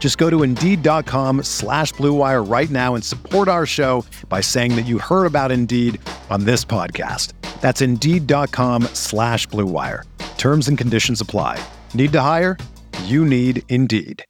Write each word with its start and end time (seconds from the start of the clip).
Just 0.00 0.18
go 0.18 0.28
to 0.30 0.42
Indeed.com 0.42 1.44
slash 1.44 1.92
BlueWire 1.92 2.50
right 2.50 2.70
now 2.70 2.96
and 2.96 3.04
support 3.04 3.46
our 3.46 3.66
show 3.66 4.04
by 4.28 4.40
saying 4.40 4.74
that 4.74 4.86
you 4.86 4.98
heard 4.98 5.26
about 5.26 5.52
Indeed 5.52 6.00
on 6.30 6.44
this 6.44 6.64
podcast. 6.64 7.34
That's 7.60 7.82
Indeed.com 7.82 8.84
slash 8.94 9.46
BlueWire. 9.48 10.04
Terms 10.38 10.68
and 10.68 10.76
conditions 10.76 11.20
apply. 11.20 11.62
Need 11.94 12.12
to 12.12 12.20
hire? 12.22 12.56
You 13.04 13.24
need 13.24 13.62
Indeed. 13.68 14.24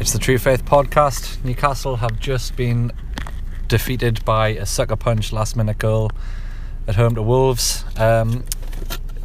It's 0.00 0.12
the 0.12 0.18
True 0.18 0.38
Faith 0.38 0.64
podcast. 0.64 1.42
Newcastle 1.44 1.96
have 1.96 2.18
just 2.18 2.56
been 2.56 2.92
defeated 3.68 4.24
by 4.24 4.48
a 4.48 4.66
sucker 4.66 4.96
punch 4.96 5.32
last 5.32 5.56
minute 5.56 5.78
goal 5.78 6.10
at 6.86 6.96
home 6.96 7.14
to 7.14 7.22
Wolves. 7.22 7.84
Um, 7.96 8.44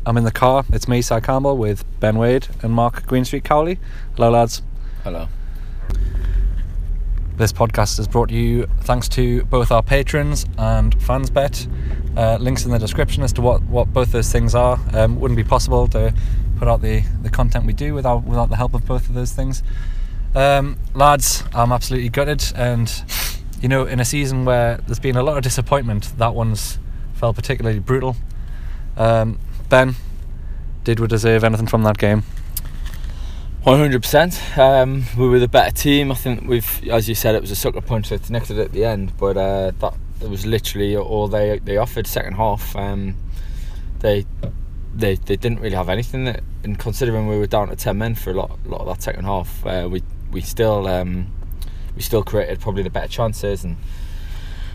I'm 0.05 0.17
in 0.17 0.23
the 0.23 0.31
car. 0.31 0.63
It's 0.71 0.87
me, 0.87 1.01
Si 1.01 1.19
Campbell, 1.21 1.57
with 1.57 1.83
Ben 1.99 2.17
Wade 2.17 2.47
and 2.61 2.71
Marc 2.71 3.05
Greenstreet 3.05 3.43
Cowley. 3.43 3.79
Hello, 4.15 4.31
lads. 4.31 4.61
Hello. 5.03 5.27
This 7.35 7.51
podcast 7.51 7.99
is 7.99 8.07
brought 8.07 8.29
to 8.29 8.35
you 8.35 8.67
thanks 8.81 9.07
to 9.09 9.43
both 9.45 9.71
our 9.71 9.83
patrons 9.83 10.45
and 10.57 10.97
FansBet. 10.99 12.17
Uh, 12.17 12.37
links 12.37 12.65
in 12.65 12.71
the 12.71 12.79
description 12.79 13.23
as 13.23 13.33
to 13.33 13.41
what, 13.41 13.61
what 13.63 13.93
both 13.93 14.11
those 14.11 14.31
things 14.31 14.55
are. 14.55 14.79
Um, 14.93 15.19
wouldn't 15.19 15.37
be 15.37 15.43
possible 15.43 15.87
to 15.89 16.13
put 16.57 16.67
out 16.67 16.81
the, 16.81 17.03
the 17.21 17.29
content 17.29 17.65
we 17.65 17.73
do 17.73 17.93
without 17.93 18.23
without 18.23 18.49
the 18.49 18.55
help 18.55 18.73
of 18.73 18.85
both 18.85 19.07
of 19.09 19.15
those 19.15 19.31
things. 19.31 19.63
Um, 20.35 20.77
lads, 20.93 21.43
I'm 21.53 21.71
absolutely 21.71 22.09
gutted, 22.09 22.43
and 22.55 22.91
you 23.61 23.67
know, 23.67 23.85
in 23.85 23.99
a 23.99 24.05
season 24.05 24.45
where 24.45 24.77
there's 24.77 24.99
been 24.99 25.15
a 25.15 25.23
lot 25.23 25.37
of 25.37 25.43
disappointment, 25.43 26.17
that 26.17 26.35
one's 26.35 26.77
felt 27.13 27.35
particularly 27.35 27.79
brutal. 27.79 28.15
Um, 28.97 29.39
ben, 29.69 29.95
did 30.83 30.99
we 30.99 31.07
deserve 31.07 31.43
anything 31.43 31.67
from 31.67 31.83
that 31.83 31.97
game? 31.97 32.23
One 33.63 33.79
hundred 33.79 34.01
percent. 34.01 34.57
Um, 34.57 35.03
we 35.17 35.27
were 35.27 35.39
the 35.39 35.47
better 35.47 35.75
team. 35.75 36.11
I 36.11 36.15
think 36.15 36.47
we've, 36.47 36.87
as 36.89 37.09
you 37.09 37.15
said, 37.15 37.35
it 37.35 37.41
was 37.41 37.51
a 37.51 37.55
sucker 37.55 37.81
punch 37.81 38.09
that 38.09 38.23
connected 38.23 38.57
at 38.57 38.71
the 38.71 38.85
end, 38.85 39.17
but 39.17 39.37
uh, 39.37 39.71
that 39.79 40.29
was 40.29 40.45
literally 40.45 40.95
all 40.95 41.27
they 41.27 41.59
they 41.59 41.77
offered. 41.77 42.07
Second 42.07 42.33
half, 42.33 42.75
um, 42.75 43.15
they 43.99 44.25
they 44.95 45.15
they 45.15 45.35
didn't 45.35 45.59
really 45.59 45.75
have 45.75 45.89
anything. 45.89 46.23
That, 46.23 46.41
and 46.63 46.79
considering 46.79 47.27
we 47.27 47.37
were 47.37 47.47
down 47.47 47.67
to 47.67 47.75
ten 47.75 47.97
men 47.97 48.15
for 48.15 48.31
a 48.31 48.33
lot 48.33 48.57
lot 48.65 48.81
of 48.81 48.87
that 48.87 49.03
second 49.03 49.25
half, 49.25 49.65
uh, 49.65 49.87
we 49.91 50.03
we 50.31 50.41
still 50.41 50.87
um, 50.87 51.31
we 51.95 52.01
still 52.01 52.23
created 52.23 52.61
probably 52.61 52.83
the 52.83 52.89
better 52.89 53.09
chances 53.09 53.63
and 53.65 53.75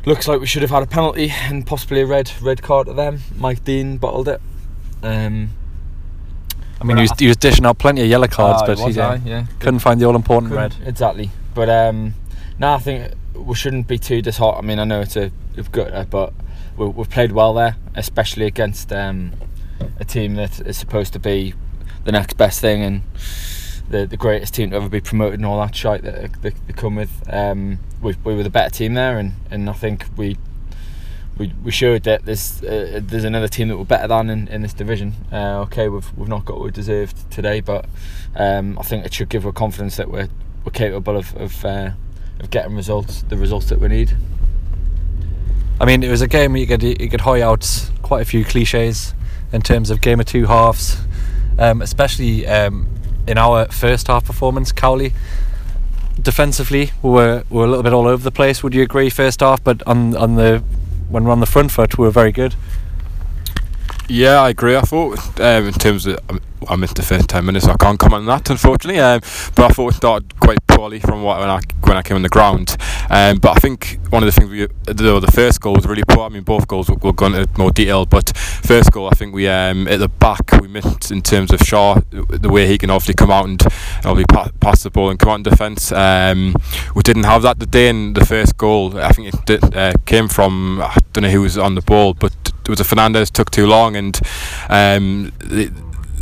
looks 0.04 0.28
like 0.28 0.40
we 0.40 0.46
should 0.46 0.60
have 0.60 0.70
had 0.70 0.82
a 0.82 0.86
penalty 0.86 1.30
and 1.30 1.66
possibly 1.66 2.02
a 2.02 2.06
red 2.06 2.30
red 2.42 2.62
card 2.62 2.86
to 2.86 2.92
them. 2.92 3.20
Mike 3.36 3.64
Dean 3.64 3.96
bottled 3.96 4.28
it. 4.28 4.42
Um, 5.04 5.50
I 6.80 6.84
mean, 6.84 6.96
he 6.96 7.02
was, 7.02 7.12
he 7.18 7.26
was 7.28 7.36
dishing 7.36 7.64
out 7.66 7.78
plenty 7.78 8.02
of 8.02 8.08
yellow 8.08 8.26
cards, 8.26 8.62
Ah, 8.62 8.66
but 8.66 8.78
he 8.78 9.00
uh, 9.00 9.12
I? 9.12 9.14
yeah. 9.24 9.46
couldn't 9.58 9.78
find 9.80 10.00
the 10.00 10.06
all 10.06 10.16
important 10.16 10.52
red. 10.52 10.74
Exactly. 10.84 11.30
But 11.54 11.68
um, 11.68 12.14
no, 12.58 12.72
I 12.74 12.78
think 12.78 13.12
we 13.34 13.54
shouldn't 13.54 13.86
be 13.86 13.98
too 13.98 14.22
disheartened. 14.22 14.64
I 14.64 14.66
mean, 14.66 14.78
I 14.78 14.84
know 14.84 15.00
it's 15.00 15.16
a, 15.16 15.30
a 15.56 15.62
gutter, 15.62 16.06
but 16.10 16.32
we, 16.76 16.86
we've 16.86 17.08
played 17.10 17.32
well 17.32 17.54
there, 17.54 17.76
especially 17.94 18.46
against 18.46 18.92
um, 18.92 19.32
a 19.98 20.04
team 20.04 20.34
that 20.34 20.60
is 20.60 20.76
supposed 20.76 21.12
to 21.14 21.18
be 21.18 21.54
the 22.04 22.12
next 22.12 22.36
best 22.36 22.60
thing 22.60 22.82
and 22.82 23.02
the, 23.88 24.06
the 24.06 24.16
greatest 24.16 24.54
team 24.54 24.70
to 24.70 24.76
ever 24.76 24.88
be 24.88 25.00
promoted 25.00 25.38
and 25.40 25.46
all 25.46 25.60
that 25.60 25.74
shite 25.74 26.02
that 26.02 26.32
they, 26.42 26.50
they 26.50 26.72
come 26.74 26.96
with. 26.96 27.22
Um, 27.32 27.78
we, 28.02 28.14
we 28.24 28.34
were 28.34 28.42
the 28.42 28.50
better 28.50 28.70
team 28.70 28.94
there, 28.94 29.18
and, 29.18 29.34
and 29.50 29.68
I 29.70 29.74
think 29.74 30.06
we 30.16 30.36
we, 31.36 31.52
we 31.64 31.70
showed 31.70 32.04
that 32.04 32.24
there's 32.24 32.62
uh, 32.62 33.00
there's 33.02 33.24
another 33.24 33.48
team 33.48 33.68
that 33.68 33.76
we're 33.76 33.84
better 33.84 34.06
than 34.06 34.30
in, 34.30 34.48
in 34.48 34.62
this 34.62 34.72
division. 34.72 35.14
Uh, 35.32 35.62
okay, 35.62 35.88
we've 35.88 36.16
we've 36.16 36.28
not 36.28 36.44
got 36.44 36.56
what 36.56 36.66
we 36.66 36.70
deserved 36.70 37.30
today, 37.30 37.60
but 37.60 37.86
um, 38.36 38.78
I 38.78 38.82
think 38.82 39.04
it 39.04 39.12
should 39.12 39.28
give 39.28 39.46
us 39.46 39.54
confidence 39.54 39.96
that 39.96 40.10
we're 40.10 40.28
we're 40.64 40.72
capable 40.72 41.16
of 41.16 41.36
of, 41.36 41.64
uh, 41.64 41.90
of 42.40 42.50
getting 42.50 42.76
results, 42.76 43.22
the 43.22 43.36
results 43.36 43.68
that 43.68 43.80
we 43.80 43.88
need. 43.88 44.16
I 45.80 45.86
mean, 45.86 46.04
it 46.04 46.10
was 46.10 46.22
a 46.22 46.28
game 46.28 46.52
where 46.52 46.60
you 46.60 46.66
could 46.68 46.82
you 46.82 47.08
could 47.08 47.22
hoy 47.22 47.42
out 47.42 47.90
quite 48.02 48.22
a 48.22 48.24
few 48.24 48.44
cliches 48.44 49.12
in 49.52 49.60
terms 49.60 49.90
of 49.90 50.00
game 50.00 50.20
of 50.20 50.26
two 50.26 50.46
halves, 50.46 50.98
um, 51.58 51.82
especially 51.82 52.46
um, 52.46 52.88
in 53.26 53.38
our 53.38 53.66
first 53.66 54.06
half 54.06 54.24
performance. 54.24 54.70
Cowley, 54.70 55.12
defensively, 56.20 56.92
we 57.02 57.10
were 57.10 57.42
we 57.50 57.58
were 57.58 57.64
a 57.64 57.68
little 57.68 57.82
bit 57.82 57.92
all 57.92 58.06
over 58.06 58.22
the 58.22 58.30
place. 58.30 58.62
Would 58.62 58.72
you 58.72 58.82
agree? 58.82 59.10
First 59.10 59.40
half, 59.40 59.64
but 59.64 59.82
on 59.84 60.16
on 60.16 60.36
the 60.36 60.62
when 61.14 61.22
we're 61.22 61.30
on 61.30 61.38
the 61.38 61.46
front 61.46 61.70
foot, 61.70 61.96
we're 61.96 62.10
very 62.10 62.32
good. 62.32 62.56
Yeah, 64.08 64.42
I 64.42 64.50
agree. 64.50 64.76
I 64.76 64.82
thought 64.82 65.40
um, 65.40 65.66
in 65.66 65.72
terms 65.72 66.06
of 66.06 66.18
I 66.68 66.76
missed 66.76 66.96
the 66.96 67.02
first 67.02 67.28
ten 67.28 67.44
minutes, 67.46 67.64
so 67.64 67.72
I 67.72 67.76
can't 67.76 67.98
comment 67.98 68.20
on 68.20 68.26
that 68.26 68.50
unfortunately. 68.50 69.00
Um, 69.00 69.20
but 69.54 69.70
I 69.70 69.74
thought 69.74 69.92
it 69.92 69.96
started 69.96 70.38
quite 70.40 70.58
poorly 70.66 71.00
from 71.00 71.22
what 71.22 71.40
when 71.40 71.48
I 71.48 71.60
when 71.84 71.96
I 71.96 72.02
came 72.02 72.16
on 72.16 72.22
the 72.22 72.28
ground. 72.28 72.76
Um, 73.08 73.38
but 73.38 73.56
I 73.56 73.60
think 73.60 73.98
one 74.10 74.22
of 74.22 74.26
the 74.26 74.32
things 74.32 74.50
we 74.50 74.66
the, 74.84 75.20
the 75.20 75.32
first 75.32 75.60
goal 75.60 75.74
was 75.74 75.86
really 75.86 76.02
poor. 76.06 76.24
I 76.24 76.28
mean, 76.28 76.42
both 76.42 76.68
goals 76.68 76.90
we'll, 76.90 77.12
go 77.12 77.26
into 77.26 77.48
more 77.56 77.70
detail, 77.70 78.04
but 78.04 78.36
first 78.36 78.92
goal 78.92 79.08
I 79.08 79.14
think 79.14 79.34
we 79.34 79.48
um, 79.48 79.88
at 79.88 80.00
the 80.00 80.08
back 80.08 80.52
we 80.60 80.68
missed 80.68 81.10
in 81.10 81.22
terms 81.22 81.50
of 81.50 81.60
Schär 81.60 82.04
the 82.10 82.50
way 82.50 82.66
he 82.66 82.76
can 82.76 82.90
obviously 82.90 83.14
come 83.14 83.30
out 83.30 83.46
and 83.46 83.62
obviously 84.04 84.26
pa- 84.26 84.50
pass 84.60 84.82
the 84.82 84.90
ball 84.90 85.08
and 85.10 85.18
come 85.18 85.30
out 85.30 85.36
in 85.36 85.42
defence. 85.44 85.92
Um, 85.92 86.54
we 86.94 87.02
didn't 87.02 87.24
have 87.24 87.42
that 87.42 87.58
today 87.58 87.88
in 87.88 88.12
the 88.12 88.24
first 88.26 88.58
goal. 88.58 88.98
I 88.98 89.12
think 89.12 89.32
it 89.34 89.46
did, 89.46 89.74
uh, 89.74 89.92
came 90.04 90.28
from 90.28 90.82
I 90.82 90.96
don't 91.14 91.22
know 91.22 91.30
who 91.30 91.40
was 91.40 91.56
on 91.56 91.74
the 91.74 91.82
ball, 91.82 92.12
but 92.12 92.53
was 92.70 92.80
a 92.80 92.84
Fernandez 92.84 93.30
took 93.30 93.50
too 93.50 93.66
long 93.66 93.96
and 93.96 94.20
um, 94.68 95.32
they, 95.38 95.70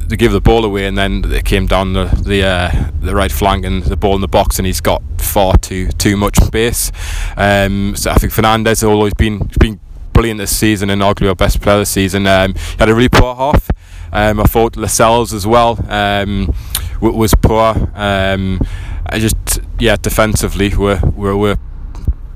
they 0.07 0.17
gave 0.17 0.33
the 0.33 0.41
ball 0.41 0.65
away 0.65 0.87
and 0.87 0.99
then 0.99 1.23
it 1.33 1.45
came 1.45 1.67
down 1.67 1.93
the 1.93 2.05
the, 2.25 2.45
uh, 2.45 2.91
the 3.01 3.15
right 3.15 3.33
flank 3.33 3.65
and 3.65 3.83
the 3.85 3.97
ball 3.97 4.15
in 4.15 4.21
the 4.21 4.29
box 4.29 4.59
and 4.59 4.67
he's 4.67 4.81
got 4.81 5.03
far 5.19 5.57
too 5.57 5.89
too 5.93 6.17
much 6.17 6.37
space. 6.39 6.93
Um, 7.37 7.95
so 7.97 8.11
I 8.11 8.15
think 8.17 8.33
Fernandez 8.33 8.81
has 8.81 8.89
always 8.89 9.15
been 9.15 9.51
been 9.59 9.81
brilliant 10.13 10.39
this 10.39 10.55
season 10.57 10.91
and 10.91 11.01
arguably 11.01 11.29
our 11.29 11.35
best 11.35 11.61
player 11.61 11.79
this 11.79 11.91
season. 11.91 12.27
Um, 12.27 12.55
he 12.55 12.77
had 12.79 12.89
a 12.89 12.95
really 12.95 13.09
poor 13.09 13.35
half. 13.35 13.71
Um, 14.13 14.41
I 14.41 14.45
thought 14.45 14.77
Lascelles 14.77 15.33
as 15.33 15.47
well 15.47 15.79
um, 15.89 16.55
was 17.01 17.35
poor. 17.35 17.91
Um, 17.95 18.61
I 19.07 19.19
just 19.19 19.37
yeah 19.79 19.97
defensively 19.97 20.75
we're 20.77 21.01
we're, 21.17 21.37
we're 21.37 21.57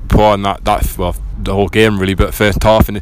poor 0.06 0.34
in 0.34 0.42
that 0.42 0.64
that 0.64 0.96
well 0.98 1.14
the 1.38 1.53
whole 1.53 1.68
game 1.68 1.98
really 1.98 2.14
but 2.14 2.34
first 2.34 2.62
half 2.62 2.88
in 2.88 2.97
uh, 2.97 3.00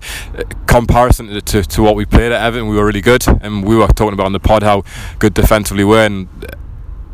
comparison 0.67 1.29
to, 1.29 1.41
to, 1.41 1.63
to 1.63 1.83
what 1.83 1.95
we 1.95 2.05
played 2.05 2.33
at 2.33 2.43
Everton 2.43 2.69
we 2.69 2.77
were 2.77 2.87
really 2.87 3.01
good 3.01 3.27
and 3.43 3.65
we 3.65 3.77
were 3.77 3.87
talking 3.89 4.13
about 4.13 4.27
on 4.27 4.33
the 4.33 4.41
pod 4.41 4.63
how 4.63 4.83
good 5.19 5.35
defensively 5.35 5.85
we 5.85 5.91
were 5.91 6.05
and 6.05 6.29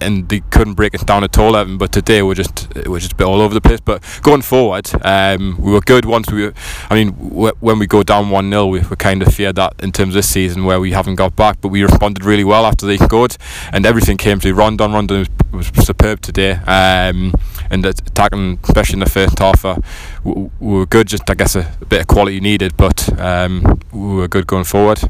and 0.01 0.29
they 0.29 0.41
couldn't 0.51 0.75
break 0.75 0.95
us 0.95 1.03
down 1.05 1.25
at 1.25 1.37
all 1.39 1.57
Everton 1.57 1.79
but 1.79 1.93
today 1.93 2.23
we're 2.23 2.35
just 2.35 2.69
we're 2.87 2.99
just 2.99 3.13
a 3.13 3.17
bit 3.17 3.27
all 3.27 3.41
over 3.41 3.55
the 3.55 3.61
place 3.61 3.81
but 3.81 4.03
going 4.23 4.43
forward 4.43 4.91
um, 5.05 5.57
we 5.61 5.73
were 5.73 5.81
good 5.81 6.05
once 6.05 6.31
we 6.31 6.45
were, 6.47 6.55
I 6.89 6.95
mean 6.95 7.11
w- 7.31 7.53
when 7.61 7.79
we 7.79 7.87
go 7.87 8.03
down 8.03 8.27
1-0 8.27 8.71
we, 8.71 8.81
we 8.81 8.97
kind 8.97 9.23
of 9.23 9.35
feared 9.35 9.57
that 9.57 9.75
in 9.83 9.93
terms 9.93 10.11
of 10.11 10.15
this 10.15 10.29
season 10.29 10.65
where 10.65 10.81
we 10.81 10.93
haven't 10.93 11.17
got 11.17 11.37
back 11.37 11.61
but 11.61 11.69
we 11.69 11.83
responded 11.83 12.25
really 12.25 12.45
well 12.45 12.67
after 12.67 12.87
they 12.87 12.97
scored 12.97 13.37
and 13.73 13.87
everything 13.87 14.17
came 14.17 14.41
to 14.41 14.53
Rondon 14.55 14.93
Rondon 14.93 15.27
was, 15.53 15.73
was 15.73 15.87
superb 15.87 16.21
today 16.21 16.53
um, 16.67 17.33
and 17.71 17.85
attacking 17.85 18.59
especially 18.65 18.95
in 18.95 19.01
the 19.01 19.11
first 19.11 19.39
half 19.39 19.65
uh, 19.65 19.77
we, 20.25 20.33
we 20.61 20.79
were 20.79 20.87
good 20.87 21.09
just 21.09 21.29
I 21.31 21.35
guess 21.35 21.57
a, 21.57 21.73
a 21.81 21.85
bit 21.87 22.01
of 22.03 22.07
quality 22.07 22.41
needed 22.41 22.77
but 22.77 23.19
um, 23.21 23.81
we 23.93 24.15
were 24.17 24.29
good 24.29 24.47
going 24.47 24.65
forward 24.65 25.01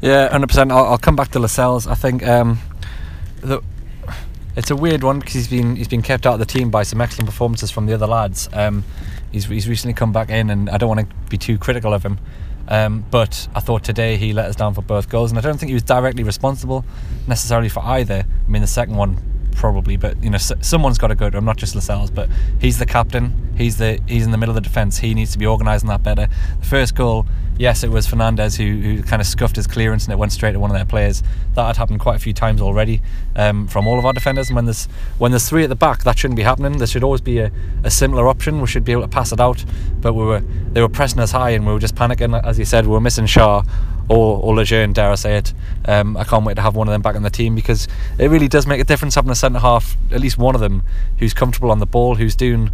Yeah, 0.00 0.28
hundred 0.30 0.48
percent. 0.48 0.70
I'll, 0.70 0.84
I'll 0.84 0.98
come 0.98 1.16
back 1.16 1.30
to 1.30 1.38
Lascelles. 1.38 1.86
I 1.86 1.94
think 1.94 2.26
um, 2.26 2.58
it's 4.56 4.70
a 4.70 4.76
weird 4.76 5.02
one 5.02 5.18
because 5.18 5.34
he's 5.34 5.48
been 5.48 5.76
he's 5.76 5.88
been 5.88 6.02
kept 6.02 6.26
out 6.26 6.34
of 6.34 6.38
the 6.38 6.46
team 6.46 6.70
by 6.70 6.82
some 6.82 7.00
excellent 7.00 7.26
performances 7.26 7.70
from 7.70 7.86
the 7.86 7.94
other 7.94 8.06
lads. 8.06 8.48
Um, 8.52 8.84
he's 9.32 9.46
he's 9.46 9.68
recently 9.68 9.94
come 9.94 10.12
back 10.12 10.30
in, 10.30 10.50
and 10.50 10.70
I 10.70 10.78
don't 10.78 10.88
want 10.88 11.08
to 11.08 11.16
be 11.28 11.38
too 11.38 11.58
critical 11.58 11.92
of 11.92 12.04
him. 12.04 12.18
Um, 12.66 13.04
but 13.10 13.46
I 13.54 13.60
thought 13.60 13.84
today 13.84 14.16
he 14.16 14.32
let 14.32 14.46
us 14.46 14.56
down 14.56 14.74
for 14.74 14.82
both 14.82 15.08
goals, 15.08 15.30
and 15.30 15.38
I 15.38 15.42
don't 15.42 15.58
think 15.58 15.68
he 15.68 15.74
was 15.74 15.82
directly 15.82 16.22
responsible 16.22 16.84
necessarily 17.26 17.68
for 17.68 17.80
either. 17.80 18.24
I 18.24 18.50
mean, 18.50 18.62
the 18.62 18.68
second 18.68 18.96
one 18.96 19.18
probably, 19.54 19.96
but 19.96 20.22
you 20.22 20.30
know, 20.30 20.36
s- 20.36 20.52
someone's 20.60 20.98
got 20.98 21.08
to 21.08 21.14
go 21.14 21.30
to 21.30 21.38
him, 21.38 21.44
not 21.44 21.56
just 21.56 21.74
Lascelles. 21.74 22.10
But 22.10 22.28
he's 22.60 22.78
the 22.78 22.86
captain. 22.86 23.52
He's 23.56 23.76
the 23.78 24.00
he's 24.06 24.24
in 24.24 24.32
the 24.32 24.38
middle 24.38 24.56
of 24.56 24.62
the 24.62 24.68
defence. 24.68 24.98
He 24.98 25.14
needs 25.14 25.32
to 25.32 25.38
be 25.38 25.46
organising 25.46 25.88
that 25.88 26.02
better. 26.02 26.28
The 26.60 26.66
first 26.66 26.94
goal, 26.94 27.26
yes, 27.56 27.84
it 27.84 27.90
was 27.90 28.06
Fernandez 28.06 28.56
who, 28.56 28.64
who 28.64 29.02
kind 29.02 29.22
of 29.22 29.26
scuffed 29.28 29.56
his 29.56 29.66
clearance 29.66 30.04
and 30.04 30.12
it 30.12 30.16
went 30.16 30.32
straight 30.32 30.52
to 30.52 30.60
one 30.60 30.70
of 30.70 30.76
their 30.76 30.84
players. 30.84 31.22
That 31.54 31.66
had 31.66 31.76
happened 31.76 32.00
quite 32.00 32.16
a 32.16 32.18
few 32.18 32.32
times 32.32 32.60
already 32.60 33.00
um, 33.36 33.68
from 33.68 33.86
all 33.86 33.98
of 33.98 34.04
our 34.04 34.12
defenders. 34.12 34.48
And 34.48 34.56
when 34.56 34.64
there's 34.64 34.86
when 35.18 35.30
there's 35.32 35.48
three 35.48 35.62
at 35.62 35.68
the 35.68 35.76
back, 35.76 36.02
that 36.04 36.18
shouldn't 36.18 36.36
be 36.36 36.42
happening. 36.42 36.78
There 36.78 36.86
should 36.86 37.04
always 37.04 37.20
be 37.20 37.38
a, 37.38 37.52
a 37.84 37.90
simpler 37.90 38.26
option. 38.28 38.60
We 38.60 38.66
should 38.66 38.84
be 38.84 38.92
able 38.92 39.02
to 39.02 39.08
pass 39.08 39.32
it 39.32 39.40
out. 39.40 39.64
But 40.00 40.14
we 40.14 40.24
were 40.24 40.40
they 40.40 40.80
were 40.80 40.88
pressing 40.88 41.20
us 41.20 41.30
high 41.30 41.50
and 41.50 41.66
we 41.66 41.72
were 41.72 41.78
just 41.78 41.94
panicking. 41.94 42.42
As 42.44 42.58
you 42.58 42.64
said, 42.64 42.86
we 42.86 42.92
were 42.92 43.00
missing 43.00 43.26
Schär 43.26 43.66
or 44.08 44.40
or 44.42 44.54
Lejeune, 44.54 44.92
dare 44.92 45.10
I 45.10 45.14
say 45.14 45.36
it. 45.36 45.52
Um, 45.86 46.16
I 46.16 46.24
can't 46.24 46.44
wait 46.44 46.54
to 46.54 46.62
have 46.62 46.76
one 46.76 46.88
of 46.88 46.92
them 46.92 47.02
back 47.02 47.16
in 47.16 47.22
the 47.22 47.30
team 47.30 47.54
because 47.54 47.88
it 48.18 48.28
really 48.28 48.48
does 48.48 48.66
make 48.66 48.80
a 48.80 48.84
difference 48.84 49.14
having 49.14 49.30
a 49.30 49.34
centre 49.34 49.58
half, 49.58 49.96
at 50.10 50.20
least 50.20 50.38
one 50.38 50.54
of 50.54 50.60
them, 50.60 50.82
who's 51.18 51.34
comfortable 51.34 51.70
on 51.70 51.78
the 51.78 51.86
ball, 51.86 52.16
who's 52.16 52.36
doing 52.36 52.70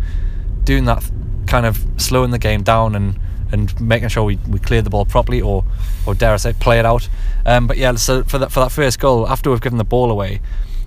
doing 0.64 0.84
that 0.84 1.08
kind 1.46 1.66
of 1.66 1.84
slowing 1.96 2.30
the 2.30 2.38
game 2.38 2.62
down 2.62 2.94
and 2.94 3.18
and 3.52 3.80
making 3.80 4.08
sure 4.08 4.22
we, 4.22 4.36
we 4.48 4.58
clear 4.58 4.80
the 4.82 4.90
ball 4.90 5.04
properly 5.04 5.40
or 5.40 5.64
or 6.06 6.14
dare 6.14 6.34
I 6.34 6.36
say 6.36 6.52
play 6.52 6.78
it 6.78 6.86
out. 6.86 7.08
Um, 7.44 7.66
but 7.66 7.76
yeah, 7.76 7.94
so 7.94 8.22
for 8.24 8.38
that 8.38 8.52
for 8.52 8.60
that 8.60 8.70
first 8.70 8.98
goal, 8.98 9.28
after 9.28 9.50
we've 9.50 9.60
given 9.60 9.78
the 9.78 9.84
ball 9.84 10.10
away, 10.10 10.40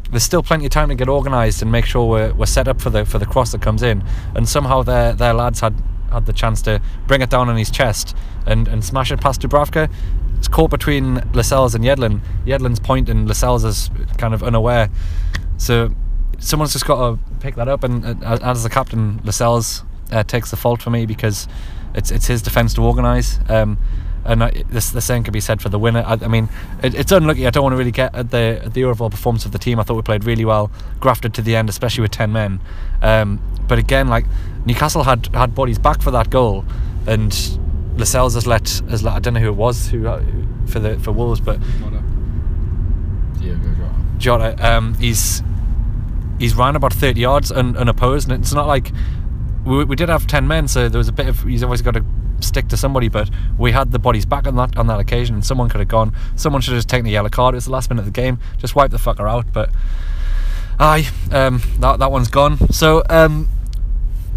there's 0.10 0.24
still 0.24 0.44
plenty 0.44 0.66
of 0.66 0.72
time 0.72 0.90
to 0.90 0.96
get 0.96 1.10
organised 1.10 1.62
and 1.62 1.72
make 1.72 1.86
sure 1.86 2.08
we're, 2.08 2.34
we're 2.34 2.46
set 2.46 2.68
up 2.68 2.82
for 2.82 2.90
the 2.90 3.06
for 3.06 3.20
the 3.20 3.26
cross 3.26 3.52
that 3.52 3.62
comes 3.62 3.84
in. 3.84 4.04
And 4.36 4.48
somehow 4.48 4.84
their 4.84 5.14
their 5.14 5.34
lads 5.34 5.60
had 5.60 5.76
had 6.14 6.26
the 6.26 6.34
chance 6.34 6.62
to 6.64 6.82
bring 7.08 7.22
it 7.22 7.30
down 7.30 7.50
on 7.50 7.58
his 7.58 7.70
chest 7.70 8.16
and, 8.46 8.68
and 8.68 8.84
smash 8.84 9.12
it 9.12 9.20
past 9.20 9.42
Dubravka. 9.42 9.92
It's 10.38 10.48
caught 10.48 10.72
between 10.72 11.16
Lascelles 11.34 11.76
and 11.76 11.84
Yedlin. 11.84 12.22
Yedlin's 12.46 12.80
pointing, 12.80 13.28
Lascelles 13.28 13.64
is 13.64 13.90
kind 14.18 14.34
of 14.34 14.44
unaware. 14.44 14.90
So 15.58 15.90
someone's 16.40 16.74
just 16.74 16.86
got 16.86 16.98
to 16.98 17.20
pick 17.40 17.56
that 17.56 17.68
up. 17.68 17.84
And 17.84 18.24
uh, 18.24 18.40
as 18.42 18.64
the 18.64 18.70
captain, 18.70 19.22
Lascelles 19.24 19.84
uh, 20.12 20.24
takes 20.24 20.52
the 20.52 20.58
fault 20.58 20.82
for 20.82 20.90
me 20.90 21.06
because 21.06 21.48
it's 21.94 22.12
it's 22.12 22.28
his 22.28 22.42
defence 22.42 22.74
to 22.76 22.84
organise. 22.84 23.40
Um, 23.50 23.78
and 24.26 24.44
I, 24.44 24.64
this, 24.70 24.90
the 24.90 25.02
same 25.02 25.24
can 25.24 25.34
be 25.34 25.42
said 25.42 25.62
for 25.62 25.70
the 25.70 25.80
winner. 25.80 26.04
I, 26.06 26.14
I 26.14 26.28
mean, 26.28 26.48
it, 26.82 26.96
it's 26.96 27.12
unlucky. 27.12 27.46
I 27.46 27.50
don't 27.50 27.64
want 27.64 27.74
to 27.74 27.78
really 27.78 27.92
get 27.92 28.16
at 28.16 28.32
the 28.32 28.62
at 28.66 28.74
the 28.74 28.84
overall 28.86 29.10
performance 29.10 29.46
of 29.46 29.52
the 29.52 29.58
team. 29.58 29.80
I 29.80 29.84
thought 29.84 29.96
we 29.96 30.02
played 30.02 30.24
really 30.24 30.46
well, 30.46 30.72
grafted 31.00 31.34
to 31.36 31.42
the 31.42 31.56
end, 31.56 31.70
especially 31.70 32.02
with 32.02 32.12
ten 32.12 32.32
men. 32.32 32.60
Um, 33.02 33.42
but 33.68 33.80
again, 33.80 34.08
like 34.08 34.26
Newcastle 34.66 35.04
had 35.04 35.28
had 35.34 35.54
bodies 35.56 35.80
back 35.80 36.02
for 36.02 36.12
that 36.12 36.30
goal, 36.30 36.66
and 37.08 37.34
Lascelles 37.98 38.34
has 38.36 38.48
let 38.48 38.68
has 38.90 39.04
let, 39.04 39.16
I 39.16 39.20
don't 39.20 39.34
know 39.34 39.40
who 39.40 39.50
it 39.50 39.56
was 39.56 39.90
who, 39.90 40.08
uh, 40.08 40.24
for 40.68 40.80
the 40.80 40.98
for 41.00 41.12
Wolves, 41.12 41.42
but 41.42 41.60
Diego 43.40 43.74
Jota. 43.74 43.96
Jota, 44.18 44.76
um, 44.76 44.94
he's 44.96 45.44
he's 46.40 46.56
ran 46.56 46.76
about 46.76 46.94
30 46.94 47.20
yards 47.20 47.52
un, 47.52 47.78
unopposed, 47.78 48.30
and 48.30 48.42
it's 48.42 48.54
not 48.54 48.68
like 48.68 48.92
we, 49.66 49.84
we 49.84 49.96
did 49.96 50.10
have 50.10 50.28
10 50.28 50.48
men, 50.48 50.68
so 50.68 50.90
there 50.90 50.98
was 50.98 51.08
a 51.08 51.14
bit 51.14 51.28
of 51.28 51.44
he's 51.44 51.64
always 51.64 51.82
got 51.82 51.94
to 51.94 52.06
stick 52.40 52.68
to 52.70 52.78
somebody, 52.78 53.08
but 53.10 53.30
we 53.58 53.72
had 53.72 53.92
the 53.92 54.00
bodies 54.00 54.26
back 54.26 54.48
on 54.48 54.56
that 54.56 54.78
on 54.78 54.88
that 54.88 55.00
occasion, 55.00 55.36
and 55.36 55.46
someone 55.46 55.70
could 55.70 55.80
have 55.80 55.88
gone. 55.88 56.14
Someone 56.36 56.62
should 56.62 56.74
have 56.74 56.80
just 56.80 56.90
taken 56.90 57.06
the 57.06 57.12
yellow 57.12 57.30
card. 57.30 57.54
It 57.56 57.58
was 57.58 57.66
the 57.66 57.72
last 57.72 57.90
minute 57.90 58.02
of 58.02 58.06
the 58.06 58.12
game, 58.12 58.40
just 58.58 58.76
wipe 58.76 58.92
the 58.92 58.98
fucker 58.98 59.30
out. 59.30 59.46
But 59.52 59.70
aye, 60.80 61.08
um, 61.32 61.62
that 61.80 62.00
that 62.00 62.12
one's 62.12 62.28
gone. 62.28 62.58
So 62.72 63.04
um, 63.10 63.48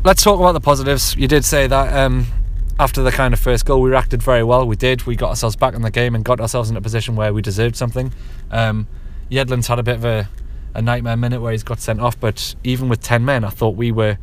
let's 0.07 0.23
talk 0.23 0.39
about 0.39 0.53
the 0.53 0.61
positives. 0.61 1.17
You 1.17 1.27
did 1.27 1.45
say 1.45 1.67
that. 1.67 1.93
Um, 1.93 2.27
after 2.79 3.03
the 3.03 3.11
kind 3.11 3.35
of 3.35 3.41
first 3.41 3.67
goal, 3.67 3.81
we 3.81 3.91
reacted 3.91 4.23
very 4.23 4.45
well. 4.45 4.65
We 4.65 4.77
did. 4.77 5.03
We 5.03 5.17
got 5.17 5.31
ourselves 5.31 5.57
back 5.57 5.75
in 5.75 5.83
the 5.83 5.91
game 5.91 6.15
and 6.15 6.25
got 6.25 6.41
ourselves 6.41 6.71
in 6.71 6.77
a 6.77 6.81
position 6.81 7.17
where 7.17 7.35
we 7.35 7.43
deserved 7.43 7.75
something. 7.75 8.13
Um, 8.53 8.87
Yedlin's 9.33 9.67
had 9.67 9.81
a 9.81 9.83
bit 9.83 9.97
of 9.97 10.05
a, 10.05 10.29
a 10.75 10.83
nightmare 10.83 11.17
minute 11.17 11.41
where 11.41 11.51
he's 11.51 11.65
got 11.65 11.81
sent 11.81 12.01
off, 12.01 12.21
but 12.21 12.55
even 12.63 12.89
with 12.89 13.03
10 13.03 13.25
men, 13.25 13.43
I 13.43 13.49
thought 13.49 13.75
we 13.75 13.91
were 13.91 14.17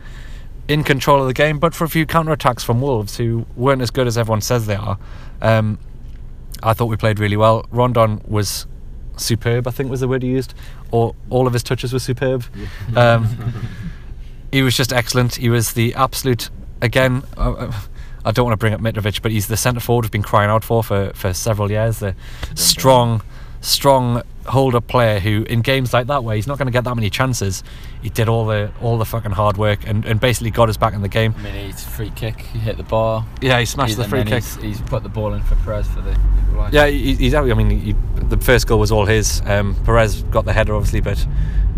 in 0.69 0.85
control 0.85 1.19
of 1.19 1.27
the 1.27 1.33
game, 1.33 1.59
but 1.59 1.75
for 1.75 1.83
a 1.83 1.89
few 1.89 2.05
counter 2.05 2.31
attacks 2.31 2.63
from 2.63 2.79
Wolves 2.79 3.17
who 3.17 3.45
weren't 3.57 3.81
as 3.81 3.91
good 3.91 4.07
as 4.07 4.17
everyone 4.17 4.39
says 4.39 4.67
they 4.67 4.75
are. 4.75 4.97
Um, 5.41 5.79
I 6.61 6.73
thought 6.73 6.85
we 6.85 6.95
played 6.95 7.19
really 7.19 7.35
well. 7.35 7.65
Rondon 7.71 8.21
was 8.25 8.67
superb, 9.17 9.67
I 9.67 9.71
think 9.71 9.91
was 9.91 9.99
the 9.99 10.07
word 10.07 10.23
he 10.23 10.29
used. 10.29 10.53
Or 10.91 11.13
all 11.29 11.45
of 11.45 11.51
his 11.51 11.61
touches 11.61 11.91
were 11.91 11.99
superb. 11.99 12.45
Um, 12.95 13.27
he 14.53 14.61
was 14.61 14.77
just 14.77 14.93
excellent. 14.93 15.35
He 15.35 15.49
was 15.49 15.73
the 15.73 15.93
absolute, 15.95 16.49
again, 16.81 17.23
uh, 17.35 17.71
I 18.23 18.31
don't 18.31 18.45
want 18.45 18.53
to 18.53 18.57
bring 18.57 18.73
up 18.73 18.79
Mitrovic, 18.79 19.21
but 19.21 19.31
he's 19.31 19.47
the 19.47 19.57
centre 19.57 19.81
forward 19.81 20.05
we've 20.05 20.11
been 20.11 20.23
crying 20.23 20.49
out 20.49 20.63
for 20.63 20.83
for, 20.83 21.11
for 21.13 21.33
several 21.33 21.69
years. 21.69 21.99
The 21.99 22.15
strong, 22.55 23.21
strong 23.61 24.21
hold 24.45 24.75
up 24.75 24.87
player 24.87 25.19
who, 25.19 25.43
in 25.43 25.61
games 25.61 25.93
like 25.93 26.07
that, 26.07 26.23
where 26.23 26.35
he's 26.35 26.47
not 26.47 26.57
going 26.57 26.65
to 26.67 26.71
get 26.71 26.83
that 26.83 26.95
many 26.95 27.09
chances, 27.09 27.63
he 28.01 28.09
did 28.09 28.29
all 28.29 28.45
the 28.45 28.71
all 28.81 28.97
the 28.97 29.05
fucking 29.05 29.31
hard 29.31 29.57
work 29.57 29.87
and, 29.87 30.05
and 30.05 30.19
basically 30.19 30.51
got 30.51 30.69
us 30.69 30.77
back 30.77 30.93
in 30.93 31.01
the 31.01 31.09
game. 31.09 31.33
I 31.37 31.41
mean, 31.43 31.65
he's 31.65 31.83
free 31.83 32.11
kick. 32.15 32.39
He 32.41 32.59
hit 32.59 32.77
the 32.77 32.83
bar. 32.83 33.25
Yeah, 33.41 33.59
he 33.59 33.65
smashed 33.65 33.95
He's- 33.95 34.05
the 34.05 34.09
free 34.09 34.23
kick. 34.23 34.43
He's, 34.43 34.55
he's 34.57 34.81
put 34.81 35.03
the 35.03 35.09
ball 35.09 35.33
in 35.33 35.41
for 35.43 35.55
Perez 35.55 35.87
for 35.87 36.01
the 36.01 36.11
equaliser. 36.11 36.73
Yeah, 36.73 36.87
he, 36.87 37.15
he's. 37.15 37.33
I 37.33 37.41
mean, 37.41 37.69
he, 37.79 37.95
the 38.29 38.37
first 38.37 38.67
goal 38.67 38.79
was 38.79 38.91
all 38.91 39.05
his. 39.05 39.41
Um, 39.45 39.75
Perez 39.83 40.23
got 40.23 40.45
the 40.45 40.53
header, 40.53 40.75
obviously, 40.75 41.01
but 41.01 41.25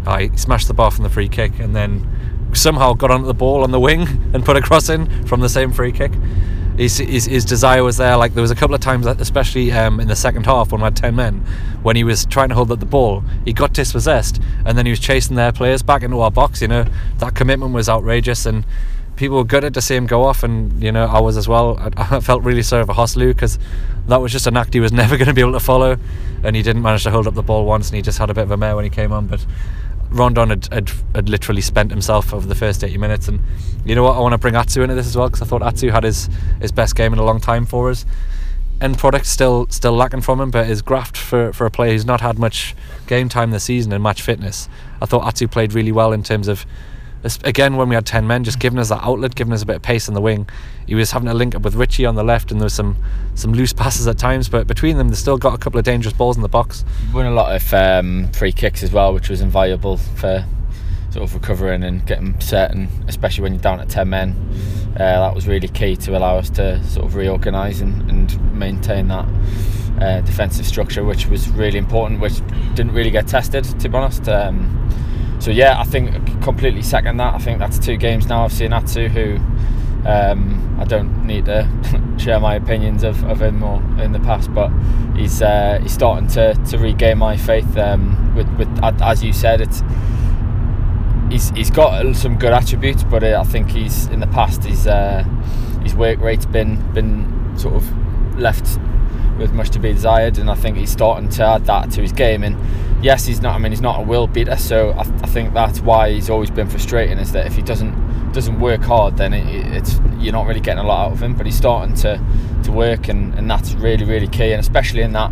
uh, 0.05 0.17
he 0.19 0.37
smashed 0.37 0.67
the 0.67 0.73
bar 0.75 0.91
from 0.91 1.03
the 1.03 1.09
free 1.09 1.29
kick 1.29 1.59
and 1.59 1.75
then 1.75 2.07
somehow 2.55 2.93
got 2.93 3.11
onto 3.11 3.25
the 3.25 3.33
ball 3.33 3.63
on 3.63 3.71
the 3.71 3.79
wing 3.79 4.01
and 4.33 4.43
put 4.43 4.57
a 4.57 4.61
cross 4.61 4.89
in 4.89 5.27
from 5.27 5.41
the 5.41 5.49
same 5.49 5.71
free 5.71 5.91
kick. 5.91 6.11
His, 6.77 6.97
his, 6.97 7.25
his 7.25 7.45
desire 7.45 7.83
was 7.83 7.97
there. 7.97 8.17
Like 8.17 8.33
there 8.33 8.41
was 8.41 8.51
a 8.51 8.55
couple 8.55 8.75
of 8.75 8.81
times, 8.81 9.05
especially 9.05 9.71
um, 9.71 9.99
in 9.99 10.09
the 10.09 10.15
second 10.15 10.45
half 10.45 10.71
when 10.71 10.81
we 10.81 10.85
had 10.85 10.95
ten 10.95 11.15
men, 11.15 11.45
when 11.83 11.95
he 11.95 12.03
was 12.03 12.25
trying 12.25 12.49
to 12.49 12.55
hold 12.55 12.71
up 12.71 12.79
the 12.79 12.85
ball, 12.85 13.23
he 13.45 13.53
got 13.53 13.73
dispossessed, 13.73 14.41
and 14.65 14.77
then 14.77 14.85
he 14.85 14.89
was 14.89 14.99
chasing 14.99 15.37
their 15.37 15.53
players 15.53 15.81
back 15.81 16.03
into 16.03 16.19
our 16.19 16.31
box. 16.31 16.61
You 16.61 16.67
know 16.67 16.85
that 17.19 17.33
commitment 17.33 17.73
was 17.73 17.87
outrageous, 17.87 18.45
and 18.45 18.65
people 19.15 19.37
were 19.37 19.43
gutted 19.43 19.73
to 19.73 19.81
see 19.81 19.95
him 19.95 20.05
go 20.05 20.23
off, 20.23 20.43
and 20.43 20.81
you 20.83 20.91
know 20.91 21.05
I 21.05 21.19
was 21.19 21.37
as 21.37 21.47
well. 21.47 21.77
I, 21.77 21.91
I 22.17 22.19
felt 22.19 22.43
really 22.43 22.63
sorry 22.63 22.85
for 22.85 22.93
Joselu 22.93 23.29
because 23.29 23.57
that 24.07 24.21
was 24.21 24.31
just 24.31 24.47
an 24.47 24.57
act 24.57 24.73
he 24.73 24.79
was 24.79 24.91
never 25.01 25.17
going 25.17 25.27
to 25.27 25.33
be 25.33 25.41
able 25.41 25.53
to 25.53 25.59
follow, 25.59 25.97
and 26.43 26.55
he 26.55 26.61
didn't 26.61 26.81
manage 26.81 27.03
to 27.03 27.11
hold 27.11 27.27
up 27.27 27.35
the 27.35 27.43
ball 27.43 27.65
once, 27.65 27.89
and 27.89 27.95
he 27.95 28.01
just 28.01 28.17
had 28.17 28.29
a 28.29 28.33
bit 28.33 28.43
of 28.43 28.51
a 28.51 28.57
mare 28.57 28.75
when 28.75 28.83
he 28.83 28.89
came 28.89 29.11
on. 29.11 29.27
But 29.27 29.45
Rondon 30.09 30.49
had, 30.49 30.73
had, 30.73 30.91
had 31.13 31.29
literally 31.29 31.61
spent 31.61 31.91
himself 31.91 32.33
over 32.33 32.47
the 32.47 32.55
first 32.55 32.83
80 32.83 32.97
minutes, 32.97 33.27
and 33.27 33.41
you 33.85 33.95
know 33.95 34.03
what? 34.03 34.15
I 34.15 34.19
want 34.19 34.33
to 34.33 34.37
bring 34.37 34.55
Atsu 34.55 34.81
into 34.81 34.95
this 34.95 35.07
as 35.07 35.17
well 35.17 35.27
because 35.27 35.41
I 35.41 35.45
thought 35.45 35.61
Atsu 35.61 35.89
had 35.89 36.03
his, 36.03 36.29
his 36.61 36.71
best 36.71 36.95
game 36.95 37.13
in 37.13 37.19
a 37.19 37.23
long 37.23 37.39
time 37.39 37.65
for 37.65 37.89
us. 37.89 38.05
End 38.81 38.97
product 38.97 39.25
still 39.25 39.67
still 39.69 39.93
lacking 39.93 40.21
from 40.21 40.41
him, 40.41 40.51
but 40.51 40.65
his 40.65 40.81
graft 40.81 41.15
for, 41.15 41.53
for 41.53 41.65
a 41.65 41.71
player 41.71 41.93
who's 41.93 42.05
not 42.05 42.19
had 42.19 42.37
much 42.37 42.75
game 43.07 43.29
time 43.29 43.51
this 43.51 43.63
season 43.63 43.93
and 43.93 44.03
match 44.03 44.21
fitness. 44.21 44.67
I 45.01 45.05
thought 45.05 45.25
Atsu 45.25 45.47
played 45.47 45.73
really 45.73 45.93
well 45.93 46.11
in 46.11 46.23
terms 46.23 46.47
of 46.49 46.65
again 47.43 47.75
when 47.75 47.89
we 47.89 47.95
had 47.95 48.05
10 48.05 48.27
men 48.27 48.43
just 48.43 48.59
giving 48.59 48.79
us 48.79 48.89
that 48.89 49.03
outlet 49.03 49.35
giving 49.35 49.53
us 49.53 49.61
a 49.61 49.65
bit 49.65 49.77
of 49.77 49.81
pace 49.81 50.07
in 50.07 50.13
the 50.13 50.21
wing 50.21 50.47
he 50.87 50.95
was 50.95 51.11
having 51.11 51.27
a 51.27 51.33
link 51.33 51.55
up 51.55 51.63
with 51.63 51.75
Ritchie 51.75 52.05
on 52.05 52.15
the 52.15 52.23
left 52.23 52.51
and 52.51 52.59
there 52.59 52.65
was 52.65 52.73
some 52.73 52.95
some 53.33 53.53
loose 53.53 53.73
passes 53.73 54.07
at 54.07 54.17
times 54.17 54.47
but 54.47 54.67
between 54.67 54.97
them 54.97 55.09
they 55.09 55.15
still 55.15 55.37
got 55.37 55.53
a 55.53 55.57
couple 55.57 55.79
of 55.79 55.85
dangerous 55.85 56.13
balls 56.13 56.35
in 56.35 56.41
the 56.41 56.49
box 56.49 56.85
won 57.13 57.25
a 57.25 57.31
lot 57.31 57.55
of 57.55 57.73
um, 57.73 58.29
free 58.33 58.51
kicks 58.51 58.83
as 58.83 58.91
well, 58.91 59.13
which 59.13 59.29
was 59.29 59.41
invaluable 59.41 59.97
for 59.97 60.45
sort 61.11 61.23
of 61.23 61.33
recovering 61.33 61.83
and 61.83 62.05
getting 62.05 62.37
and 62.51 62.89
especially 63.07 63.41
when 63.41 63.53
you're 63.53 63.61
down 63.61 63.79
at 63.79 63.89
10 63.89 64.09
men. 64.09 64.35
Uh, 64.93 64.97
that 64.97 65.33
was 65.33 65.47
really 65.47 65.67
key 65.67 65.95
to 65.95 66.17
allow 66.17 66.37
us 66.37 66.49
to 66.49 66.83
sort 66.83 67.05
of 67.05 67.15
reorganise 67.15 67.81
and, 67.81 68.09
and 68.09 68.57
maintain 68.57 69.07
that 69.07 69.25
uh, 70.01 70.21
defensive 70.21 70.65
structure, 70.65 71.03
which 71.03 71.27
was 71.27 71.49
really 71.49 71.77
important, 71.77 72.19
which 72.19 72.45
didn't 72.75 72.93
really 72.93 73.11
get 73.11 73.27
tested, 73.27 73.63
to 73.63 73.89
be 73.89 73.95
honest. 73.97 74.27
Um, 74.27 74.89
so, 75.45 75.51
yeah, 75.51 75.79
I 75.79 75.83
think 75.83 76.41
completely 76.41 76.81
second 76.81 77.17
that. 77.17 77.35
I 77.35 77.37
think 77.37 77.59
that's 77.59 77.77
two 77.77 77.97
games 77.97 78.25
now 78.25 78.45
I've 78.45 78.51
seen 78.51 78.73
Atsu, 78.73 79.09
who 79.09 79.35
um, 80.03 80.75
I 80.79 80.85
don't 80.85 81.27
need 81.27 81.45
to 81.45 81.69
share 82.17 82.39
my 82.39 82.55
opinions 82.55 83.03
of, 83.03 83.23
of 83.25 83.43
him 83.43 83.61
or 83.61 83.77
in 84.01 84.11
the 84.11 84.19
past, 84.21 84.51
but 84.55 84.71
he's 85.15 85.43
uh, 85.43 85.77
he's 85.83 85.93
starting 85.93 86.27
to, 86.29 86.55
to 86.55 86.79
regain 86.79 87.19
my 87.19 87.37
faith. 87.37 87.77
Um, 87.77 88.33
with 88.33 88.47
with 88.57 88.67
as 88.83 89.23
you 89.23 89.33
said, 89.33 89.61
it's 89.61 89.83
he's 91.29 91.51
he's 91.51 91.69
got 91.69 92.15
some 92.15 92.39
good 92.39 92.51
attributes, 92.51 93.03
but 93.03 93.23
uh, 93.23 93.39
I 93.39 93.43
think 93.43 93.69
he's 93.69 94.07
in 94.07 94.21
the 94.21 94.27
past 94.27 94.63
his 94.63 94.87
uh, 94.87 95.21
his 95.83 95.93
work 95.93 96.21
rate's 96.21 96.47
been 96.47 96.81
been 96.93 97.53
sort 97.55 97.75
of 97.75 98.39
left 98.39 98.79
with 99.37 99.53
much 99.53 99.69
to 99.69 99.79
be 99.79 99.93
desired, 99.93 100.39
and 100.39 100.49
I 100.49 100.55
think 100.55 100.75
he's 100.75 100.91
starting 100.91 101.29
to 101.29 101.43
add 101.43 101.65
that 101.67 101.91
to 101.91 102.01
his 102.01 102.13
game. 102.13 102.43
And 102.43 102.57
yes, 103.01 103.25
he's 103.25 103.41
not. 103.41 103.55
I 103.55 103.59
mean, 103.59 103.71
he's 103.71 103.81
not 103.81 103.99
a 103.99 104.03
will 104.03 104.27
beater, 104.27 104.57
so 104.57 104.91
I, 104.91 105.01
I 105.01 105.27
think 105.27 105.53
that's 105.53 105.79
why 105.79 106.11
he's 106.11 106.29
always 106.29 106.51
been 106.51 106.69
frustrating. 106.69 107.17
Is 107.17 107.31
that 107.33 107.45
if 107.45 107.55
he 107.55 107.61
doesn't 107.61 108.31
doesn't 108.31 108.59
work 108.59 108.81
hard, 108.81 109.17
then 109.17 109.33
it, 109.33 109.45
it's 109.73 109.99
you're 110.19 110.33
not 110.33 110.45
really 110.45 110.59
getting 110.59 110.83
a 110.83 110.87
lot 110.87 111.07
out 111.07 111.11
of 111.13 111.23
him. 111.23 111.35
But 111.35 111.45
he's 111.45 111.57
starting 111.57 111.95
to 111.97 112.21
to 112.63 112.71
work, 112.71 113.07
and, 113.07 113.33
and 113.35 113.49
that's 113.49 113.73
really 113.73 114.05
really 114.05 114.27
key, 114.27 114.51
and 114.51 114.59
especially 114.59 115.01
in 115.01 115.13
that 115.13 115.31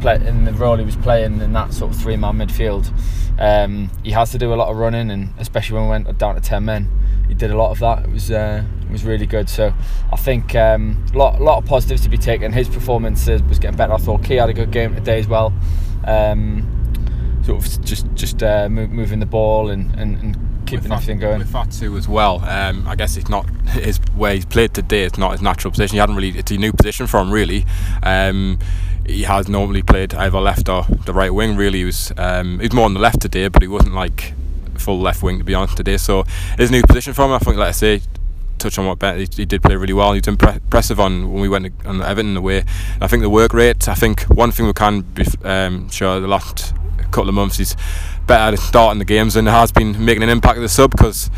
play, 0.00 0.16
in 0.26 0.44
the 0.44 0.52
role 0.52 0.76
he 0.76 0.84
was 0.84 0.96
playing 0.96 1.40
in 1.40 1.52
that 1.52 1.72
sort 1.72 1.92
of 1.92 2.00
three 2.00 2.16
man 2.16 2.36
midfield. 2.38 2.90
Um, 3.38 3.90
he 4.04 4.10
has 4.10 4.30
to 4.32 4.38
do 4.38 4.52
a 4.52 4.56
lot 4.56 4.68
of 4.68 4.76
running, 4.76 5.10
and 5.10 5.32
especially 5.38 5.76
when 5.76 5.84
we 5.84 5.90
went 5.90 6.18
down 6.18 6.34
to 6.34 6.40
ten 6.40 6.64
men, 6.64 6.88
he 7.28 7.34
did 7.34 7.50
a 7.50 7.56
lot 7.56 7.70
of 7.70 7.78
that. 7.78 8.04
It 8.04 8.10
was 8.10 8.30
uh, 8.30 8.64
was 8.92 9.04
really 9.04 9.26
good. 9.26 9.48
So 9.48 9.72
I 10.12 10.16
think 10.16 10.54
a 10.54 10.74
um, 10.74 11.04
lot 11.14 11.40
lot 11.40 11.58
of 11.58 11.64
positives 11.64 12.02
to 12.02 12.08
be 12.08 12.18
taken. 12.18 12.52
His 12.52 12.68
performance 12.68 13.26
was 13.26 13.58
getting 13.58 13.76
better. 13.76 13.94
I 13.94 13.96
thought 13.96 14.22
Ki 14.22 14.36
had 14.36 14.50
a 14.50 14.52
good 14.52 14.70
game 14.70 14.94
today 14.94 15.18
as 15.18 15.26
well. 15.26 15.52
Um, 16.06 16.81
sort 17.44 17.64
of 17.64 17.84
just 17.84 18.06
just 18.14 18.42
uh, 18.42 18.68
moving 18.68 19.20
the 19.20 19.26
ball 19.26 19.70
and, 19.70 19.94
and, 19.94 20.18
and 20.18 20.66
keeping 20.66 20.84
with 20.84 20.92
everything 20.92 21.18
going. 21.18 21.38
With 21.38 21.78
too 21.78 21.96
as 21.96 22.08
well. 22.08 22.44
Um, 22.44 22.86
I 22.86 22.94
guess 22.94 23.16
it's 23.16 23.28
not 23.28 23.48
his 23.68 23.98
where 24.14 24.34
he's 24.34 24.44
played 24.44 24.74
today. 24.74 25.04
It's 25.04 25.18
not 25.18 25.32
his 25.32 25.42
natural 25.42 25.70
position. 25.70 25.94
He 25.94 25.98
hadn't 25.98 26.16
really. 26.16 26.30
It's 26.30 26.50
a 26.50 26.56
new 26.56 26.72
position 26.72 27.06
for 27.06 27.20
him 27.20 27.30
really. 27.30 27.66
Um, 28.02 28.58
he 29.06 29.24
has 29.24 29.48
normally 29.48 29.82
played 29.82 30.14
either 30.14 30.38
left 30.38 30.68
or 30.68 30.84
the 31.06 31.12
right 31.12 31.32
wing. 31.32 31.56
Really, 31.56 31.78
he 31.80 31.84
was 31.84 32.12
um, 32.16 32.58
he 32.58 32.66
was 32.66 32.72
more 32.72 32.84
on 32.84 32.94
the 32.94 33.00
left 33.00 33.20
today, 33.20 33.48
but 33.48 33.62
he 33.62 33.68
wasn't 33.68 33.94
like 33.94 34.34
full 34.74 35.00
left 35.00 35.22
wing 35.22 35.38
to 35.38 35.44
be 35.44 35.54
honest 35.54 35.76
today. 35.76 35.96
So 35.96 36.24
it's 36.58 36.70
a 36.70 36.72
new 36.72 36.82
position 36.82 37.12
for 37.12 37.24
him. 37.24 37.32
I 37.32 37.38
think, 37.38 37.56
like 37.56 37.68
I 37.68 37.72
say, 37.72 38.00
touch 38.58 38.78
on 38.78 38.86
what 38.86 38.98
Ben, 38.98 39.18
he, 39.18 39.28
he, 39.36 39.44
did 39.44 39.62
play 39.62 39.76
really 39.76 39.92
well. 39.92 40.12
He 40.12 40.20
was 40.20 40.28
impressive 40.28 41.00
on 41.00 41.32
when 41.32 41.42
we 41.42 41.48
went 41.48 41.72
on 41.84 42.00
Everton 42.00 42.36
away. 42.36 42.60
And 42.94 43.02
I 43.02 43.08
think 43.08 43.22
the 43.22 43.30
work 43.30 43.52
rate. 43.52 43.88
I 43.88 43.94
think 43.94 44.22
one 44.22 44.52
thing 44.52 44.66
we 44.66 44.72
can 44.72 45.00
be 45.02 45.24
um, 45.44 45.88
sure 45.90 46.20
the 46.20 46.28
last 46.28 46.74
couple 47.12 47.28
of 47.28 47.34
months 47.34 47.58
he's 47.58 47.76
better 48.26 48.56
starting 48.56 48.98
the 48.98 49.04
games 49.04 49.36
and 49.36 49.48
has 49.48 49.70
been 49.70 50.04
making 50.04 50.22
an 50.22 50.28
impact 50.28 50.58
at 50.58 50.62
the 50.62 50.68
sub 50.68 50.90
because 50.90 51.30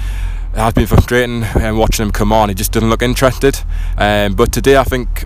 it 0.52 0.58
has 0.58 0.72
been 0.72 0.86
frustrating 0.86 1.44
um, 1.62 1.76
watching 1.76 2.06
him 2.06 2.12
come 2.12 2.32
on. 2.32 2.48
He 2.48 2.54
just 2.54 2.72
doesn't 2.72 2.88
look 2.88 3.02
interested. 3.02 3.58
Um, 3.98 4.34
but 4.34 4.52
today 4.52 4.76
I 4.76 4.84
think 4.84 5.24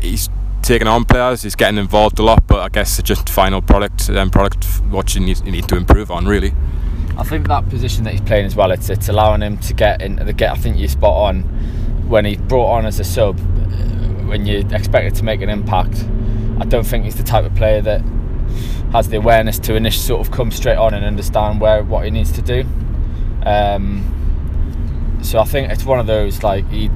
he's, 0.00 0.28
taking 0.62 0.86
on 0.86 1.04
players. 1.04 1.42
He's 1.42 1.56
getting 1.56 1.78
involved 1.78 2.18
a 2.18 2.22
lot, 2.22 2.46
but 2.46 2.60
I 2.60 2.68
guess 2.68 2.98
it's 2.98 3.08
just 3.08 3.28
final 3.30 3.62
product 3.62 4.08
and 4.08 4.18
um, 4.18 4.30
product 4.30 4.64
what 4.90 5.14
you 5.14 5.20
need, 5.20 5.44
you 5.44 5.52
need 5.52 5.66
to 5.68 5.76
improve 5.76 6.10
on 6.10 6.26
really. 6.26 6.52
I 7.16 7.24
think 7.24 7.48
that 7.48 7.68
position 7.68 8.04
that 8.04 8.12
he's 8.12 8.20
playing 8.20 8.46
as 8.46 8.54
well, 8.54 8.70
it's 8.70 8.88
it's 8.88 9.08
allowing 9.08 9.42
him 9.42 9.58
to 9.58 9.74
get 9.74 10.00
in 10.00 10.16
the 10.16 10.32
get. 10.32 10.52
I 10.52 10.56
think 10.56 10.78
you're 10.78 10.88
spot 10.88 11.16
on 11.16 11.42
when 12.08 12.24
he's 12.24 12.38
brought 12.38 12.76
on 12.76 12.86
as 12.86 13.00
a 13.00 13.04
sub. 13.04 13.38
Uh, 13.40 13.42
when 14.28 14.46
you 14.46 14.58
expect 14.70 15.06
it 15.06 15.14
to 15.16 15.24
make 15.24 15.40
an 15.40 15.48
impact, 15.48 16.06
I 16.60 16.64
don't 16.66 16.86
think 16.86 17.04
he's 17.04 17.16
the 17.16 17.24
type 17.24 17.44
of 17.44 17.54
player 17.54 17.80
that 17.82 18.02
has 18.92 19.08
the 19.08 19.16
awareness 19.16 19.58
to 19.60 19.74
initially 19.74 20.06
sort 20.06 20.26
of 20.26 20.32
come 20.32 20.50
straight 20.50 20.76
on 20.76 20.94
and 20.94 21.04
understand 21.04 21.60
where 21.60 21.82
what 21.82 22.04
he 22.04 22.10
needs 22.10 22.32
to 22.32 22.42
do. 22.42 22.64
Um, 23.44 25.18
so 25.22 25.38
I 25.38 25.44
think 25.44 25.70
it's 25.70 25.84
one 25.84 26.00
of 26.00 26.06
those 26.06 26.42
like 26.42 26.68
he 26.70 26.90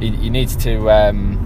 he, 0.00 0.10
he 0.10 0.30
needs 0.30 0.56
to. 0.56 0.90
Um, 0.90 1.42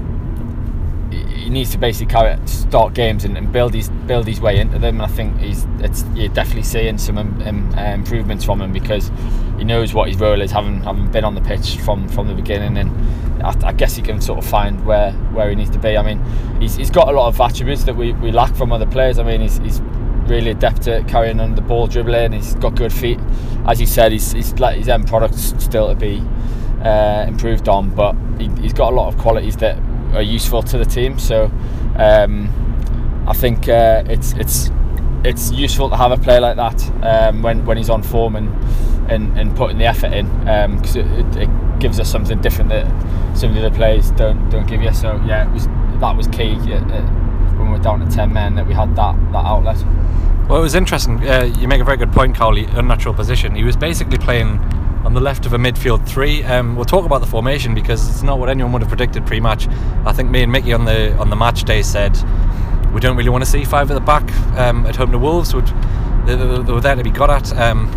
he 1.41 1.51
needs 1.51 1.71
to 1.71 1.79
basically 1.79 2.37
start 2.47 2.95
games 2.95 3.25
and, 3.25 3.37
and, 3.37 3.53
build 3.53 3.75
his 3.75 3.89
build 4.07 4.27
his 4.27 4.41
way 4.41 4.59
into 4.59 4.79
them. 4.79 5.01
I 5.01 5.07
think 5.07 5.39
he's 5.39 5.67
you're 6.15 6.29
definitely 6.29 6.63
seeing 6.63 6.99
some 6.99 7.19
um, 7.19 7.41
um, 7.43 7.77
improvements 7.79 8.45
from 8.45 8.61
him 8.61 8.73
because 8.73 9.11
he 9.59 9.65
knows 9.65 9.95
what 9.95 10.09
his 10.09 10.19
role 10.19 10.41
is, 10.41 10.51
having 10.51 10.83
having 10.83 11.11
been 11.11 11.25
on 11.25 11.35
the 11.35 11.41
pitch 11.41 11.79
from 11.79 12.09
from 12.09 12.29
the 12.29 12.35
beginning. 12.35 12.77
And 12.77 13.43
I, 13.43 13.69
I, 13.69 13.73
guess 13.73 13.97
he 13.97 14.03
can 14.03 14.21
sort 14.21 14.39
of 14.39 14.47
find 14.49 14.85
where 14.85 15.13
where 15.33 15.49
he 15.49 15.57
needs 15.57 15.71
to 15.71 15.79
be. 15.79 15.97
I 15.97 16.03
mean, 16.03 16.23
he's, 16.61 16.77
he's 16.77 16.91
got 16.91 17.09
a 17.09 17.13
lot 17.13 17.29
of 17.29 17.41
attributes 17.41 17.85
that 17.85 17.97
we, 17.97 18.13
we 18.15 18.33
lack 18.33 18.55
from 18.55 18.73
other 18.73 18.87
players. 18.87 19.19
I 19.19 19.23
mean, 19.23 19.41
he's, 19.41 19.59
he's 19.59 19.81
really 20.27 20.51
adept 20.51 20.87
at 20.87 21.09
carrying 21.09 21.41
on 21.41 21.55
the 21.55 21.63
ball, 21.63 21.87
dribbling. 21.87 22.33
He's 22.33 22.55
got 22.57 22.77
good 22.77 22.93
feet. 22.93 23.19
As 23.67 23.81
you 23.81 23.87
said, 23.87 24.13
he's, 24.13 24.33
he's 24.33 24.53
like 24.59 24.77
his 24.77 24.89
end 24.89 25.09
product's 25.09 25.55
still 25.63 25.89
to 25.89 25.95
be 25.95 26.23
uh, 26.83 27.25
improved 27.27 27.69
on, 27.69 27.91
but 27.95 28.15
he, 28.39 28.49
has 28.63 28.73
got 28.73 28.93
a 28.93 28.97
lot 28.97 29.13
of 29.13 29.19
qualities 29.19 29.57
that 29.59 29.77
are 30.15 30.23
useful 30.23 30.63
to 30.63 30.79
the 30.79 30.85
team. 30.85 31.19
So 31.19 31.51
um, 31.97 32.49
I 33.27 33.33
think 33.33 33.69
uh, 33.69 34.03
it's 34.07 34.33
it's 34.35 34.71
it's 35.25 35.51
useful 35.51 35.91
to 35.91 35.97
have 35.97 36.13
a 36.13 36.17
player 36.17 36.41
like 36.41 36.57
that 36.57 36.81
um, 37.05 37.43
when 37.43 37.65
when 37.67 37.77
he's 37.77 37.91
on 37.91 38.03
form 38.03 38.37
and 38.37 38.49
and, 39.11 39.39
and 39.39 39.57
putting 39.57 39.79
the 39.79 39.85
effort 39.85 40.13
in 40.13 40.27
because 40.77 40.97
um, 40.97 41.03
it, 41.03 41.37
it, 41.37 41.51
gives 41.81 41.99
us 41.99 42.11
something 42.11 42.39
different 42.43 42.69
that 42.69 42.87
some 43.35 43.49
of 43.49 43.57
the 43.57 43.67
other 43.67 43.75
players 43.75 44.11
don't 44.11 44.51
don't 44.51 44.67
give 44.67 44.83
you. 44.83 44.93
So 44.93 45.17
yeah, 45.27 45.49
it 45.49 45.53
was 45.53 45.67
that 46.01 46.15
was 46.15 46.27
key 46.29 46.55
when 46.57 47.67
we 47.67 47.79
were 47.79 47.83
down 47.83 48.01
to 48.07 48.15
ten 48.15 48.33
men 48.33 48.55
that 48.57 48.67
we 48.67 48.75
had 48.75 48.95
that 48.97 49.15
that 49.33 49.45
outlet. 49.45 49.83
Well, 50.49 50.59
it 50.59 50.63
was 50.63 50.75
interesting. 50.75 51.27
Uh, 51.27 51.45
you 51.59 51.69
make 51.69 51.81
a 51.81 51.85
very 51.85 51.97
good 51.97 52.13
point, 52.13 52.37
Cowley. 52.37 52.65
Unnatural 52.65 53.15
position. 53.15 53.55
He 53.55 53.65
was 53.65 53.77
basically 53.77 54.19
playing 54.19 54.59
on 55.05 55.15
the 55.15 55.21
left 55.21 55.47
of 55.47 55.53
a 55.53 55.57
midfield 55.57 56.07
three. 56.07 56.43
Um, 56.45 56.77
we'll 56.77 56.85
talk 56.85 57.05
about 57.05 57.21
the 57.21 57.27
formation 57.27 57.75
because 57.75 58.09
it's 58.09 58.23
not 58.23 58.39
what 58.39 58.49
anyone 58.49 58.73
would 58.73 58.83
have 58.83 58.89
predicted 58.89 59.27
pre-match. 59.27 59.69
I 60.05 60.13
think 60.13 60.31
me 60.31 60.43
and 60.43 60.53
Mickey 60.53 60.73
on 60.73 60.85
the 60.85 61.17
on 61.19 61.31
the 61.31 61.37
match 61.37 61.65
day 61.65 61.83
said 61.83 62.17
we 62.93 63.01
don't 63.01 63.17
really 63.17 63.31
want 63.31 63.45
to 63.45 63.51
see 63.51 63.65
five 63.65 63.91
at 63.91 63.95
the 63.95 64.01
back 64.01 64.31
um, 64.59 64.87
at 64.87 64.97
home 64.97 65.13
to 65.13 65.19
Wolves. 65.19 65.55
Would 65.55 65.67
they, 66.27 66.37
they, 66.37 66.63
they, 66.63 66.73
were 66.73 66.81
there 66.81 66.95
to 66.95 67.03
be 67.03 67.11
got 67.11 67.31
at. 67.31 67.57
Um, 67.57 67.89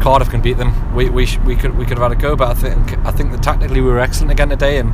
Cardiff 0.00 0.30
can 0.30 0.40
beat 0.40 0.56
them. 0.56 0.94
We, 0.94 1.08
we, 1.10 1.26
sh- 1.26 1.38
we 1.38 1.54
could 1.54 1.76
we 1.76 1.84
could 1.84 1.96
have 1.98 2.10
had 2.10 2.18
a 2.18 2.20
go, 2.20 2.34
but 2.34 2.48
I 2.48 2.54
think 2.54 2.98
I 3.06 3.12
think 3.12 3.30
that 3.30 3.42
tactically 3.42 3.80
we 3.80 3.88
were 3.88 4.00
excellent 4.00 4.32
again 4.32 4.48
today, 4.48 4.78
and 4.78 4.92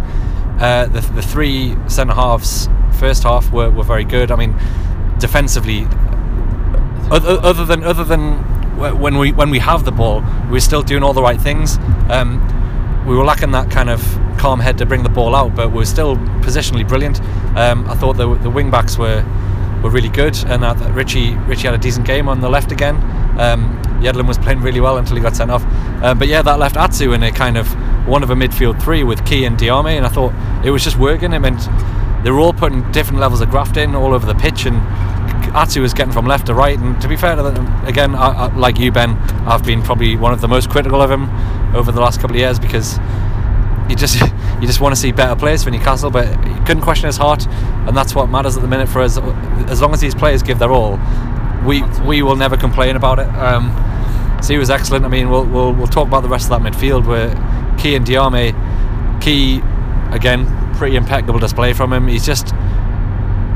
uh, 0.61 0.87
the 0.87 1.00
the 1.00 1.23
three 1.23 1.76
centre 1.88 2.14
halves 2.14 2.68
first 2.99 3.23
half 3.23 3.50
were, 3.52 3.71
were 3.71 3.85
very 3.85 4.04
good. 4.04 4.30
I 4.30 4.37
mean, 4.37 4.54
defensively, 5.18 5.87
other, 7.11 7.40
other 7.42 7.64
than 7.64 7.85
other 7.85 8.04
than 8.04 8.58
when 8.78 9.18
we 9.18 9.32
when 9.32 9.50
we 9.50 9.58
have 9.58 9.85
the 9.85 9.92
ball, 9.92 10.23
we're 10.50 10.61
still 10.61 10.82
doing 10.82 11.02
all 11.02 11.12
the 11.12 11.23
right 11.23 11.40
things. 11.40 11.78
Um, 12.08 12.40
we 13.06 13.16
were 13.16 13.25
lacking 13.25 13.52
that 13.52 13.70
kind 13.70 13.90
of 13.90 14.00
calm 14.38 14.61
head 14.61 14.78
to 14.78 14.87
bring 14.87 15.02
the 15.02 15.08
ball 15.08 15.35
out, 15.35 15.54
but 15.54 15.73
we're 15.73 15.85
still 15.85 16.16
positionally 16.16 16.87
brilliant. 16.87 17.20
Um, 17.56 17.88
I 17.88 17.94
thought 17.94 18.16
the 18.16 18.35
the 18.37 18.50
wing 18.50 18.70
backs 18.70 18.99
were 18.99 19.25
were 19.82 19.90
really 19.90 20.08
good, 20.08 20.37
and 20.47 20.64
uh, 20.64 20.75
Ritchie 20.92 21.35
Ritchie 21.35 21.66
had 21.66 21.75
a 21.75 21.78
decent 21.78 22.06
game 22.06 22.28
on 22.28 22.40
the 22.40 22.49
left 22.49 22.73
again. 22.73 22.97
Um, 23.38 23.80
Yedlin 24.00 24.26
was 24.26 24.38
playing 24.38 24.61
really 24.61 24.80
well 24.80 24.99
until 24.99 25.16
he 25.16 25.23
got 25.23 25.35
sent 25.37 25.50
off. 25.50 25.64
Um, 26.02 26.18
but 26.18 26.28
yeah, 26.28 26.42
that 26.42 26.58
left 26.58 26.76
Atsu 26.76 27.12
in 27.12 27.23
a 27.23 27.32
kind 27.32 27.56
of 27.56 27.68
one 28.06 28.23
of 28.23 28.30
a 28.30 28.35
midfield 28.35 28.80
three 28.80 29.02
with 29.02 29.25
Ki 29.26 29.44
and 29.44 29.58
Diame, 29.58 29.97
and 29.97 30.06
I 30.06 30.08
thought 30.08 30.32
it 30.64 30.70
was 30.70 30.85
just 30.85 30.99
working. 30.99 31.32
It 31.32 31.40
meant 31.40 31.68
they 32.25 32.30
were 32.30 32.40
all 32.40 32.52
putting 32.52 32.90
different 32.92 33.20
levels 33.20 33.40
of 33.40 33.50
graft 33.50 33.76
in 33.76 33.94
all 33.94 34.14
over 34.14 34.26
the 34.26 34.35
pitch, 34.35 34.66
and 34.66 34.76
Atsu 35.55 35.83
was 35.83 35.95
getting 35.95 36.12
from 36.12 36.26
left 36.26 36.47
to 36.47 36.55
right. 36.55 36.78
And 36.78 37.00
to 37.00 37.09
be 37.09 37.17
fair 37.17 37.37
to 37.37 37.43
them, 37.43 37.85
again, 37.85 38.14
I, 38.14 38.47
I, 38.47 38.57
like 38.57 38.78
you, 38.78 38.93
Ben, 38.93 39.11
I've 39.47 39.64
been 39.64 39.83
probably 39.83 40.17
one 40.17 40.33
of 40.33 40.40
the 40.40 40.49
most 40.49 40.71
critical 40.71 41.00
of 41.00 41.11
him 41.11 41.28
over 41.75 41.93
the 41.93 42.00
last 42.00 42.21
couple 42.21 42.37
of 42.37 42.40
years 42.40 42.59
because 42.59 42.99
you 43.88 43.97
just 43.97 44.21
you 44.61 44.67
just 44.67 44.81
want 44.81 44.95
to 44.95 45.00
see 45.00 45.12
better 45.12 45.37
players 45.37 45.64
for 45.64 45.71
Newcastle, 45.71 46.11
but 46.11 46.26
you 46.47 46.62
couldn't 46.64 46.83
question 46.83 47.07
his 47.07 47.17
heart, 47.17 47.47
and 47.87 47.97
that's 47.97 48.14
what 48.14 48.28
matters 48.28 48.57
at 48.57 48.62
the 48.62 48.69
minute 48.69 48.88
for 48.88 49.00
us. 49.00 49.19
As 49.69 49.81
long 49.81 49.93
as 49.93 50.00
these 50.00 50.14
players 50.14 50.43
give 50.43 50.59
their 50.59 50.73
all, 50.73 50.99
we 51.67 51.83
we 52.07 52.23
will 52.23 52.37
never 52.37 52.57
complain 52.57 52.97
about 52.97 53.19
it. 53.19 53.28
Um, 53.37 53.75
so 54.43 54.52
he 54.52 54.59
was 54.59 54.71
excellent. 54.71 55.05
I 55.05 55.09
mean, 55.09 55.31
we'll, 55.31 55.45
we'll 55.45 55.73
we'll 55.73 55.87
talk 55.87 56.07
about 56.07 56.23
the 56.23 56.28
rest 56.28 56.50
of 56.50 56.62
that 56.62 56.73
midfield 56.73 57.07
where 57.07 57.28
Ki 57.78 57.95
and 57.95 58.07
Diame, 58.07 58.52
Ki 59.21 59.62
again 60.12 60.47
pretty 60.75 60.97
impeccable 60.97 61.40
display 61.40 61.73
from 61.73 61.93
him. 61.93 62.07
He's 62.07 62.25
just 62.25 62.55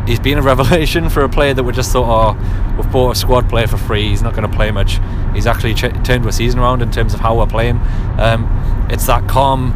he's 0.06 0.21
been 0.21 0.38
a 0.38 0.42
revelation 0.52 1.09
for 1.09 1.23
a 1.23 1.28
player 1.28 1.54
that 1.54 1.62
we 1.62 1.73
just 1.73 1.92
thought, 1.92 2.37
oh, 2.37 2.76
we've 2.76 2.90
bought 2.90 3.16
a 3.16 3.18
squad 3.18 3.49
player 3.49 3.66
for 3.66 3.76
free. 3.76 4.09
He's 4.09 4.23
not 4.23 4.35
going 4.35 4.49
to 4.49 4.54
play 4.54 4.71
much. 4.71 4.99
He's 5.35 5.47
actually 5.47 5.75
ch- 5.75 5.92
turned 6.04 6.26
a 6.26 6.32
season 6.32 6.61
around 6.61 6.82
in 6.82 6.90
terms 6.90 7.14
of 7.14 7.21
how 7.21 7.38
we're 7.38 7.47
playing. 7.47 7.78
Um, 8.18 8.49
it's 8.90 9.06
that 9.06 9.28
calm, 9.28 9.73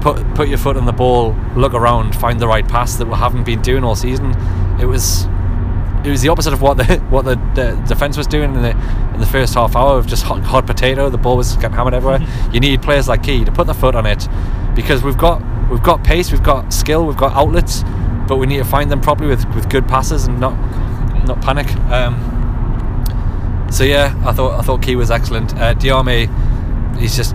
put 0.00 0.22
put 0.34 0.48
your 0.48 0.58
foot 0.58 0.76
on 0.76 0.86
the 0.86 0.92
ball, 0.92 1.36
look 1.56 1.74
around, 1.74 2.14
find 2.16 2.40
the 2.40 2.48
right 2.48 2.66
pass 2.66 2.96
that 2.96 3.06
we 3.06 3.14
haven't 3.14 3.44
been 3.44 3.62
doing 3.62 3.84
all 3.84 3.94
season. 3.94 4.34
It 4.80 4.86
was 4.86 5.26
it 6.04 6.10
was 6.10 6.20
the 6.20 6.28
opposite 6.28 6.52
of 6.52 6.60
what 6.60 6.76
the 6.76 6.84
what 7.10 7.24
the, 7.24 7.36
the 7.54 7.80
defense 7.86 8.16
was 8.16 8.26
doing 8.26 8.54
in 8.54 8.62
the 8.62 8.70
in 9.14 9.20
the 9.20 9.26
first 9.26 9.54
half 9.54 9.76
hour 9.76 9.98
of 9.98 10.06
just 10.06 10.24
hot, 10.24 10.42
hot 10.42 10.66
potato. 10.66 11.08
The 11.08 11.18
ball 11.18 11.36
was 11.36 11.54
getting 11.56 11.72
hammered 11.72 11.94
everywhere. 11.94 12.20
you 12.52 12.60
need 12.60 12.82
players 12.82 13.08
like 13.08 13.22
Ki 13.22 13.44
to 13.44 13.52
put 13.52 13.66
their 13.66 13.74
foot 13.74 13.94
on 13.94 14.06
it 14.06 14.26
because 14.74 15.02
we've 15.02 15.18
got 15.18 15.40
we've 15.70 15.82
got 15.82 16.02
pace, 16.02 16.32
we've 16.32 16.42
got 16.42 16.72
skill, 16.72 17.06
we've 17.06 17.16
got 17.16 17.32
outlets, 17.32 17.82
but 18.26 18.36
we 18.36 18.46
need 18.46 18.58
to 18.58 18.64
find 18.64 18.90
them 18.90 19.00
properly 19.00 19.28
with, 19.28 19.44
with 19.54 19.68
good 19.68 19.86
passes 19.86 20.26
and 20.26 20.40
not 20.40 20.54
not 21.26 21.40
panic. 21.40 21.68
Um, 21.90 22.14
so 23.70 23.84
yeah, 23.84 24.14
I 24.24 24.32
thought 24.32 24.58
I 24.58 24.62
thought 24.62 24.82
Ki 24.82 24.96
was 24.96 25.10
excellent. 25.10 25.54
Uh, 25.56 25.74
Diame, 25.74 26.28
he's 26.98 27.16
just 27.16 27.34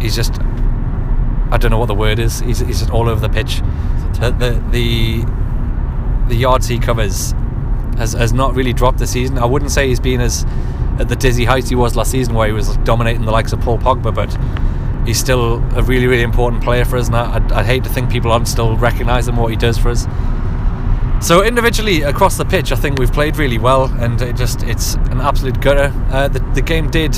he's 0.00 0.14
just 0.14 0.40
I 1.50 1.56
don't 1.58 1.70
know 1.70 1.78
what 1.78 1.86
the 1.86 1.94
word 1.94 2.18
is. 2.18 2.40
He's, 2.40 2.60
he's 2.60 2.78
just 2.78 2.90
all 2.90 3.08
over 3.08 3.20
the 3.20 3.28
pitch. 3.28 3.56
The, 4.20 4.30
the 4.38 4.64
the 4.70 5.24
the 6.28 6.36
yards 6.36 6.68
he 6.68 6.78
covers 6.78 7.32
has, 7.98 8.12
has 8.12 8.32
not 8.32 8.54
really 8.54 8.72
dropped 8.72 8.98
this 8.98 9.10
season. 9.10 9.38
I 9.38 9.46
wouldn't 9.46 9.72
say 9.72 9.88
he's 9.88 10.00
been 10.00 10.20
as 10.20 10.44
at 11.00 11.08
the 11.08 11.16
dizzy 11.16 11.44
heights 11.44 11.68
he 11.68 11.74
was 11.74 11.96
last 11.96 12.10
season, 12.10 12.34
where 12.34 12.46
he 12.46 12.52
was 12.52 12.76
dominating 12.78 13.24
the 13.24 13.32
likes 13.32 13.52
of 13.52 13.60
Paul 13.60 13.78
Pogba, 13.78 14.14
but 14.14 14.30
he's 15.10 15.18
still 15.18 15.56
a 15.76 15.82
really, 15.82 16.06
really 16.06 16.22
important 16.22 16.62
player 16.62 16.84
for 16.84 16.96
us. 16.96 17.08
And 17.08 17.16
I'd, 17.16 17.50
I'd 17.50 17.66
hate 17.66 17.82
to 17.82 17.90
think 17.90 18.10
people 18.10 18.30
aren't 18.30 18.46
still 18.46 18.76
recognising 18.76 19.34
what 19.34 19.50
he 19.50 19.56
does 19.56 19.76
for 19.76 19.88
us. 19.88 20.06
So 21.20 21.42
individually 21.42 22.02
across 22.02 22.36
the 22.36 22.44
pitch, 22.44 22.70
I 22.70 22.76
think 22.76 23.00
we've 23.00 23.12
played 23.12 23.36
really 23.36 23.58
well, 23.58 23.86
and 23.98 24.22
it 24.22 24.36
just 24.36 24.62
it's 24.62 24.94
an 24.94 25.20
absolute 25.20 25.60
gutter. 25.60 25.92
Uh, 26.10 26.28
the, 26.28 26.38
the 26.54 26.62
game 26.62 26.90
did 26.90 27.16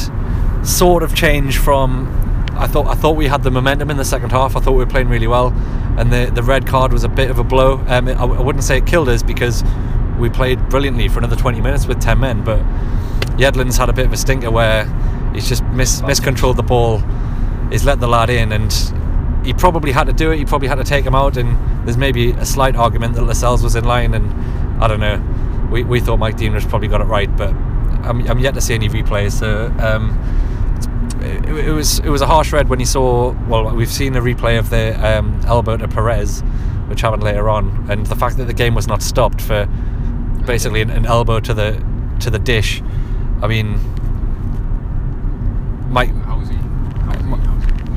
sort 0.66 1.02
of 1.02 1.14
change 1.14 1.58
from. 1.58 2.08
I 2.52 2.66
thought 2.66 2.86
I 2.86 2.94
thought 2.94 3.14
we 3.14 3.26
had 3.26 3.42
the 3.42 3.50
momentum 3.50 3.90
in 3.90 3.98
the 3.98 4.06
second 4.06 4.30
half. 4.30 4.56
I 4.56 4.60
thought 4.60 4.72
we 4.72 4.84
were 4.84 4.90
playing 4.90 5.10
really 5.10 5.28
well, 5.28 5.48
and 5.98 6.10
the 6.10 6.32
the 6.34 6.42
red 6.42 6.66
card 6.66 6.94
was 6.94 7.04
a 7.04 7.10
bit 7.10 7.30
of 7.30 7.38
a 7.38 7.44
blow. 7.44 7.74
Um, 7.88 8.08
I, 8.08 8.14
I 8.14 8.40
wouldn't 8.40 8.64
say 8.64 8.78
it 8.78 8.86
killed 8.86 9.10
us 9.10 9.22
because 9.22 9.62
we 10.18 10.30
played 10.30 10.66
brilliantly 10.70 11.08
for 11.08 11.18
another 11.18 11.36
20 11.36 11.60
minutes 11.60 11.86
with 11.86 12.00
10 12.00 12.18
men, 12.18 12.42
but 12.42 12.60
Yedlin's 13.36 13.76
had 13.76 13.88
a 13.88 13.92
bit 13.92 14.06
of 14.06 14.12
a 14.12 14.16
stinker 14.16 14.50
where 14.50 14.86
he's 15.34 15.48
just 15.48 15.62
mis- 15.64 16.02
miscontrolled 16.02 16.56
the 16.56 16.62
ball 16.62 17.02
he's 17.72 17.84
let 17.84 18.00
the 18.00 18.06
lad 18.06 18.30
in, 18.30 18.52
and 18.52 18.72
he 19.44 19.52
probably 19.52 19.92
had 19.92 20.04
to 20.04 20.12
do 20.12 20.30
it. 20.30 20.38
He 20.38 20.44
probably 20.44 20.68
had 20.68 20.76
to 20.76 20.84
take 20.84 21.04
him 21.04 21.14
out, 21.14 21.36
and 21.36 21.86
there's 21.86 21.96
maybe 21.96 22.30
a 22.32 22.44
slight 22.44 22.76
argument 22.76 23.14
that 23.14 23.22
Lascelles 23.22 23.62
was 23.62 23.74
in 23.74 23.84
line, 23.84 24.14
and 24.14 24.32
I 24.82 24.88
don't 24.88 25.00
know. 25.00 25.68
We, 25.70 25.82
we 25.84 26.00
thought 26.00 26.18
Mike 26.18 26.36
Dean 26.36 26.58
probably 26.62 26.88
got 26.88 27.00
it 27.00 27.04
right, 27.04 27.34
but 27.36 27.50
I'm, 28.04 28.26
I'm 28.28 28.38
yet 28.38 28.54
to 28.54 28.60
see 28.60 28.74
any 28.74 28.88
replays. 28.88 29.32
So 29.32 29.66
um, 29.84 30.18
it, 31.22 31.66
it, 31.66 31.72
was 31.72 31.98
it 32.00 32.08
was 32.08 32.20
a 32.20 32.26
harsh 32.26 32.52
red 32.52 32.68
when 32.68 32.78
he 32.78 32.84
saw. 32.84 33.32
Well, 33.48 33.74
we've 33.74 33.90
seen 33.90 34.14
a 34.16 34.20
replay 34.20 34.58
of 34.58 34.70
the 34.70 34.94
um, 35.04 35.40
elbow 35.46 35.76
to 35.76 35.88
Perez, 35.88 36.42
which 36.88 37.00
happened 37.00 37.22
later 37.22 37.48
on, 37.48 37.86
and 37.90 38.06
the 38.06 38.16
fact 38.16 38.36
that 38.36 38.44
the 38.44 38.54
game 38.54 38.74
was 38.74 38.86
not 38.86 39.02
stopped 39.02 39.40
for 39.40 39.66
basically 40.46 40.82
an, 40.82 40.90
an 40.90 41.06
elbow 41.06 41.40
to 41.40 41.54
the 41.54 41.82
to 42.20 42.30
the 42.30 42.38
dish. 42.38 42.82
I 43.40 43.46
mean, 43.46 43.80
Mike. 45.90 46.10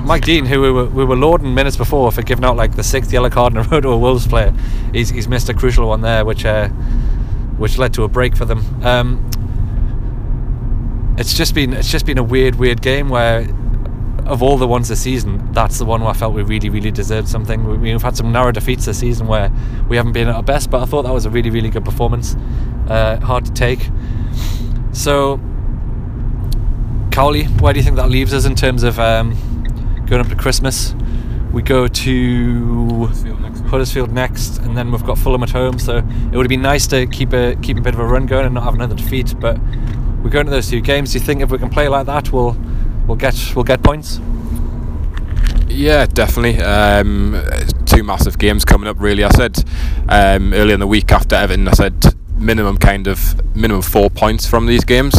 Mike 0.05 0.23
Dean, 0.23 0.45
who 0.45 0.61
we 0.61 0.71
were, 0.71 0.85
we 0.85 1.03
were 1.03 1.15
lauding 1.15 1.55
minutes 1.55 1.75
before 1.75 2.11
for 2.11 2.21
giving 2.21 2.45
out 2.45 2.55
like 2.55 2.75
the 2.75 2.83
sixth 2.83 3.11
yellow 3.11 3.29
card 3.29 3.53
in 3.53 3.57
a 3.57 3.63
row 3.63 3.81
to 3.81 3.89
a 3.89 3.97
Wolves 3.97 4.27
player, 4.27 4.53
he's, 4.93 5.09
he's 5.09 5.27
missed 5.27 5.49
a 5.49 5.53
crucial 5.53 5.87
one 5.87 6.01
there, 6.01 6.23
which 6.23 6.45
uh, 6.45 6.69
which 7.57 7.77
led 7.77 7.93
to 7.93 8.03
a 8.03 8.07
break 8.07 8.35
for 8.35 8.45
them. 8.45 8.59
Um, 8.83 9.29
it's 11.17 11.33
just 11.33 11.55
been 11.55 11.73
it's 11.73 11.89
just 11.89 12.05
been 12.05 12.19
a 12.19 12.23
weird, 12.23 12.55
weird 12.55 12.81
game 12.81 13.09
where 13.09 13.47
of 14.25 14.41
all 14.41 14.57
the 14.57 14.67
ones 14.67 14.89
this 14.89 15.01
season, 15.01 15.51
that's 15.53 15.77
the 15.77 15.85
one 15.85 16.01
where 16.01 16.09
I 16.09 16.13
felt 16.13 16.33
we 16.33 16.41
really, 16.41 16.69
really 16.69 16.91
deserved 16.91 17.27
something. 17.27 17.79
We, 17.79 17.89
have 17.91 18.01
had 18.01 18.17
some 18.17 18.31
narrow 18.31 18.51
defeats 18.51 18.85
this 18.85 18.99
season 18.99 19.27
where 19.27 19.51
we 19.87 19.97
haven't 19.97 20.13
been 20.13 20.27
at 20.27 20.35
our 20.35 20.41
best, 20.43 20.71
but 20.71 20.81
I 20.81 20.85
thought 20.85 21.03
that 21.03 21.13
was 21.13 21.25
a 21.25 21.29
really, 21.29 21.51
really 21.51 21.69
good 21.69 21.85
performance. 21.85 22.35
Uh, 22.87 23.19
hard 23.19 23.45
to 23.45 23.53
take. 23.53 23.87
So, 24.93 25.39
Cowley, 27.11 27.43
where 27.43 27.71
do 27.73 27.79
you 27.79 27.83
think 27.83 27.97
that 27.97 28.09
leaves 28.09 28.33
us 28.33 28.45
in 28.45 28.55
terms 28.55 28.81
of 28.81 28.99
um, 28.99 29.37
going 30.05 30.21
up 30.21 30.27
to 30.29 30.35
Christmas? 30.35 30.93
We 31.51 31.61
go 31.61 31.87
to 31.87 33.05
Huddersfield 33.67 34.11
next, 34.11 34.57
and 34.59 34.77
then 34.77 34.91
we've 34.91 35.05
got 35.05 35.17
Fulham 35.17 35.43
at 35.43 35.49
home. 35.49 35.79
So 35.79 35.97
it 35.97 36.37
would 36.37 36.49
be 36.49 36.57
nice 36.57 36.87
to 36.87 37.07
keep 37.07 37.33
a 37.33 37.55
keep 37.61 37.77
a 37.77 37.81
bit 37.81 37.93
of 37.93 37.99
a 37.99 38.05
run 38.05 38.25
going 38.25 38.45
and 38.45 38.53
not 38.53 38.63
have 38.63 38.73
another 38.73 38.95
defeat. 38.95 39.33
But 39.39 39.57
we're 40.23 40.29
going 40.29 40.45
to 40.45 40.51
those 40.51 40.69
two 40.69 40.81
games. 40.81 41.13
Do 41.13 41.19
you 41.19 41.25
think 41.25 41.41
if 41.41 41.51
we 41.51 41.57
can 41.57 41.69
play 41.69 41.87
like 41.87 42.05
that, 42.07 42.31
we'll 42.31 42.57
we'll 43.07 43.17
get 43.17 43.35
we'll 43.55 43.63
get 43.65 43.83
points? 43.83 44.19
Yeah, 45.67 46.05
definitely. 46.05 46.61
Um, 46.61 47.41
two 47.85 48.03
massive 48.03 48.37
games 48.37 48.65
coming 48.65 48.87
up. 48.87 48.99
Really, 48.99 49.23
I 49.23 49.29
said 49.29 49.63
um, 50.07 50.53
earlier 50.53 50.73
in 50.73 50.79
the 50.79 50.87
week 50.87 51.11
after 51.11 51.35
Everton, 51.35 51.67
I 51.67 51.71
said 51.71 52.15
minimum 52.37 52.77
kind 52.77 53.07
of 53.07 53.55
minimum 53.55 53.81
four 53.81 54.09
points 54.09 54.45
from 54.45 54.65
these 54.65 54.83
games. 54.83 55.15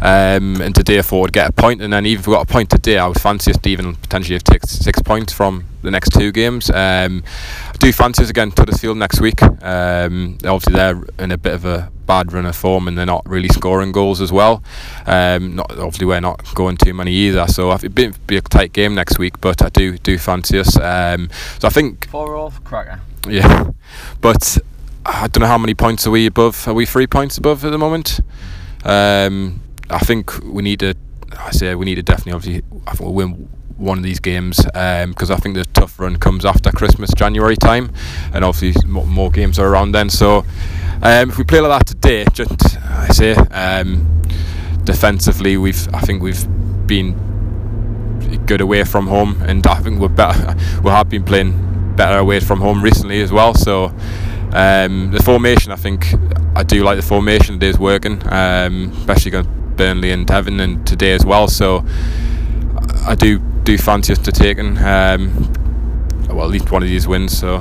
Um, 0.00 0.60
and 0.60 0.74
today 0.74 0.98
I 0.98 1.02
thought 1.02 1.20
would 1.20 1.32
get 1.32 1.48
a 1.48 1.52
point, 1.52 1.80
and 1.80 1.92
then 1.92 2.06
even 2.06 2.20
if 2.20 2.26
we 2.26 2.34
got 2.34 2.48
a 2.48 2.52
point 2.52 2.70
today, 2.70 2.98
I 2.98 3.06
would 3.06 3.20
fancy 3.20 3.50
us 3.50 3.58
to 3.58 3.68
even 3.68 3.94
potentially 3.96 4.34
have 4.34 4.44
take 4.44 4.64
six 4.64 5.00
points 5.00 5.32
from 5.32 5.64
the 5.82 5.90
next 5.90 6.10
two 6.12 6.32
games. 6.32 6.70
Um, 6.70 7.22
I 7.68 7.76
do 7.78 7.92
fancy 7.92 8.22
us 8.22 8.30
again 8.30 8.52
Huddersfield 8.56 8.96
next 8.96 9.20
week. 9.20 9.42
Um, 9.42 10.38
obviously 10.44 10.74
they're 10.74 11.02
in 11.18 11.32
a 11.32 11.38
bit 11.38 11.54
of 11.54 11.64
a 11.64 11.90
bad 12.06 12.32
run 12.32 12.46
of 12.46 12.56
form 12.56 12.88
and 12.88 12.96
they're 12.96 13.06
not 13.06 13.28
really 13.28 13.48
scoring 13.48 13.92
goals 13.92 14.20
as 14.20 14.32
well. 14.32 14.62
Um, 15.06 15.56
not 15.56 15.70
obviously 15.72 16.06
we're 16.06 16.20
not 16.20 16.54
going 16.54 16.76
too 16.76 16.94
many 16.94 17.12
either, 17.12 17.46
so 17.48 17.72
it'll 17.72 17.88
be, 17.90 18.12
be 18.26 18.36
a 18.36 18.42
tight 18.42 18.72
game 18.72 18.94
next 18.94 19.18
week. 19.18 19.40
But 19.40 19.62
I 19.62 19.68
do 19.68 19.98
do 19.98 20.18
fancy 20.18 20.58
us. 20.58 20.76
Um, 20.76 21.30
so 21.58 21.68
I 21.68 21.70
think 21.70 22.08
four 22.08 22.36
off 22.36 22.62
cracker. 22.64 23.00
Yeah, 23.28 23.70
but 24.20 24.58
I 25.04 25.26
don't 25.28 25.40
know 25.40 25.48
how 25.48 25.58
many 25.58 25.74
points 25.74 26.06
are 26.06 26.10
we 26.10 26.26
above. 26.26 26.68
Are 26.68 26.74
we 26.74 26.86
three 26.86 27.06
points 27.06 27.36
above 27.38 27.64
at 27.64 27.70
the 27.70 27.78
moment? 27.78 28.20
Um, 28.84 29.60
I 29.90 29.98
think 29.98 30.42
we 30.44 30.62
need 30.62 30.80
to. 30.80 30.94
I 31.38 31.50
say 31.50 31.74
we 31.74 31.86
need 31.86 31.96
to 31.96 32.02
definitely 32.02 32.32
obviously. 32.32 32.62
I 32.86 32.92
think 32.92 33.00
we'll 33.00 33.14
win 33.14 33.48
one 33.76 33.98
of 33.98 34.04
these 34.04 34.20
games 34.20 34.58
because 34.58 35.30
um, 35.30 35.36
I 35.36 35.36
think 35.36 35.56
the 35.56 35.64
tough 35.64 35.98
run 35.98 36.16
comes 36.16 36.44
after 36.44 36.70
Christmas, 36.70 37.10
January 37.14 37.56
time, 37.56 37.92
and 38.32 38.44
obviously 38.44 38.88
more, 38.88 39.30
games 39.30 39.58
are 39.58 39.66
around 39.66 39.92
then. 39.92 40.08
So 40.08 40.44
um, 41.02 41.30
if 41.30 41.38
we 41.38 41.44
play 41.44 41.60
like 41.60 41.80
that 41.80 41.86
today, 41.86 42.24
just 42.32 42.76
I 42.78 43.08
say 43.08 43.34
um, 43.34 44.22
defensively, 44.84 45.56
we've 45.56 45.92
I 45.92 46.00
think 46.00 46.22
we've 46.22 46.46
been 46.86 48.38
good 48.46 48.60
away 48.60 48.84
from 48.84 49.08
home, 49.08 49.42
and 49.42 49.66
I 49.66 49.80
think 49.80 50.00
we're 50.00 50.08
better. 50.08 50.54
We 50.82 50.90
have 50.90 51.08
been 51.08 51.24
playing 51.24 51.94
better 51.96 52.18
away 52.18 52.40
from 52.40 52.60
home 52.60 52.82
recently 52.82 53.20
as 53.20 53.32
well. 53.32 53.54
So. 53.54 53.92
Um, 54.52 55.10
the 55.10 55.22
formation, 55.22 55.72
I 55.72 55.76
think, 55.76 56.14
I 56.54 56.62
do 56.62 56.82
like 56.84 56.96
the 56.96 57.02
formation. 57.02 57.62
Is 57.62 57.78
working, 57.78 58.22
um, 58.30 58.92
especially 58.98 59.30
against 59.30 59.50
Burnley 59.76 60.10
and 60.10 60.30
Everton 60.30 60.60
and 60.60 60.86
today 60.86 61.12
as 61.12 61.24
well. 61.24 61.48
So 61.48 61.84
I 63.06 63.14
do 63.14 63.38
do 63.38 63.78
fancy 63.78 64.12
us 64.12 64.18
to 64.18 64.32
taking 64.32 64.76
um, 64.78 65.52
well 66.28 66.44
at 66.44 66.50
least 66.50 66.70
one 66.70 66.82
of 66.82 66.88
these 66.88 67.08
wins. 67.08 67.38
So 67.38 67.60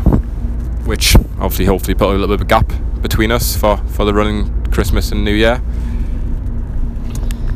which 0.85 1.15
obviously 1.39 1.65
hopefully 1.65 1.93
put 1.93 2.09
a 2.09 2.11
little 2.11 2.27
bit 2.27 2.35
of 2.35 2.41
a 2.41 2.45
gap 2.45 2.71
between 3.01 3.31
us 3.31 3.55
for 3.55 3.77
for 3.77 4.05
the 4.05 4.13
running 4.13 4.65
Christmas 4.71 5.11
and 5.11 5.23
New 5.23 5.33
Year. 5.33 5.61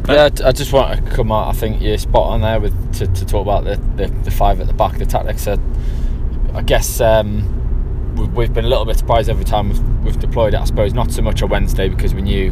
Yeah, 0.07 0.29
I 0.45 0.51
just 0.51 0.71
want 0.71 1.03
to 1.03 1.11
come 1.15 1.31
out. 1.31 1.47
I 1.47 1.53
think 1.53 1.81
you're 1.81 1.97
spot 1.97 2.33
on 2.33 2.41
there 2.41 2.59
with 2.59 2.93
to, 2.99 3.07
to 3.07 3.25
talk 3.25 3.41
about 3.41 3.63
the, 3.63 3.77
the, 3.95 4.07
the 4.23 4.29
five 4.29 4.61
at 4.61 4.67
the 4.67 4.73
back, 4.73 4.99
the 4.99 5.05
tactics. 5.05 5.47
Uh, 5.47 5.57
I 6.53 6.61
guess 6.61 7.01
um, 7.01 7.64
we've, 8.15 8.53
been 8.53 8.65
a 8.65 8.69
little 8.69 8.85
bit 8.85 8.97
surprised 8.97 9.29
every 9.29 9.45
time 9.45 9.69
we've, 9.69 10.03
we've, 10.03 10.19
deployed 10.19 10.53
it. 10.53 10.59
I 10.59 10.65
suppose 10.65 10.93
not 10.93 11.11
so 11.11 11.21
much 11.21 11.41
on 11.41 11.49
Wednesday 11.49 11.89
because 11.89 12.13
we 12.13 12.21
knew 12.21 12.51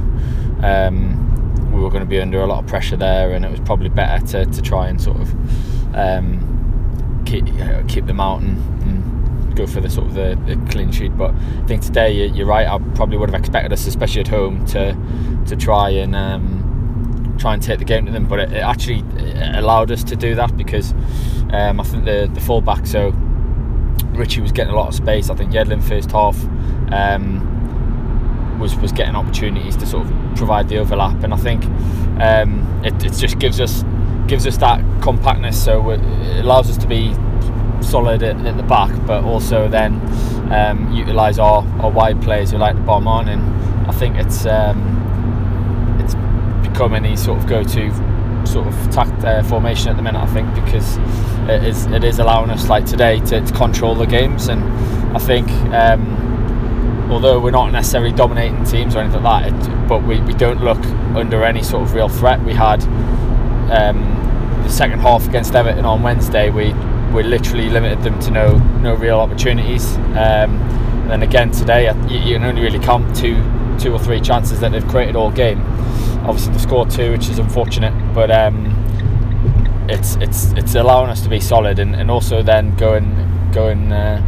um, 0.61 1.71
we 1.71 1.81
were 1.81 1.89
going 1.89 2.03
to 2.03 2.09
be 2.09 2.19
under 2.19 2.41
a 2.41 2.45
lot 2.45 2.63
of 2.63 2.67
pressure 2.69 2.97
there, 2.97 3.33
and 3.33 3.43
it 3.45 3.51
was 3.51 3.59
probably 3.61 3.89
better 3.89 4.25
to, 4.27 4.45
to 4.45 4.61
try 4.61 4.87
and 4.87 5.01
sort 5.01 5.19
of 5.19 5.95
um, 5.95 7.23
keep 7.25 7.47
uh, 7.61 7.83
keep 7.87 8.05
them 8.05 8.19
out 8.19 8.41
and, 8.41 8.57
and, 8.83 9.55
go 9.55 9.67
for 9.67 9.81
the 9.81 9.89
sort 9.89 10.07
of 10.07 10.15
the, 10.15 10.35
the, 10.47 10.55
clean 10.71 10.91
sheet. 10.91 11.15
But 11.15 11.29
I 11.31 11.67
think 11.67 11.83
today 11.83 12.25
you're 12.25 12.47
right. 12.47 12.67
I 12.67 12.79
probably 12.95 13.17
would 13.17 13.29
have 13.29 13.39
expected 13.39 13.71
us, 13.71 13.85
especially 13.85 14.21
at 14.21 14.27
home, 14.27 14.65
to 14.67 14.97
to 15.47 15.55
try 15.55 15.89
and 15.89 16.15
um, 16.15 17.35
try 17.37 17.53
and 17.53 17.61
take 17.61 17.77
the 17.79 17.85
game 17.85 18.05
to 18.07 18.11
them. 18.11 18.27
But 18.27 18.39
it, 18.39 18.53
it 18.53 18.63
actually 18.63 19.03
allowed 19.55 19.91
us 19.91 20.03
to 20.05 20.15
do 20.15 20.33
that 20.35 20.57
because 20.57 20.93
um, 21.51 21.79
I 21.79 21.83
think 21.83 22.05
the 22.05 22.29
the 22.33 22.41
fullback 22.41 22.87
so. 22.87 23.13
Ritchie 24.15 24.41
was 24.41 24.51
getting 24.51 24.73
a 24.73 24.75
lot 24.75 24.87
of 24.87 24.95
space. 24.95 25.29
I 25.29 25.35
think 25.35 25.51
Yedlin 25.51 25.83
first 25.83 26.11
half 26.11 26.37
um, 26.91 28.59
was 28.59 28.75
was 28.75 28.91
getting 28.91 29.15
opportunities 29.15 29.75
to 29.77 29.85
sort 29.85 30.05
of 30.05 30.35
provide 30.35 30.69
the 30.69 30.77
overlap, 30.77 31.23
and 31.23 31.33
I 31.33 31.37
think 31.37 31.65
um, 32.21 32.81
it, 32.83 32.93
it 33.03 33.13
just 33.13 33.39
gives 33.39 33.59
us 33.59 33.83
gives 34.27 34.47
us 34.47 34.57
that 34.57 34.79
compactness. 35.01 35.61
So 35.63 35.91
it 35.91 35.99
allows 36.39 36.69
us 36.69 36.77
to 36.77 36.87
be 36.87 37.13
solid 37.81 38.23
at, 38.23 38.37
at 38.45 38.57
the 38.57 38.63
back, 38.63 38.91
but 39.05 39.23
also 39.23 39.67
then 39.67 39.99
um, 40.51 40.91
utilise 40.93 41.39
our, 41.39 41.63
our 41.81 41.91
wide 41.91 42.21
players 42.21 42.51
who 42.51 42.57
like 42.57 42.75
to 42.75 42.81
bomb 42.81 43.07
on. 43.07 43.27
And 43.27 43.41
I 43.87 43.91
think 43.91 44.15
it's 44.17 44.45
um, 44.45 45.97
it's 45.99 46.15
become 46.67 46.93
any 46.93 47.15
sort 47.15 47.39
of 47.39 47.47
go-to 47.47 47.91
sort 48.53 48.67
of 48.67 48.91
tact, 48.91 49.23
uh, 49.23 49.43
formation 49.43 49.89
at 49.89 49.95
the 49.97 50.03
minute. 50.03 50.21
I 50.21 50.27
think 50.27 50.53
because 50.53 50.97
it 51.49 51.63
is 51.63 51.85
it 51.87 52.03
is 52.03 52.19
allowing 52.19 52.49
us 52.51 52.69
like 52.69 52.85
today 52.85 53.19
to, 53.21 53.41
to 53.41 53.53
control 53.53 53.95
the 53.95 54.05
games, 54.05 54.47
and 54.47 54.63
I 55.15 55.19
think. 55.19 55.49
Um, 55.73 56.21
although 57.11 57.39
we're 57.39 57.51
not 57.51 57.71
necessarily 57.71 58.11
dominating 58.11 58.63
teams 58.63 58.95
or 58.95 58.99
anything 58.99 59.21
like 59.21 59.51
that, 59.51 59.67
it, 59.67 59.87
but 59.87 60.03
we, 60.03 60.19
we 60.21 60.33
don't 60.33 60.63
look 60.63 60.83
under 61.15 61.43
any 61.43 61.61
sort 61.61 61.83
of 61.83 61.93
real 61.93 62.09
threat. 62.09 62.41
We 62.43 62.53
had 62.53 62.81
um, 63.69 63.99
the 64.63 64.69
second 64.69 64.99
half 64.99 65.27
against 65.27 65.53
Everton 65.53 65.85
on 65.85 66.01
Wednesday, 66.01 66.49
we 66.49 66.73
we 67.13 67.21
literally 67.21 67.69
limited 67.69 68.01
them 68.01 68.19
to 68.21 68.31
no 68.31 68.57
no 68.79 68.95
real 68.95 69.19
opportunities. 69.19 69.95
Um, 70.15 70.57
then 71.07 71.21
again 71.21 71.51
today, 71.51 71.91
you, 72.07 72.17
you, 72.17 72.33
can 72.35 72.43
only 72.45 72.61
really 72.61 72.79
count 72.79 73.15
two 73.15 73.35
two 73.79 73.93
or 73.93 73.99
three 73.99 74.21
chances 74.21 74.59
that 74.59 74.71
they've 74.71 74.87
created 74.87 75.15
all 75.15 75.31
game. 75.31 75.61
Obviously, 76.25 76.53
they 76.53 76.59
scored 76.59 76.89
two, 76.89 77.11
which 77.11 77.29
is 77.29 77.39
unfortunate, 77.39 77.93
but 78.13 78.31
um, 78.31 78.67
it's 79.89 80.15
it's 80.17 80.53
it's 80.53 80.75
allowing 80.75 81.09
us 81.09 81.21
to 81.21 81.29
be 81.29 81.39
solid 81.39 81.79
and, 81.79 81.95
and 81.95 82.09
also 82.09 82.41
then 82.41 82.75
go 82.77 82.93
and 82.93 83.53
go 83.53 83.67
and 83.67 83.91
uh, 83.91 84.21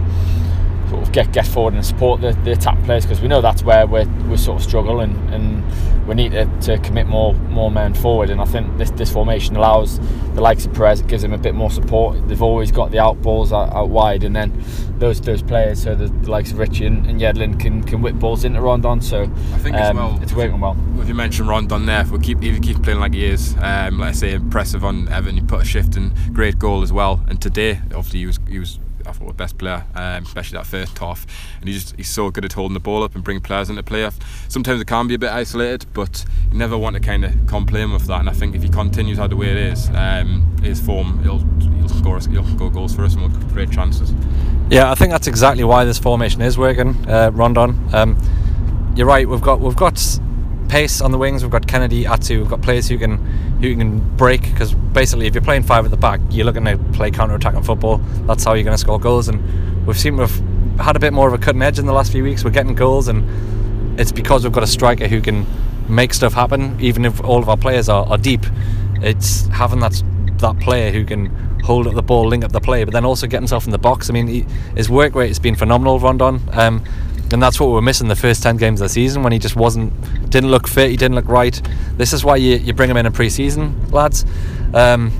sort 0.89 1.02
of 1.02 1.12
get 1.12 1.32
get 1.32 1.48
forward 1.48 1.74
and 1.74 1.86
support 1.86 2.21
the, 2.21 2.32
the 2.43 2.52
attack 2.52 2.82
players 2.84 3.06
because 3.06 3.21
we 3.21 3.28
know 3.28 3.41
that's 3.41 3.63
where 3.63 3.86
we 3.88 4.06
we 4.30 4.38
sort 4.38 4.60
of 4.60 4.67
struggle 4.67 5.00
and, 5.00 5.34
and 5.34 5.63
we 6.08 6.13
need 6.13 6.32
to, 6.32 6.45
to 6.62 6.78
commit 6.80 7.08
more 7.08 7.34
more 7.34 7.71
men 7.71 7.93
forward 7.93 8.30
and 8.30 8.39
I 8.39 8.45
think 8.45 8.78
this, 8.78 8.91
this 8.91 9.12
formation 9.12 9.56
allows 9.56 10.00
the 10.36 10.41
likes 10.41 10.65
of 10.65 10.74
Perez 10.74 11.00
it 11.00 11.08
gives 11.08 11.24
them 11.24 11.34
a 11.34 11.38
bit 11.38 11.56
more 11.56 11.71
support. 11.71 12.28
They've 12.28 12.41
always 12.41 12.71
got 12.71 12.91
the 12.91 13.00
out 13.00 13.21
balls 13.21 13.52
out, 13.52 13.74
out 13.74 13.89
wide 13.89 14.24
and 14.24 14.36
then 14.36 14.52
those 15.00 15.19
those 15.21 15.41
players 15.41 15.84
so 15.84 15.95
the, 15.95 16.08
the 16.08 16.30
likes 16.30 16.52
of 16.52 16.60
Ritchie 16.60 16.86
and, 16.86 17.06
and, 17.08 17.19
Yedlin 17.19 17.60
can, 17.60 17.84
can 17.84 18.02
whip 18.02 18.15
balls 18.15 18.45
into 18.45 18.62
Rondon 18.62 19.02
so 19.02 19.24
I 19.24 19.58
think 19.58 19.76
um, 19.76 19.98
well, 19.98 20.19
it's 20.21 20.34
working 20.34 20.60
well. 20.60 20.78
if 21.00 21.08
you 21.08 21.15
mentioned 21.15 21.50
Rondon 21.50 21.86
there 21.86 22.02
if 22.02 22.12
we 22.12 22.19
keep 22.19 22.38
if 22.38 22.56
you 22.56 22.60
keep 22.60 22.84
playing 22.84 23.00
like 23.00 23.13
he 23.13 23.26
is 23.26 23.56
um, 23.60 24.00
like 24.00 24.10
I 24.10 24.12
say 24.13 24.34
impressive 24.34 24.86
on 24.86 25.10
Everton 25.10 25.36
he 25.36 25.41
put 25.41 25.62
a 25.62 25.65
shift 25.65 25.95
and 25.95 26.13
great 26.34 26.60
goal 26.60 26.82
as 26.82 26.93
well 26.93 27.24
and 27.28 27.41
today 27.41 27.82
obviously 27.86 28.19
he 28.19 28.26
was 28.26 28.39
he 28.48 28.60
was 28.60 28.80
I 29.08 29.12
thought 29.12 29.28
the 29.28 29.34
best 29.34 29.58
player 29.58 29.86
um, 29.96 30.24
especially 30.24 30.58
that 30.58 30.65
first 30.65 30.98
half, 30.98 31.26
and 31.60 31.68
he's 31.68 31.84
just 31.84 31.96
he's 31.96 32.10
so 32.10 32.30
good 32.32 32.46
at 32.46 32.54
holding 32.54 32.74
the 32.74 32.80
ball 32.80 33.04
up 33.04 33.15
and 33.15 33.24
bringing 33.24 33.41
players 33.41 33.70
into 33.70 33.84
play. 33.84 34.10
Sometimes 34.48 34.82
it 34.82 34.88
can 34.88 35.08
be 35.08 35.15
a 35.15 35.20
bit 35.20 35.32
isolated, 35.32 35.86
but 35.94 36.26
you 36.52 36.58
never 36.58 36.78
want 36.78 36.96
to 36.96 37.00
kind 37.00 37.26
of 37.26 37.34
complain 37.48 37.91
with 37.91 38.08
that. 38.08 38.20
And 38.20 38.30
I 38.30 38.34
think 38.34 38.56
if 38.56 38.63
he 38.63 38.70
continues 38.70 39.18
how 39.18 39.28
the 39.28 39.36
way 39.36 39.48
it 39.48 39.58
is, 39.58 39.89
um, 39.94 40.58
his 40.62 40.80
form, 40.80 41.22
he'll 41.24 41.39
he'll 41.78 41.89
score 41.89 42.20
he'll 42.20 42.48
score 42.56 42.72
goals 42.72 42.96
for 42.96 43.04
us 43.04 43.15
and 43.15 43.24
we'll 43.24 43.50
create 43.52 43.72
chances. 43.72 44.13
Yeah, 44.70 44.91
I 44.91 44.96
think 44.96 45.12
that's 45.12 45.28
exactly 45.28 45.63
why 45.63 45.86
this 45.86 46.00
formation 46.00 46.41
is 46.41 46.58
working, 46.58 46.96
uh, 47.10 47.32
Rondon. 47.34 47.78
Um, 47.94 48.18
you're 48.96 49.08
right. 49.08 49.28
We've 49.28 49.41
got 49.41 49.60
we've 49.60 49.76
got 49.76 50.02
pace 50.70 51.02
on 51.02 51.12
the 51.12 51.18
wings. 51.18 51.44
We've 51.44 51.52
got 51.52 51.68
Kenedy, 51.68 52.06
Atsu. 52.10 52.39
We've 52.39 52.50
got 52.50 52.62
players 52.62 52.89
who 52.89 52.98
can 52.98 53.55
who 53.73 53.78
can 53.78 54.17
break 54.17 54.41
because 54.43 54.73
basically, 54.73 55.28
if 55.28 55.34
you're 55.34 55.43
playing 55.43 55.63
five 55.63 55.86
at 55.86 55.91
the 55.91 55.97
back, 55.97 56.19
you're 56.30 56.45
looking 56.45 56.65
to 56.65 56.78
play 56.93 57.12
counter 57.12 57.36
attacking 57.36 57.63
football. 57.63 57.97
That's 58.28 58.43
how 58.43 58.54
you're 58.54 58.63
going 58.63 58.75
to 58.75 58.82
score 58.82 58.99
goals. 58.99 59.28
And 59.28 59.86
we've 59.86 59.97
seen 59.97 60.17
we've 60.17 60.41
had 60.80 60.95
a 60.95 60.99
bit 60.99 61.13
more 61.13 61.28
of 61.28 61.34
a 61.34 61.38
cutting 61.38 61.62
edge 61.62 61.80
in 61.80 61.86
the 61.86 61.93
last 61.93 62.12
few 62.12 62.23
weeks. 62.23 62.43
We're 62.43 62.51
getting 62.51 62.75
goals, 62.75 63.08
and 63.08 63.99
it's 63.99 64.12
because 64.12 64.43
we've 64.43 64.54
got 64.54 64.63
a 64.63 64.67
striker 64.67 65.08
who 65.08 65.21
can 65.21 65.45
make 65.88 66.13
stuff 66.13 66.34
happen, 66.34 66.80
even 66.80 67.06
if 67.06 67.23
all 67.23 67.39
of 67.39 67.49
our 67.49 67.58
players 67.58 67.89
are, 67.89 68.06
are 68.08 68.17
deep. 68.17 68.45
It's 69.01 69.47
having 69.47 69.80
that 69.82 70.01
that 70.38 70.60
player 70.60 70.91
who 70.91 71.06
can 71.06 71.28
hold 71.63 71.88
up 71.88 71.95
the 71.95 72.04
ball, 72.04 72.28
link 72.28 72.43
up 72.43 72.51
the 72.51 72.62
play, 72.62 72.84
but 72.84 72.93
then 72.93 73.06
also 73.06 73.28
get 73.28 73.38
himself 73.38 73.65
in 73.65 73.71
the 73.71 73.78
box. 73.78 74.10
I 74.10 74.13
mean, 74.13 74.28
he, 74.28 74.45
his 74.75 74.89
work 74.89 75.15
rate 75.15 75.30
has 75.30 75.39
been 75.39 75.56
phenomenal, 75.56 75.99
Rondon. 75.99 76.41
Um, 76.51 76.84
and 77.34 77.42
that's 77.42 77.60
what 77.60 77.68
we 77.68 77.74
were 77.74 77.82
missing 77.82 78.08
the 78.08 78.16
first 78.16 78.44
10 78.44 78.58
games 78.58 78.82
of 78.82 78.86
the 78.86 78.94
season 78.94 79.24
when 79.24 79.34
he 79.34 79.40
just 79.40 79.56
wasn't 79.56 79.92
didn't 80.30 80.52
look 80.52 80.68
fit 80.68 80.90
he 80.92 80.98
didn't 80.98 81.16
look 81.16 81.28
right. 81.28 81.60
This 81.98 82.14
is 82.14 82.24
why 82.24 82.36
you, 82.38 82.58
you 82.58 82.74
bring 82.74 82.90
him 82.90 82.98
in 82.98 83.06
in 83.06 83.12
pre-season 83.12 83.90
lads. 83.92 84.26
Um, 84.74 85.12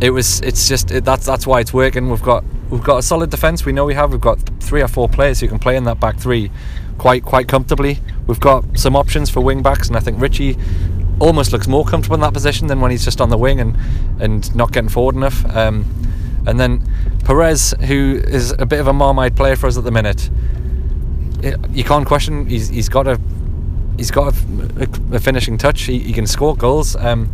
it 0.00 0.10
was 0.10 0.40
it's 0.40 0.68
just 0.68 0.90
it, 0.90 1.04
that's 1.04 1.26
that's 1.26 1.46
why 1.46 1.60
it's 1.60 1.72
working. 1.72 2.10
We've 2.10 2.22
got 2.22 2.44
we've 2.70 2.82
got 2.82 2.98
a 2.98 3.02
solid 3.02 3.30
defense 3.30 3.64
we 3.64 3.72
know 3.72 3.84
we 3.84 3.94
have. 3.94 4.12
We've 4.12 4.20
got 4.20 4.38
three 4.60 4.82
or 4.82 4.88
four 4.88 5.08
players 5.08 5.40
who 5.40 5.48
can 5.48 5.58
play 5.58 5.76
in 5.76 5.84
that 5.84 5.98
back 6.00 6.18
three 6.18 6.50
quite 6.98 7.24
quite 7.24 7.48
comfortably. 7.48 7.98
We've 8.26 8.40
got 8.40 8.78
some 8.78 8.94
options 8.96 9.30
for 9.30 9.40
wing 9.40 9.62
backs 9.62 9.88
and 9.88 9.96
I 9.96 10.00
think 10.00 10.20
Ritchie 10.20 10.56
almost 11.20 11.52
looks 11.52 11.66
more 11.66 11.84
comfortable 11.84 12.14
in 12.14 12.20
that 12.20 12.32
position 12.32 12.68
than 12.68 12.80
when 12.80 12.90
he's 12.90 13.04
just 13.04 13.20
on 13.20 13.28
the 13.30 13.38
wing 13.38 13.60
and 13.60 13.76
and 14.20 14.54
not 14.54 14.72
getting 14.72 14.90
forward 14.90 15.14
enough. 15.14 15.44
Um, 15.56 15.86
and 16.46 16.58
then 16.60 16.82
Perez 17.24 17.74
who 17.86 18.20
is 18.24 18.54
a 18.58 18.66
bit 18.66 18.80
of 18.80 18.86
a 18.86 18.92
marmite 18.92 19.36
player 19.36 19.56
for 19.56 19.66
us 19.66 19.76
at 19.76 19.84
the 19.84 19.90
minute 19.90 20.30
you 21.70 21.84
can't 21.84 22.06
question. 22.06 22.46
He's 22.46 22.68
he's 22.68 22.88
got 22.88 23.06
a 23.06 23.20
he's 23.96 24.10
got 24.10 24.34
a, 24.34 24.88
a 25.12 25.18
finishing 25.18 25.58
touch. 25.58 25.82
He, 25.82 25.98
he, 25.98 26.12
can 26.12 26.26
score 26.26 26.56
goals. 26.56 26.96
Um, 26.96 27.30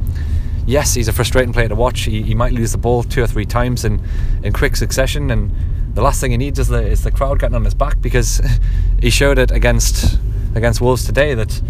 yes, 0.67 0.95
he's 0.95 1.09
a 1.09 1.12
frustrating 1.12 1.53
player 1.53 1.69
to 1.69 1.75
watch. 1.75 2.01
He, 2.01 2.23
he 2.23 2.35
might 2.35 2.53
lose 2.53 2.73
the 2.73 2.79
ball 2.79 3.03
two 3.03 3.23
or 3.23 3.27
three 3.27 3.45
times 3.45 3.85
in, 3.85 4.03
in 4.43 4.53
quick 4.53 4.77
succession, 4.77 5.31
and 5.31 5.53
the 5.95 6.03
last 6.03 6.21
thing 6.21 6.33
he 6.33 6.37
needs 6.37 6.59
is 6.59 6.69
the 6.69 6.83
is 6.83 7.05
the 7.05 7.11
crowd 7.11 7.38
getting 7.38 7.55
on 7.55 7.64
his 7.64 7.75
back 7.75 8.01
because 8.01 8.40
he 9.01 9.11
showed 9.11 9.38
it 9.38 9.51
against 9.51 10.19
against 10.55 10.81
Wolves 10.81 11.05
today 11.05 11.35
that 11.35 11.62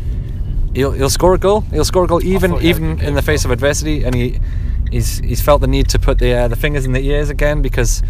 he'll 0.74 0.92
he'll 0.92 1.10
score 1.10 1.34
a 1.34 1.38
goal. 1.38 1.60
He'll 1.72 1.84
score 1.84 2.04
a 2.04 2.06
goal 2.06 2.24
even 2.24 2.54
even 2.62 3.00
in 3.00 3.14
the 3.14 3.22
face 3.22 3.44
of 3.44 3.50
adversity, 3.50 4.04
and 4.04 4.14
he 4.14 4.40
he's 4.90 5.18
he's 5.18 5.40
felt 5.40 5.60
the 5.60 5.66
need 5.66 5.88
to 5.90 5.98
put 5.98 6.18
the 6.18 6.32
uh, 6.32 6.48
the 6.48 6.56
fingers 6.56 6.84
in 6.84 6.92
the 6.92 7.04
ears 7.06 7.30
again 7.30 7.62
because 7.62 8.02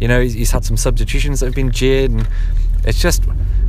you 0.00 0.08
know 0.08 0.20
he's, 0.20 0.34
he's 0.34 0.50
had 0.50 0.64
some 0.64 0.76
substitutions 0.76 1.40
that 1.40 1.46
have 1.46 1.54
been 1.54 1.70
jeered, 1.70 2.10
and 2.10 2.28
it's 2.84 3.00
just 3.00 3.22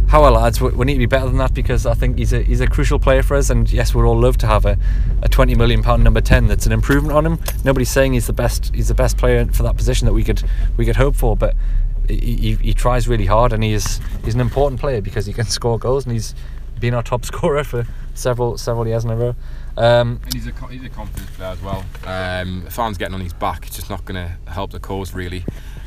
how 0.07 0.29
lads, 0.29 0.61
we 0.61 0.85
need 0.85 0.93
to 0.93 0.99
be 0.99 1.05
better 1.05 1.25
than 1.25 1.37
that 1.37 1.53
because 1.53 1.85
I 1.85 1.93
think 1.93 2.17
he's 2.17 2.31
a 2.31 2.41
he's 2.41 2.61
a 2.61 2.67
crucial 2.67 2.99
player 2.99 3.23
for 3.23 3.35
us. 3.35 3.49
And 3.49 3.71
yes, 3.71 3.93
we'd 3.93 4.03
all 4.03 4.19
love 4.19 4.37
to 4.37 4.47
have 4.47 4.65
a, 4.65 4.77
a 5.21 5.29
twenty 5.29 5.55
million 5.55 5.81
pound 5.81 6.03
number 6.03 6.21
ten. 6.21 6.47
That's 6.47 6.65
an 6.65 6.71
improvement 6.71 7.15
on 7.15 7.25
him. 7.25 7.39
Nobody's 7.63 7.89
saying 7.89 8.13
he's 8.13 8.27
the 8.27 8.33
best 8.33 8.73
he's 8.73 8.87
the 8.87 8.93
best 8.93 9.17
player 9.17 9.45
for 9.45 9.63
that 9.63 9.75
position 9.75 10.05
that 10.05 10.13
we 10.13 10.23
could 10.23 10.43
we 10.77 10.85
could 10.85 10.95
hope 10.95 11.15
for, 11.15 11.35
but 11.35 11.55
he, 12.07 12.35
he, 12.35 12.55
he 12.55 12.73
tries 12.73 13.07
really 13.07 13.25
hard 13.25 13.51
and 13.51 13.63
he 13.63 13.73
is 13.73 13.99
he's 14.23 14.35
an 14.35 14.41
important 14.41 14.79
player 14.79 15.01
because 15.01 15.25
he 15.25 15.33
can 15.33 15.45
score 15.57 15.79
goals 15.79 16.05
and 16.05 16.13
he's 16.13 16.35
been 16.79 16.93
our 16.93 17.03
top 17.03 17.25
scorer 17.31 17.63
for 17.63 17.87
several 18.13 18.57
several 18.57 18.87
years 18.87 19.03
in 19.03 19.11
a 19.11 19.15
row. 19.15 19.35
Um, 19.77 20.21
and 20.23 20.33
he's 20.33 20.47
a 20.47 20.67
he's 20.67 20.83
a 20.83 20.89
confidence 20.89 21.29
player 21.31 21.49
as 21.49 21.61
well. 21.61 21.83
Um, 22.05 22.65
fans 22.69 22.97
getting 22.97 23.15
on 23.15 23.21
his 23.21 23.33
back, 23.33 23.67
it's 23.67 23.75
just 23.75 23.89
not 23.89 24.05
going 24.05 24.15
to 24.15 24.51
help 24.51 24.71
the 24.71 24.79
cause 24.79 25.13
really. 25.13 25.43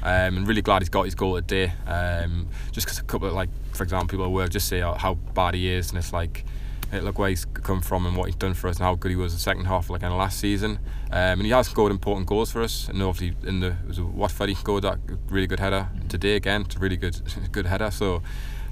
Um, 0.09 0.39
and 0.39 0.49
really 0.49 0.63
glad 0.63 0.81
he's 0.81 0.89
got 0.89 1.05
his 1.05 1.15
goal 1.15 1.35
today. 1.35 1.71
Um, 1.87 2.49
just 2.73 2.87
because 2.87 2.99
a 2.99 3.03
couple 3.03 3.29
of 3.29 3.35
like, 3.35 3.51
for 3.75 3.83
example, 3.83 4.09
people 4.09 4.33
will 4.33 4.49
just 4.49 4.67
say 4.67 4.81
how 4.81 5.15
bad 5.35 5.53
he 5.53 5.71
is, 5.71 5.91
and 5.91 5.99
it's 5.99 6.15
like, 6.15 6.47
hey, 6.91 7.03
look 7.03 7.19
where 7.19 7.29
he's 7.29 7.45
come 7.45 7.83
from 7.83 8.07
and 8.07 8.17
what 8.17 8.25
he's 8.25 8.35
done 8.35 8.55
for 8.55 8.69
us, 8.69 8.79
and 8.79 8.85
how 8.85 8.95
good 8.95 9.11
he 9.11 9.17
was 9.17 9.35
in 9.35 9.37
the 9.37 9.43
second 9.43 9.67
half, 9.67 9.91
like 9.91 10.03
in 10.03 10.09
the 10.09 10.15
last 10.15 10.39
season. 10.39 10.79
Um, 11.11 11.41
and 11.41 11.43
he 11.43 11.51
has 11.51 11.69
scored 11.69 11.93
important 11.93 12.27
goals 12.27 12.51
for 12.51 12.63
us. 12.63 12.89
And 12.89 13.03
obviously, 13.03 13.37
in 13.47 13.61
the 13.61 13.77
was 13.87 13.99
a 13.99 14.05
Watford, 14.05 14.49
he 14.49 14.55
scored 14.55 14.85
that 14.85 14.99
really 15.29 15.47
good 15.47 15.61
header 15.61 15.89
today 16.09 16.37
again. 16.37 16.63
It's 16.63 16.77
a 16.77 16.79
really 16.79 16.97
good, 16.97 17.21
good 17.53 17.67
header. 17.67 17.91
So, 17.91 18.23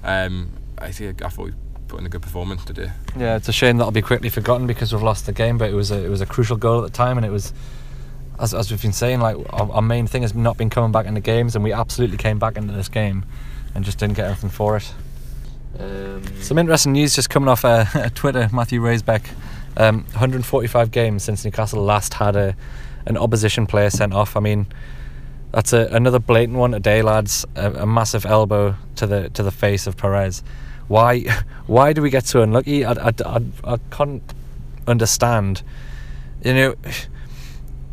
um, 0.03 0.49
I 0.79 0.91
think 0.91 1.23
I 1.23 1.29
thought 1.29 1.49
he 1.49 1.53
put 1.87 1.99
in 1.99 2.07
a 2.07 2.09
good 2.09 2.23
performance 2.23 2.65
today. 2.65 2.91
Yeah, 3.15 3.35
it's 3.35 3.47
a 3.47 3.53
shame 3.53 3.77
that'll 3.77 3.91
be 3.91 4.01
quickly 4.01 4.29
forgotten 4.29 4.65
because 4.65 4.91
we've 4.91 5.03
lost 5.03 5.27
the 5.27 5.33
game, 5.33 5.59
but 5.59 5.69
it 5.69 5.75
was 5.75 5.91
a, 5.91 6.03
it 6.03 6.09
was 6.09 6.21
a 6.21 6.25
crucial 6.25 6.57
goal 6.57 6.83
at 6.83 6.91
the 6.91 6.97
time, 6.97 7.17
and 7.17 7.25
it 7.25 7.31
was 7.31 7.53
as, 8.39 8.53
as 8.53 8.69
we've 8.69 8.81
been 8.81 8.93
saying, 8.93 9.19
like 9.19 9.35
our, 9.51 9.71
our, 9.71 9.81
main 9.81 10.07
thing 10.07 10.21
has 10.21 10.33
not 10.33 10.57
been 10.57 10.69
coming 10.69 10.91
back 10.91 11.05
into 11.05 11.21
games, 11.21 11.55
and 11.55 11.63
we 11.63 11.73
absolutely 11.73 12.17
came 12.17 12.39
back 12.39 12.57
into 12.57 12.73
this 12.73 12.87
game 12.87 13.25
and 13.73 13.83
just 13.83 13.97
didn't 13.97 14.15
get 14.15 14.25
anything 14.25 14.49
for 14.49 14.77
it. 14.77 14.93
Um, 15.79 16.23
Some 16.41 16.57
interesting 16.57 16.93
news 16.93 17.15
just 17.15 17.29
coming 17.29 17.49
off 17.49 17.65
uh, 17.65 17.85
Twitter. 18.15 18.49
Matthew 18.51 18.81
Raisbeck, 18.81 19.29
um, 19.75 20.03
145 20.05 20.91
games 20.91 21.23
since 21.23 21.45
Newcastle 21.45 21.83
last 21.83 22.15
had 22.15 22.35
a 22.35 22.55
an 23.05 23.17
opposition 23.17 23.65
player 23.65 23.89
sent 23.89 24.13
off. 24.13 24.35
I 24.35 24.41
mean, 24.41 24.67
that's 25.53 25.71
a, 25.71 25.87
another 25.91 26.19
blatant 26.19 26.57
one 26.57 26.71
today, 26.71 27.01
lads. 27.01 27.45
A, 27.55 27.71
a, 27.71 27.85
massive 27.85 28.25
elbow 28.25 28.75
to 28.97 29.07
the 29.07 29.29
to 29.29 29.43
the 29.43 29.51
face 29.51 29.87
of 29.87 29.97
Perez. 29.97 30.43
Why 30.87 31.21
why 31.67 31.93
do 31.93 32.01
we 32.01 32.09
get 32.09 32.27
so 32.27 32.41
unlucky? 32.41 32.85
I, 32.85 32.91
I, 32.91 33.13
I, 33.25 33.41
I 33.63 33.77
can't 33.91 34.23
understand. 34.87 35.63
You 36.43 36.53
know 36.53 36.75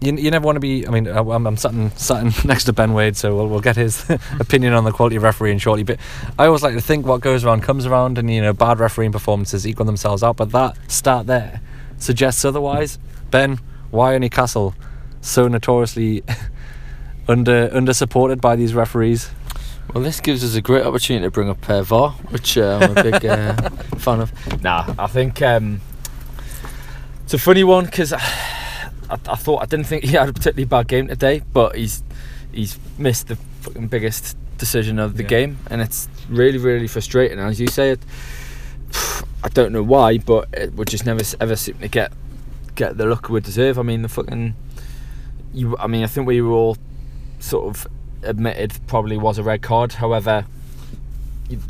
you, 0.05 0.17
you 0.17 0.31
never 0.31 0.45
want 0.45 0.57
to 0.57 0.61
be. 0.61 0.87
I 0.87 0.91
mean, 0.91 1.07
I'm, 1.07 1.47
I'm 1.47 1.57
sitting, 1.57 1.91
sitting 1.91 2.33
next 2.45 2.65
to 2.65 2.73
Ben 2.73 2.93
Wade, 2.93 3.17
so 3.17 3.35
we'll, 3.35 3.49
we'll 3.49 3.61
get 3.61 3.77
his 3.77 4.09
opinion 4.41 4.73
on 4.73 4.85
the 4.85 4.93
quality 4.93 5.17
of 5.17 5.23
refereeing 5.23 5.59
shortly. 5.59 5.85
But 5.85 5.99
I 6.39 6.47
always 6.47 6.63
like 6.63 6.75
to 6.75 6.81
think 6.81 7.07
what 7.07 7.21
goes 7.21 7.45
around 7.45 7.63
comes 7.63 7.87
around, 7.87 8.19
and 8.19 8.31
you 8.31 8.43
know, 8.43 8.53
bad 8.53 8.79
refereeing 8.79 9.13
performances 9.13 9.67
equal 9.67 9.87
themselves 9.87 10.23
out. 10.23 10.37
But 10.37 10.53
that 10.53 10.77
start 10.91 11.27
there 11.27 11.61
suggests 11.99 12.45
otherwise. 12.45 12.99
Ben, 13.31 13.59
why 13.91 14.15
are 14.15 14.19
Newcastle 14.19 14.75
so 15.21 15.49
notoriously 15.49 16.23
under 17.29 17.71
under 17.73 17.95
supported 17.95 18.41
by 18.41 18.57
these 18.57 18.75
referees? 18.75 19.31
Well, 19.93 20.03
this 20.03 20.21
gives 20.21 20.43
us 20.43 20.55
a 20.55 20.63
great 20.63 20.85
opportunity 20.85 21.27
to 21.27 21.31
bring 21.31 21.51
up 21.51 21.69
uh, 21.69 21.83
VAR, 21.83 22.11
which 22.31 22.57
uh, 22.59 22.81
I'm 22.83 22.97
a 22.97 23.03
big 23.03 23.25
uh, 23.25 23.55
fan 23.99 24.21
of. 24.21 24.63
Nah, 24.63 24.95
I 24.99 25.07
think 25.07 25.41
um, 25.43 25.81
it's 27.23 27.35
a 27.35 27.39
funny 27.39 27.65
one 27.65 27.85
because. 27.85 28.13
I, 28.13 28.63
I, 29.11 29.37
thought 29.37 29.63
I 29.63 29.67
didn't 29.67 29.87
think 29.87 30.05
he 30.05 30.13
had 30.13 30.29
a 30.29 30.33
particularly 30.33 30.65
bad 30.65 30.89
game 30.89 31.09
today, 31.09 31.43
but 31.53 31.77
he's 31.77 32.03
he's 32.53 32.79
missed 32.99 33.29
the 33.29 33.37
fucking 33.63 33.89
biggest 33.89 34.37
decision 34.59 34.99
of 34.99 35.17
the 35.17 35.23
yeah. 35.23 35.29
game, 35.29 35.59
and 35.71 35.81
it's 35.81 36.09
really 36.29 36.59
really 36.59 36.87
frustrating. 36.87 37.39
As 37.39 37.61
you 37.61 37.69
say, 37.69 37.91
it, 37.91 38.01
I 39.43 39.49
don't 39.49 39.73
know 39.73 39.83
why, 39.83 40.19
but 40.19 40.49
it 40.53 40.75
would 40.75 40.89
just 40.89 41.07
never 41.07 41.23
ever 41.41 41.57
seem 41.57 41.79
to 41.79 41.89
get 41.89 42.13
get 42.75 42.97
the 42.97 43.07
look 43.07 43.29
we 43.29 43.41
deserve. 43.41 43.79
I 43.79 43.83
mean, 43.83 44.03
the 44.03 44.09
fucking 44.09 44.55
you. 45.53 45.77
I 45.79 45.87
mean, 45.87 46.05
I 46.05 46.07
think 46.07 46.27
we 46.27 46.41
were 46.41 46.53
all 46.53 46.77
sort 47.39 47.67
of 47.67 47.87
admitted 48.23 48.73
probably 48.87 49.17
was 49.17 49.39
a 49.39 49.43
red 49.43 49.63
card. 49.63 49.93
However, 49.93 50.47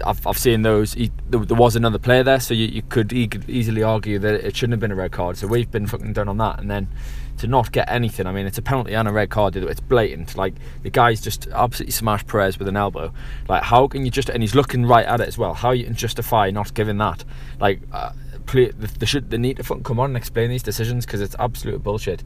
I've, 0.07 0.27
I've 0.27 0.39
seen 0.39 0.63
those. 0.63 0.95
He, 0.95 1.11
there, 1.29 1.41
there, 1.41 1.57
was 1.57 1.77
another 1.77 1.99
player 1.99 2.23
there, 2.23 2.41
so 2.41 2.55
you, 2.55 2.67
you 2.67 2.83
could 2.83 3.13
e- 3.13 3.29
easily 3.49 3.83
argue 3.83 4.19
that 4.19 4.35
it 4.35 4.57
shouldn't 4.57 4.75
have 4.75 4.81
been 4.81 4.93
a 4.93 4.97
red 4.97 5.13
card. 5.13 5.37
So 5.37 5.47
we've 5.47 5.71
been 5.71 5.87
fucking 5.87 6.13
done 6.13 6.29
on 6.29 6.39
that, 6.39 6.61
and 6.61 6.71
then 6.71 6.89
to 7.39 7.47
not 7.47 7.73
get 7.73 7.91
anything. 7.91 8.27
I 8.27 8.33
mean, 8.33 8.47
it's 8.47 8.59
a 8.59 8.63
penalty 8.63 8.95
and 8.95 9.09
a 9.09 9.13
red 9.13 9.31
card. 9.31 9.57
It's 9.57 9.81
blatant. 9.81 10.37
Like 10.37 10.55
the 10.83 10.91
guy's 10.91 11.21
just 11.21 11.49
absolutely 11.49 11.93
smashed 11.93 12.27
Perez 12.27 12.59
with 12.59 12.69
an 12.69 12.77
elbow. 12.77 13.13
Like 13.49 13.63
how 13.63 13.87
can 13.89 14.05
you 14.05 14.11
just? 14.11 14.29
And 14.29 14.43
he's 14.43 14.55
looking 14.55 14.87
right 14.87 15.07
at 15.07 15.21
it 15.21 15.29
as 15.29 15.39
well. 15.39 15.55
How 15.55 15.73
you 15.73 15.85
can 15.85 15.95
justify 15.95 16.51
not 16.51 16.75
giving 16.75 16.99
that? 16.99 17.25
Like 17.61 17.81
uh, 17.93 18.13
play, 18.47 18.71
they 18.71 19.07
should 19.07 19.31
they 19.31 19.39
need 19.39 19.57
to 19.57 19.81
come 19.81 20.01
on 20.01 20.11
and 20.11 20.17
explain 20.17 20.51
these 20.51 20.63
decisions 20.63 21.07
because 21.07 21.21
it's 21.21 21.37
absolute 21.39 21.83
bullshit. 21.83 22.23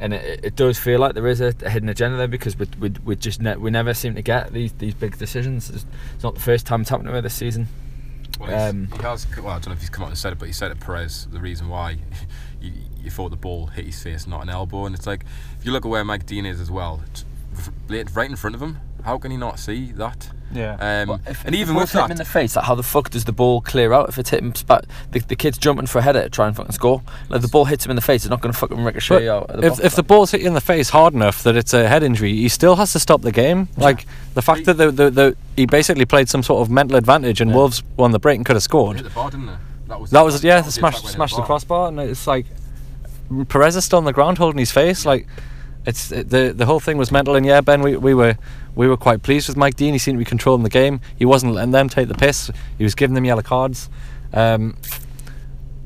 And 0.00 0.12
it, 0.12 0.40
it, 0.42 0.56
does 0.56 0.76
feel 0.76 0.98
like 0.98 1.14
there 1.14 1.28
is 1.28 1.40
a, 1.40 1.54
a 1.62 1.70
hidden 1.70 1.88
agenda 1.88 2.16
there 2.16 2.26
because 2.26 2.58
we, 2.58 2.66
we, 2.80 2.90
we 3.04 3.16
just 3.16 3.40
ne- 3.40 3.56
we 3.56 3.70
never 3.70 3.94
seem 3.94 4.16
to 4.16 4.22
get 4.22 4.52
these 4.52 4.72
these 4.72 4.94
big 4.94 5.16
decisions. 5.18 5.70
It's, 5.70 5.86
it's 6.14 6.24
not 6.24 6.34
the 6.34 6.40
first 6.40 6.66
time 6.66 6.80
it's 6.80 6.90
happened 6.90 7.08
to 7.08 7.14
me 7.14 7.20
this 7.20 7.34
season. 7.34 7.68
Well, 8.40 8.70
um, 8.70 8.88
he 8.88 9.02
has. 9.02 9.26
Well, 9.36 9.48
I 9.48 9.52
don't 9.54 9.68
know 9.68 9.72
if 9.72 9.80
he's 9.80 9.90
come 9.90 10.04
out 10.04 10.08
and 10.08 10.18
said 10.18 10.32
it, 10.32 10.38
but 10.38 10.46
he 10.46 10.52
said 10.52 10.72
it. 10.72 10.80
Perez, 10.80 11.26
the 11.30 11.38
reason 11.38 11.68
why 11.68 11.98
you, 12.60 12.72
you 13.04 13.10
thought 13.10 13.30
the 13.30 13.36
ball 13.36 13.66
hit 13.66 13.86
his 13.86 14.02
face, 14.02 14.26
not 14.26 14.42
an 14.42 14.48
elbow. 14.48 14.86
And 14.86 14.94
it's 14.94 15.06
like, 15.06 15.24
if 15.58 15.64
you 15.64 15.72
look 15.72 15.84
at 15.84 15.88
where 15.88 16.04
Mike 16.04 16.26
Dean 16.26 16.46
is 16.46 16.60
as 16.60 16.70
well, 16.70 17.02
right 17.88 18.30
in 18.30 18.36
front 18.36 18.54
of 18.54 18.62
him, 18.62 18.78
how 19.04 19.18
can 19.18 19.30
he 19.30 19.36
not 19.36 19.58
see 19.58 19.92
that? 19.92 20.30
Yeah. 20.52 20.76
Um, 20.80 21.08
Well, 21.08 21.20
if, 21.26 21.44
and 21.44 21.54
if 21.54 21.60
even 21.60 21.74
the 21.74 21.80
with 21.80 21.92
ball's 21.92 22.02
hit 22.02 22.04
him 22.06 22.10
in 22.12 22.16
the 22.16 22.24
face, 22.24 22.56
like 22.56 22.64
how 22.64 22.74
the 22.74 22.82
fuck 22.82 23.10
does 23.10 23.24
the 23.24 23.32
ball 23.32 23.60
clear 23.60 23.92
out 23.92 24.08
if 24.08 24.18
it's 24.18 24.30
hit 24.30 24.40
him? 24.40 24.54
Spat, 24.54 24.86
the, 25.10 25.18
the 25.20 25.36
kid's 25.36 25.58
jumping 25.58 25.86
for 25.86 25.98
a 25.98 26.02
header 26.02 26.22
to 26.22 26.30
try 26.30 26.46
and 26.46 26.56
fucking 26.56 26.72
score. 26.72 27.02
Like, 27.28 27.38
if 27.38 27.42
the 27.42 27.48
ball 27.48 27.66
hits 27.66 27.84
him 27.84 27.90
in 27.90 27.96
the 27.96 28.02
face, 28.02 28.24
it's 28.24 28.30
not 28.30 28.40
going 28.40 28.52
to 28.52 28.58
fucking 28.58 28.82
ricochet 28.82 29.28
out. 29.28 29.50
At 29.50 29.60
the 29.60 29.66
if, 29.66 29.72
box. 29.74 29.84
if 29.84 29.96
the 29.96 30.02
ball's 30.02 30.30
hit 30.30 30.40
you 30.40 30.46
in 30.46 30.54
the 30.54 30.60
face 30.60 30.88
hard 30.88 31.12
enough 31.12 31.42
that 31.42 31.54
it's 31.56 31.74
a 31.74 31.86
head 31.86 32.02
injury, 32.02 32.34
he 32.34 32.48
still 32.48 32.76
has 32.76 32.92
to 32.92 32.98
stop 32.98 33.20
the 33.22 33.32
game. 33.32 33.68
Like 33.76 34.06
the 34.34 34.42
fact 34.42 34.64
that 34.64 34.74
the, 34.74 34.90
the, 34.90 35.10
the 35.10 35.36
he 35.56 35.66
basically 35.66 36.06
played 36.06 36.28
some 36.30 36.42
sort 36.42 36.62
of 36.62 36.70
mental 36.70 36.96
advantage 36.96 37.40
and 37.42 37.50
Yeah. 37.50 37.56
Wolves 37.56 37.82
won 37.96 38.12
the 38.12 38.18
break 38.18 38.36
and 38.36 38.46
could 38.46 38.56
have 38.56 38.62
scored. 38.62 38.96
hit 38.96 39.04
the 39.04 39.10
bar, 39.10 39.30
didn't 39.30 39.48
it? 39.50 39.58
That 39.88 40.00
was 40.00 40.10
That 40.10 40.24
was 40.24 40.42
yeah, 40.42 40.60
the 40.60 40.66
the 40.66 40.72
smash 40.72 40.94
attack 40.94 41.18
where 41.18 41.26
it 41.26 41.36
the 41.36 41.42
crossbar, 41.42 41.88
and 41.88 42.00
it's 42.00 42.26
like 42.26 42.46
Perez 43.48 43.76
is 43.76 43.84
still 43.84 43.98
on 43.98 44.04
the 44.04 44.12
ground 44.12 44.38
holding 44.38 44.58
his 44.58 44.70
face. 44.72 45.06
Like 45.06 45.26
it's 45.86 46.12
it, 46.12 46.30
the 46.30 46.52
the 46.54 46.66
whole 46.66 46.80
thing 46.80 46.96
was 46.98 47.10
mental. 47.10 47.34
And 47.34 47.44
yeah, 47.44 47.60
Ben, 47.60 47.82
we, 47.82 47.96
we 47.96 48.14
were 48.14 48.36
we 48.74 48.88
were 48.88 48.96
quite 48.96 49.22
pleased 49.22 49.48
with 49.48 49.56
Mike 49.56 49.76
Dean. 49.76 49.92
He 49.92 49.98
seemed 49.98 50.16
to 50.16 50.18
be 50.18 50.24
controlling 50.24 50.62
the 50.62 50.70
game. 50.70 51.00
He 51.16 51.24
wasn't 51.24 51.54
letting 51.54 51.72
them 51.72 51.88
take 51.88 52.08
the 52.08 52.14
piss. 52.14 52.50
He 52.78 52.84
was 52.84 52.94
giving 52.94 53.14
them 53.14 53.24
yellow 53.24 53.42
cards. 53.42 53.88
Um, 54.32 54.76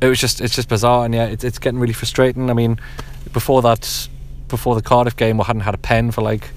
it 0.01 0.07
was 0.07 0.21
just 0.21 0.41
it's 0.41 0.55
just 0.55 0.69
bizarre, 0.69 1.05
and 1.05 1.15
yeah, 1.15 1.27
it's 1.27 1.45
it's 1.45 1.59
getting 1.59 1.81
really 1.81 1.93
frustrating. 1.93 2.51
I 2.51 2.55
mean, 2.55 2.79
before 3.33 3.63
that, 3.63 4.09
before 4.49 4.75
the 4.75 4.83
Cardiff 4.83 5.17
game, 5.17 5.39
we 5.39 5.45
hadn't 5.45 5.63
had 5.63 5.75
a 5.75 5.79
pen 5.79 6.11
for 6.11 6.23
like. 6.23 6.51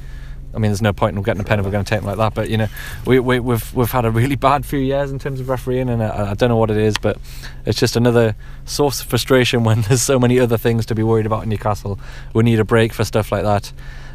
I 0.53 0.57
mean, 0.57 0.71
there's 0.71 0.81
no 0.81 0.93
point 0.93 1.15
in 1.15 1.23
getting 1.23 1.41
a 1.41 1.45
pen 1.45 1.59
if 1.59 1.65
we're 1.65 1.71
going 1.71 1.85
to 1.85 1.89
take 1.89 2.01
them 2.01 2.07
like 2.07 2.17
that. 2.17 2.33
But 2.33 2.49
you 2.49 2.57
know, 2.57 2.67
we, 3.05 3.19
we 3.19 3.39
we've 3.39 3.73
we've 3.73 3.91
had 3.91 4.05
a 4.05 4.11
really 4.11 4.35
bad 4.49 4.65
few 4.65 4.79
years 4.79 5.11
in 5.11 5.19
terms 5.19 5.39
of 5.39 5.49
refereeing, 5.49 5.89
and 5.89 6.03
I, 6.03 6.31
I 6.31 6.33
don't 6.33 6.49
know 6.49 6.57
what 6.57 6.71
it 6.71 6.77
is, 6.77 6.97
but 6.97 7.17
it's 7.65 7.79
just 7.79 7.95
another 7.95 8.35
source 8.65 9.01
of 9.01 9.07
frustration 9.07 9.63
when 9.65 9.81
there's 9.81 10.01
so 10.01 10.19
many 10.19 10.39
other 10.39 10.57
things 10.57 10.85
to 10.87 10.95
be 10.95 11.03
worried 11.03 11.25
about 11.25 11.43
in 11.43 11.49
Newcastle. 11.49 11.99
We 12.33 12.43
need 12.43 12.59
a 12.59 12.65
break 12.65 12.93
for 12.93 13.03
stuff 13.03 13.31
like 13.31 13.43
that. 13.43 13.71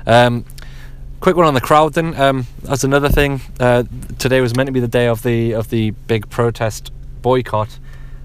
Um, 0.06 0.44
quick 1.20 1.36
one 1.36 1.46
on 1.46 1.54
the 1.54 1.60
crowd 1.60 1.94
then. 1.94 2.14
Um, 2.20 2.46
that's 2.62 2.84
another 2.84 3.08
thing. 3.08 3.40
Uh, 3.58 3.84
today 4.18 4.40
was 4.40 4.54
meant 4.54 4.66
to 4.66 4.72
be 4.72 4.80
the 4.80 4.88
day 4.88 5.06
of 5.06 5.22
the 5.22 5.52
of 5.52 5.70
the 5.70 5.90
big 5.90 6.28
protest 6.30 6.92
boycott. 7.22 7.78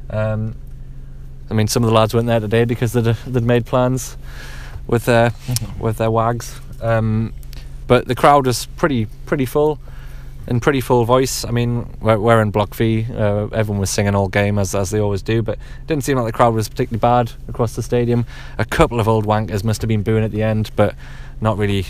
Um, 0.09 0.55
I 1.49 1.53
mean, 1.53 1.67
some 1.67 1.83
of 1.83 1.89
the 1.89 1.93
lads 1.93 2.13
weren't 2.13 2.27
there 2.27 2.39
today 2.39 2.63
because 2.63 2.93
they'd, 2.93 3.15
they'd 3.27 3.43
made 3.43 3.65
plans 3.65 4.17
with 4.87 5.05
their 5.05 5.33
with 5.79 5.97
their 5.97 6.11
wags. 6.11 6.59
Um, 6.81 7.33
but 7.91 8.07
the 8.07 8.15
crowd 8.15 8.45
was 8.45 8.67
pretty 8.77 9.05
pretty 9.25 9.45
full, 9.45 9.77
in 10.47 10.61
pretty 10.61 10.79
full 10.79 11.03
voice. 11.03 11.43
I 11.43 11.51
mean, 11.51 11.85
we're, 11.99 12.17
we're 12.17 12.41
in 12.41 12.49
Block 12.49 12.73
V. 12.73 13.05
Uh, 13.13 13.47
everyone 13.47 13.81
was 13.81 13.89
singing 13.89 14.15
all 14.15 14.29
game 14.29 14.57
as 14.57 14.73
as 14.73 14.91
they 14.91 14.99
always 15.01 15.21
do, 15.21 15.41
but 15.41 15.55
it 15.55 15.87
didn't 15.87 16.05
seem 16.05 16.15
like 16.15 16.25
the 16.25 16.31
crowd 16.31 16.53
was 16.53 16.69
particularly 16.69 17.01
bad 17.01 17.33
across 17.49 17.75
the 17.75 17.83
stadium. 17.83 18.25
A 18.57 18.63
couple 18.63 19.01
of 19.01 19.09
old 19.09 19.25
wankers 19.25 19.65
must 19.65 19.81
have 19.81 19.89
been 19.89 20.03
booing 20.03 20.23
at 20.23 20.31
the 20.31 20.41
end, 20.41 20.71
but 20.77 20.95
not 21.41 21.57
really 21.57 21.85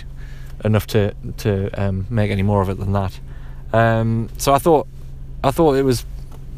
enough 0.66 0.88
to 0.88 1.14
to 1.38 1.70
um, 1.80 2.08
make 2.10 2.32
any 2.32 2.42
more 2.42 2.64
of 2.64 2.70
it 2.70 2.80
than 2.80 2.94
that. 2.94 3.20
Um, 3.72 4.30
so 4.40 4.56
I 4.56 4.58
thought 4.58 4.88
I 5.44 5.52
thought 5.52 5.76
it 5.76 5.84
was 5.84 6.04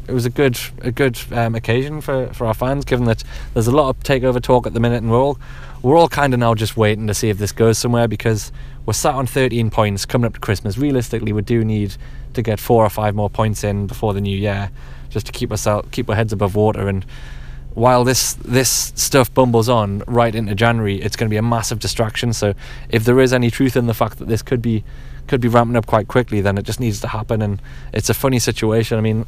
it 0.08 0.12
was 0.12 0.24
a 0.24 0.30
good 0.30 0.58
a 0.80 0.90
good 0.90 1.18
um, 1.32 1.54
occasion 1.54 2.00
for, 2.00 2.32
for 2.32 2.46
our 2.46 2.54
fans, 2.54 2.86
given 2.86 3.04
that 3.04 3.22
there's 3.52 3.66
a 3.66 3.76
lot 3.76 3.90
of 3.90 4.00
takeover 4.00 4.40
talk 4.40 4.66
at 4.66 4.72
the 4.72 4.80
minute, 4.80 5.02
and 5.02 5.10
we're 5.10 5.20
all 5.20 5.38
we're 5.82 5.98
all 5.98 6.08
kind 6.08 6.32
of 6.32 6.40
now 6.40 6.54
just 6.54 6.78
waiting 6.78 7.06
to 7.08 7.12
see 7.12 7.28
if 7.28 7.36
this 7.36 7.52
goes 7.52 7.76
somewhere 7.76 8.08
because 8.08 8.50
we're 8.86 8.92
sat 8.92 9.14
on 9.14 9.26
13 9.26 9.70
points 9.70 10.04
coming 10.04 10.26
up 10.26 10.34
to 10.34 10.40
Christmas. 10.40 10.76
Realistically, 10.76 11.32
we 11.32 11.42
do 11.42 11.64
need 11.64 11.96
to 12.34 12.42
get 12.42 12.60
four 12.60 12.84
or 12.84 12.90
five 12.90 13.14
more 13.14 13.30
points 13.30 13.64
in 13.64 13.86
before 13.86 14.12
the 14.12 14.20
new 14.20 14.36
year, 14.36 14.70
just 15.10 15.26
to 15.26 15.32
keep 15.32 15.52
out, 15.66 15.90
keep 15.90 16.08
our 16.10 16.16
heads 16.16 16.32
above 16.32 16.54
water. 16.54 16.88
And 16.88 17.04
while 17.74 18.04
this 18.04 18.34
this 18.34 18.92
stuff 18.94 19.32
bumbles 19.32 19.68
on 19.68 20.02
right 20.06 20.34
into 20.34 20.54
January, 20.54 21.00
it's 21.00 21.16
going 21.16 21.28
to 21.28 21.30
be 21.30 21.36
a 21.36 21.42
massive 21.42 21.78
distraction. 21.78 22.32
So 22.32 22.54
if 22.88 23.04
there 23.04 23.20
is 23.20 23.32
any 23.32 23.50
truth 23.50 23.76
in 23.76 23.86
the 23.86 23.94
fact 23.94 24.18
that 24.18 24.28
this 24.28 24.42
could 24.42 24.62
be 24.62 24.84
could 25.26 25.40
be 25.40 25.48
ramping 25.48 25.76
up 25.76 25.86
quite 25.86 26.08
quickly, 26.08 26.40
then 26.40 26.58
it 26.58 26.62
just 26.62 26.80
needs 26.80 27.00
to 27.00 27.08
happen. 27.08 27.40
And 27.40 27.62
it's 27.92 28.10
a 28.10 28.14
funny 28.14 28.38
situation. 28.38 28.98
I 28.98 29.00
mean, 29.00 29.24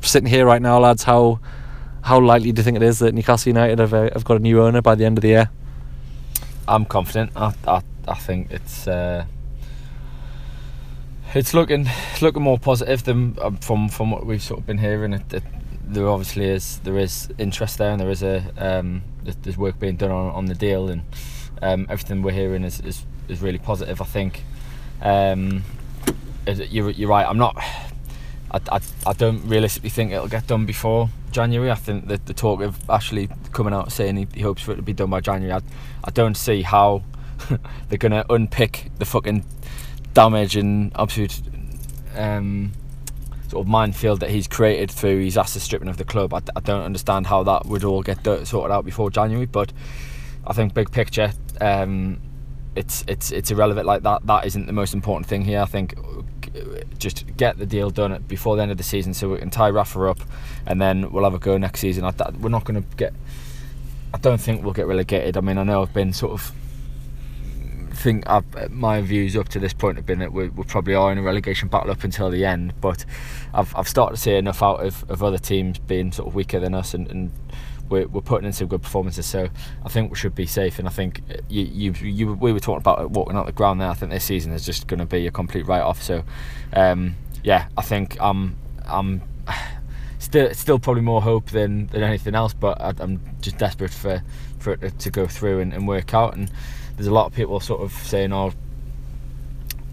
sitting 0.00 0.28
here 0.28 0.46
right 0.46 0.62
now, 0.62 0.78
lads, 0.78 1.04
how 1.04 1.40
how 2.02 2.20
likely 2.20 2.52
do 2.52 2.60
you 2.60 2.64
think 2.64 2.76
it 2.76 2.82
is 2.82 3.00
that 3.00 3.14
Newcastle 3.14 3.50
United 3.50 3.78
have, 3.80 3.92
uh, 3.92 4.10
have 4.12 4.24
got 4.24 4.36
a 4.36 4.40
new 4.40 4.62
owner 4.62 4.80
by 4.80 4.94
the 4.94 5.04
end 5.04 5.18
of 5.18 5.22
the 5.22 5.28
year? 5.28 5.50
I'm 6.68 6.84
confident. 6.84 7.32
I, 7.36 7.52
I, 7.66 7.82
I 8.08 8.14
think 8.14 8.50
it's 8.50 8.86
uh, 8.86 9.24
it's 11.34 11.54
looking 11.54 11.88
looking 12.20 12.42
more 12.42 12.58
positive 12.58 13.04
than 13.04 13.36
um, 13.42 13.56
from 13.56 13.88
from 13.88 14.10
what 14.10 14.26
we've 14.26 14.42
sort 14.42 14.60
of 14.60 14.66
been 14.66 14.78
hearing. 14.78 15.12
It, 15.12 15.32
it, 15.32 15.42
there 15.88 16.08
obviously 16.08 16.46
is 16.46 16.78
there 16.80 16.98
is 16.98 17.28
interest 17.38 17.78
there, 17.78 17.90
and 17.90 18.00
there 18.00 18.10
is 18.10 18.22
a 18.22 18.44
um, 18.58 19.02
there's, 19.22 19.36
there's 19.36 19.56
work 19.56 19.78
being 19.78 19.96
done 19.96 20.10
on, 20.10 20.32
on 20.32 20.46
the 20.46 20.54
deal, 20.54 20.88
and 20.88 21.02
um, 21.62 21.86
everything 21.88 22.22
we're 22.22 22.32
hearing 22.32 22.64
is, 22.64 22.80
is, 22.80 23.04
is 23.28 23.40
really 23.40 23.58
positive. 23.58 24.00
I 24.00 24.04
think 24.04 24.42
um, 25.02 25.64
you're 26.46 26.90
you're 26.90 27.08
right. 27.08 27.26
I'm 27.26 27.38
not. 27.38 27.56
I, 28.50 28.60
I, 28.70 28.80
I 29.06 29.12
don't 29.12 29.46
realistically 29.48 29.90
think 29.90 30.12
it'll 30.12 30.28
get 30.28 30.46
done 30.46 30.66
before 30.66 31.10
January. 31.32 31.70
I 31.70 31.74
think 31.74 32.06
that 32.08 32.26
the 32.26 32.34
talk 32.34 32.62
of 32.62 32.78
Ashley 32.88 33.28
coming 33.52 33.74
out 33.74 33.90
saying 33.90 34.16
he, 34.16 34.26
he 34.34 34.40
hopes 34.40 34.62
for 34.62 34.72
it 34.72 34.76
to 34.76 34.82
be 34.82 34.92
done 34.92 35.10
by 35.10 35.20
January. 35.20 35.52
I, 35.52 35.60
I 36.04 36.10
don't 36.10 36.36
see 36.36 36.62
how 36.62 37.02
they're 37.88 37.98
to 37.98 38.32
unpick 38.32 38.90
the 38.98 39.04
fucking 39.04 39.44
damage 40.14 40.56
and 40.56 40.92
absolute 40.96 41.40
um, 42.16 42.72
sort 43.48 43.64
of 43.64 43.68
minefield 43.68 44.20
that 44.20 44.30
he's 44.30 44.48
created 44.48 44.90
through 44.90 45.22
his 45.22 45.36
asset 45.36 45.62
stripping 45.62 45.88
of 45.88 45.96
the 45.96 46.04
club. 46.04 46.34
I, 46.34 46.40
I 46.56 46.60
don't 46.60 46.82
understand 46.82 47.26
how 47.26 47.42
that 47.44 47.66
would 47.66 47.84
all 47.84 48.02
get 48.02 48.24
sorted 48.46 48.72
out 48.72 48.84
before 48.84 49.10
January, 49.10 49.46
but 49.46 49.72
I 50.46 50.52
think 50.52 50.74
big 50.74 50.90
picture, 50.90 51.32
um, 51.60 52.20
it's 52.74 53.04
it's 53.08 53.32
it's 53.32 53.50
irrelevant. 53.50 53.86
Like 53.86 54.02
that, 54.02 54.26
that 54.26 54.46
isn't 54.46 54.66
the 54.66 54.72
most 54.72 54.94
important 54.94 55.26
thing 55.26 55.44
here. 55.44 55.60
I 55.60 55.66
think 55.66 55.98
uh, 55.98 56.80
just 56.98 57.36
get 57.36 57.58
the 57.58 57.66
deal 57.66 57.90
done 57.90 58.22
before 58.28 58.56
the 58.56 58.62
end 58.62 58.70
of 58.70 58.78
the 58.78 58.84
season, 58.84 59.14
so 59.14 59.30
we 59.30 59.38
can 59.38 59.50
tie 59.50 59.70
Rafa 59.70 60.08
up, 60.08 60.20
and 60.66 60.80
then 60.80 61.10
we'll 61.10 61.24
have 61.24 61.34
a 61.34 61.38
go 61.38 61.56
next 61.58 61.80
season. 61.80 62.04
I, 62.04 62.12
we're 62.38 62.50
not 62.50 62.64
going 62.64 62.82
to 62.82 62.96
get. 62.96 63.14
I 64.14 64.18
don't 64.18 64.40
think 64.40 64.62
we'll 64.62 64.72
get 64.72 64.86
relegated. 64.86 65.36
I 65.36 65.40
mean, 65.40 65.58
I 65.58 65.62
know 65.62 65.82
I've 65.82 65.92
been 65.92 66.12
sort 66.12 66.32
of 66.32 66.52
think 67.96 68.28
I've, 68.28 68.70
my 68.70 69.00
views 69.00 69.36
up 69.36 69.48
to 69.50 69.58
this 69.58 69.72
point 69.72 69.96
have 69.96 70.06
been 70.06 70.20
that 70.20 70.32
we, 70.32 70.48
we 70.48 70.64
probably 70.64 70.94
are 70.94 71.10
in 71.10 71.18
a 71.18 71.22
relegation 71.22 71.68
battle 71.68 71.90
up 71.90 72.04
until 72.04 72.30
the 72.30 72.44
end. 72.44 72.74
But 72.80 73.04
I've, 73.52 73.74
I've 73.74 73.88
started 73.88 74.16
to 74.16 74.22
see 74.22 74.34
enough 74.34 74.62
out 74.62 74.84
of, 74.84 75.08
of 75.10 75.22
other 75.22 75.38
teams 75.38 75.78
being 75.78 76.12
sort 76.12 76.28
of 76.28 76.34
weaker 76.34 76.60
than 76.60 76.74
us, 76.74 76.94
and, 76.94 77.10
and 77.10 77.32
we're, 77.88 78.06
we're 78.06 78.20
putting 78.20 78.46
in 78.46 78.52
some 78.52 78.68
good 78.68 78.82
performances. 78.82 79.26
So 79.26 79.48
I 79.84 79.88
think 79.88 80.10
we 80.10 80.16
should 80.16 80.34
be 80.34 80.46
safe. 80.46 80.78
And 80.78 80.86
I 80.86 80.90
think 80.90 81.22
you, 81.48 81.64
you, 81.64 81.92
you 81.92 82.32
we 82.34 82.52
were 82.52 82.60
talking 82.60 82.78
about 82.78 83.10
walking 83.10 83.36
out 83.36 83.46
the 83.46 83.52
ground 83.52 83.80
there. 83.80 83.88
I 83.88 83.94
think 83.94 84.12
this 84.12 84.24
season 84.24 84.52
is 84.52 84.64
just 84.64 84.86
going 84.86 85.00
to 85.00 85.06
be 85.06 85.26
a 85.26 85.30
complete 85.30 85.66
write 85.66 85.82
off. 85.82 86.02
So 86.02 86.22
um, 86.72 87.16
yeah, 87.42 87.68
I 87.76 87.82
think 87.82 88.16
I'm 88.20 88.56
I'm 88.84 89.22
still 90.18 90.52
still 90.54 90.78
probably 90.78 91.02
more 91.02 91.22
hope 91.22 91.50
than, 91.50 91.86
than 91.88 92.02
anything 92.02 92.34
else. 92.34 92.54
But 92.54 92.80
I, 92.80 92.92
I'm 92.98 93.20
just 93.40 93.58
desperate 93.58 93.92
for 93.92 94.22
for 94.58 94.72
it 94.72 94.80
to, 94.80 94.90
to 94.90 95.10
go 95.10 95.26
through 95.26 95.60
and, 95.60 95.72
and 95.72 95.86
work 95.86 96.12
out. 96.12 96.36
And 96.36 96.50
there's 96.96 97.06
a 97.06 97.12
lot 97.12 97.26
of 97.26 97.34
people 97.34 97.60
sort 97.60 97.82
of 97.82 97.92
saying, 97.92 98.32
"Oh, 98.32 98.52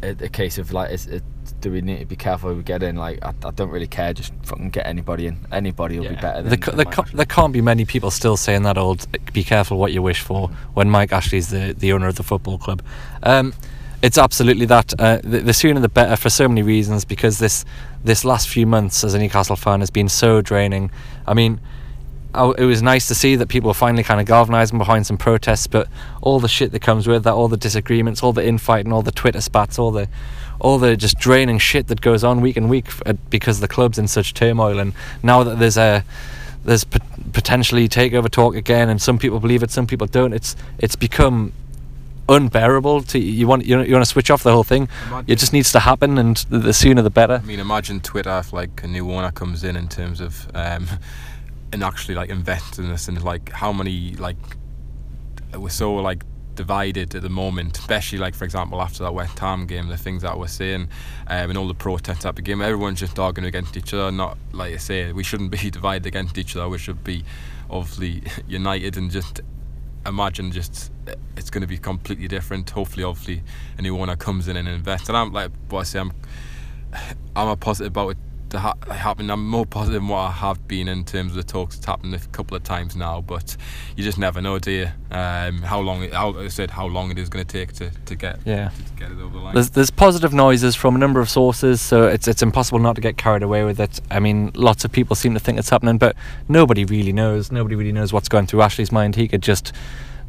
a, 0.01 0.09
a 0.09 0.29
case 0.29 0.57
of 0.57 0.71
like, 0.71 0.91
is 0.91 1.07
it, 1.07 1.23
do 1.61 1.71
we 1.71 1.81
need 1.81 1.99
to 1.99 2.05
be 2.05 2.15
careful 2.15 2.49
who 2.49 2.57
we 2.57 2.63
get 2.63 2.81
in?" 2.83 2.95
Like, 2.95 3.19
I, 3.23 3.33
I 3.43 3.51
don't 3.51 3.69
really 3.69 3.87
care. 3.87 4.13
Just 4.13 4.33
fucking 4.43 4.69
get 4.69 4.85
anybody 4.85 5.27
in. 5.27 5.37
Anybody 5.51 5.99
will 5.99 6.09
be 6.09 6.15
better. 6.15 6.41
Than, 6.41 6.49
There, 6.49 6.57
than 6.57 6.77
there, 6.77 6.85
Mike 6.85 6.95
ca- 6.95 7.05
there 7.13 7.25
can't 7.25 7.53
be 7.53 7.61
many 7.61 7.85
people 7.85 8.11
still 8.11 8.37
saying 8.37 8.63
that 8.63 8.77
old 8.77 9.05
"be 9.33 9.43
careful 9.43 9.77
what 9.77 9.91
you 9.91 10.01
wish 10.01 10.21
for" 10.21 10.49
when 10.73 10.89
Mike 10.89 11.11
Ashley's 11.11 11.49
the, 11.49 11.73
the 11.77 11.93
owner 11.93 12.07
of 12.07 12.15
the 12.15 12.23
football 12.23 12.57
club. 12.57 12.81
Um, 13.23 13.53
it's 14.01 14.17
absolutely 14.17 14.65
that. 14.65 14.93
Uh, 14.99 15.19
the, 15.23 15.39
the 15.39 15.53
sooner 15.53 15.79
the 15.79 15.89
better 15.89 16.15
for 16.15 16.29
so 16.29 16.47
many 16.47 16.61
reasons. 16.61 17.05
Because 17.05 17.39
this 17.39 17.65
this 18.03 18.25
last 18.25 18.47
few 18.47 18.65
months 18.65 19.03
as 19.03 19.13
a 19.13 19.19
Newcastle 19.19 19.55
fan 19.55 19.79
has 19.81 19.89
been 19.89 20.09
so 20.09 20.41
draining. 20.41 20.91
I 21.25 21.33
mean, 21.33 21.53
I, 21.53 21.72
it 22.35 22.65
was 22.65 22.81
nice 22.81 23.07
to 23.07 23.15
see 23.15 23.35
that 23.35 23.47
people 23.47 23.69
were 23.69 23.75
finally 23.75 24.03
kind 24.03 24.19
of 24.19 24.25
galvanising 24.25 24.77
behind 24.77 25.05
some 25.05 25.17
protests, 25.17 25.67
but 25.67 25.87
all 26.21 26.39
the 26.39 26.47
shit 26.47 26.71
that 26.71 26.81
comes 26.81 27.07
with 27.07 27.23
that, 27.23 27.33
all 27.33 27.47
the 27.47 27.57
disagreements, 27.57 28.23
all 28.23 28.33
the 28.33 28.45
infighting, 28.45 28.91
all 28.91 29.01
the 29.01 29.11
Twitter 29.11 29.41
spats, 29.41 29.77
all 29.77 29.91
the 29.91 30.07
all 30.59 30.79
the 30.79 30.95
just 30.95 31.19
draining 31.19 31.57
shit 31.57 31.87
that 31.87 32.01
goes 32.01 32.23
on 32.23 32.39
week 32.41 32.55
and 32.57 32.69
week 32.69 32.85
uh, 33.05 33.13
because 33.29 33.59
the 33.59 33.67
club's 33.67 33.99
in 33.99 34.07
such 34.07 34.33
turmoil. 34.33 34.79
And 34.79 34.93
now 35.21 35.43
that 35.43 35.59
there's 35.59 35.77
a 35.77 36.03
there's 36.63 36.85
pot- 36.85 37.01
potentially 37.33 37.87
takeover 37.89 38.29
talk 38.29 38.55
again, 38.55 38.89
and 38.89 39.01
some 39.01 39.17
people 39.17 39.39
believe 39.39 39.63
it, 39.63 39.71
some 39.71 39.87
people 39.87 40.07
don't. 40.07 40.33
It's 40.33 40.55
it's 40.79 40.95
become 40.95 41.53
unbearable. 42.29 43.03
To 43.03 43.19
you 43.19 43.47
want 43.47 43.65
you, 43.65 43.81
you 43.81 43.93
want 43.93 44.05
to 44.05 44.09
switch 44.09 44.31
off 44.31 44.43
the 44.43 44.53
whole 44.53 44.63
thing. 44.63 44.87
It 45.27 45.37
just 45.37 45.53
needs 45.53 45.71
to 45.73 45.79
happen, 45.81 46.17
and 46.17 46.37
the, 46.49 46.59
the 46.59 46.73
sooner 46.73 47.01
the 47.01 47.09
better. 47.09 47.41
I 47.43 47.45
mean, 47.45 47.59
imagine 47.59 47.99
Twitter 47.99 48.39
if 48.39 48.53
like 48.53 48.81
a 48.83 48.87
new 48.87 49.11
owner 49.11 49.31
comes 49.31 49.63
in 49.63 49.75
in 49.75 49.87
terms 49.87 50.21
of 50.21 50.49
um, 50.55 50.87
and 51.73 51.83
actually 51.83 52.13
like 52.13 52.29
investing 52.29 52.85
in 52.85 52.91
this 52.91 53.07
and 53.07 53.21
like 53.23 53.51
how 53.51 53.73
many 53.73 54.11
like 54.13 54.37
we're 55.55 55.69
so 55.69 55.95
like 55.95 56.23
divided 56.55 57.15
at 57.15 57.23
the 57.23 57.29
moment, 57.29 57.77
especially 57.79 58.19
like 58.19 58.35
for 58.35 58.45
example 58.45 58.79
after 58.79 59.03
that 59.03 59.13
West 59.13 59.39
Ham 59.39 59.65
game, 59.65 59.87
the 59.87 59.97
things 59.97 60.21
that 60.21 60.37
we're 60.37 60.47
saying 60.47 60.87
um, 61.27 61.49
and 61.49 61.57
all 61.57 61.67
the 61.67 61.73
protests 61.73 62.25
at 62.25 62.35
the 62.35 62.43
game, 62.43 62.61
everyone's 62.61 62.99
just 62.99 63.17
arguing 63.17 63.47
against 63.47 63.75
each 63.75 63.91
other. 63.91 64.11
Not 64.11 64.37
like 64.51 64.73
I 64.73 64.77
say, 64.77 65.11
we 65.11 65.23
shouldn't 65.23 65.49
be 65.63 65.71
divided 65.71 66.05
against 66.05 66.37
each 66.37 66.55
other. 66.55 66.69
We 66.69 66.77
should 66.77 67.03
be 67.03 67.25
obviously 67.71 68.21
united 68.47 68.95
and 68.95 69.09
just 69.09 69.41
imagine 70.05 70.51
just 70.51 70.91
uh, 71.07 71.15
it's 71.35 71.49
going 71.49 71.61
to 71.61 71.67
be 71.67 71.79
completely 71.79 72.27
different. 72.27 72.69
Hopefully, 72.69 73.03
obviously, 73.03 73.41
a 73.79 73.81
new 73.81 73.97
owner 73.97 74.15
comes 74.15 74.47
in 74.47 74.57
and 74.57 74.67
invests. 74.67 75.09
And 75.09 75.17
I'm 75.17 75.33
like, 75.33 75.51
what 75.69 75.79
I 75.79 75.83
say, 75.83 75.99
I'm 75.99 76.13
I'm 77.35 77.47
a 77.47 77.57
positive 77.57 77.91
about 77.91 78.09
it 78.09 78.17
to 78.53 78.59
ha- 78.59 78.73
happen. 78.89 79.29
I'm 79.29 79.47
more 79.47 79.65
positive 79.65 80.01
than 80.01 80.07
what 80.09 80.19
I 80.19 80.31
have 80.31 80.67
been 80.67 80.87
in 80.87 81.03
terms 81.03 81.31
of 81.31 81.35
the 81.35 81.43
talks. 81.43 81.75
It's 81.77 81.85
happened 81.85 82.15
a 82.15 82.19
couple 82.19 82.55
of 82.57 82.63
times 82.63 82.95
now, 82.95 83.21
but 83.21 83.55
you 83.95 84.03
just 84.03 84.17
never 84.17 84.41
know, 84.41 84.57
do 84.59 84.71
you? 84.71 84.87
Um, 85.11 85.61
how 85.61 85.79
long? 85.79 86.03
It, 86.03 86.13
how, 86.13 86.37
I 86.39 86.47
said 86.47 86.71
how 86.71 86.85
long 86.87 87.11
it 87.11 87.17
is 87.19 87.29
going 87.29 87.45
to 87.45 87.51
take 87.51 87.73
to, 87.73 87.91
to 88.05 88.15
get 88.15 88.39
Yeah. 88.45 88.69
to 88.69 88.93
get 88.97 89.11
it 89.11 89.19
over 89.19 89.37
the 89.37 89.43
line. 89.43 89.53
There's, 89.53 89.69
there's 89.71 89.91
positive 89.91 90.33
noises 90.33 90.75
from 90.75 90.95
a 90.95 90.97
number 90.97 91.19
of 91.19 91.29
sources, 91.29 91.81
so 91.81 92.07
it's 92.07 92.27
it's 92.27 92.41
impossible 92.41 92.79
not 92.79 92.95
to 92.95 93.01
get 93.01 93.17
carried 93.17 93.43
away 93.43 93.63
with 93.63 93.79
it. 93.79 93.99
I 94.09 94.19
mean, 94.19 94.51
lots 94.55 94.85
of 94.85 94.91
people 94.91 95.15
seem 95.15 95.33
to 95.33 95.39
think 95.39 95.59
it's 95.59 95.69
happening, 95.69 95.97
but 95.97 96.15
nobody 96.47 96.85
really 96.85 97.13
knows. 97.13 97.51
Nobody 97.51 97.75
really 97.75 97.91
knows 97.91 98.13
what's 98.13 98.29
going 98.29 98.47
through 98.47 98.61
Ashley's 98.61 98.91
mind. 98.91 99.15
He 99.15 99.27
could 99.27 99.41
just 99.43 99.73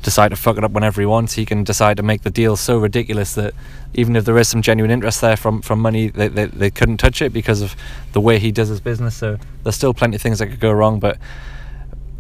decide 0.05 0.29
to 0.29 0.37
fuck 0.37 0.57
it 0.57 0.63
up 0.63 0.71
whenever 0.71 1.01
he 1.01 1.07
wants. 1.07 1.33
He 1.33 1.45
can 1.45 1.65
decide 1.65 1.97
to 1.97 2.03
make 2.05 2.23
the 2.23 2.31
deal 2.31 2.57
so 2.57 2.79
ridiculous 2.79 3.35
that 3.35 3.55
even 3.95 4.15
if 4.15 4.25
there 4.25 4.39
is 4.39 4.49
some 4.49 4.63
genuine 4.63 4.91
interest 4.91 5.21
there 5.21 5.37
from 5.37 5.63
from 5.63 5.81
money, 5.81 6.09
they 6.09 6.29
they, 6.29 6.45
they 6.45 6.71
couldn't 6.71 6.99
touch 6.99 7.21
it 7.21 7.33
because 7.33 7.63
of 7.63 7.75
the 8.13 8.21
way 8.21 8.39
he 8.39 8.53
does 8.53 8.69
his 8.69 8.81
business. 8.81 9.17
So 9.17 9.39
there's 9.65 9.75
still 9.75 9.95
plenty 9.95 10.17
of 10.17 10.23
things 10.23 10.39
that 10.39 10.47
could 10.47 10.61
go 10.61 10.71
wrong, 10.71 11.01
but 11.01 11.19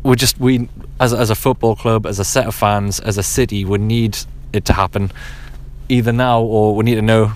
we 0.03 0.16
just 0.16 0.40
we 0.40 0.68
as 0.99 1.12
a, 1.12 1.18
as 1.18 1.31
a 1.31 1.35
football 1.35 1.77
club, 1.77 2.07
as 2.07 2.18
a 2.18 2.25
set 2.25 2.47
of 2.47 2.55
fans, 2.55 2.99
as 3.01 3.18
a 3.18 3.23
city, 3.23 3.64
we 3.64 3.79
need 3.79 4.18
it 4.53 4.64
to 4.64 4.73
happen 4.73 5.12
either 5.88 6.12
now 6.12 6.40
or 6.40 6.75
we 6.75 6.85
need 6.85 6.94
to 6.94 7.03
know 7.03 7.33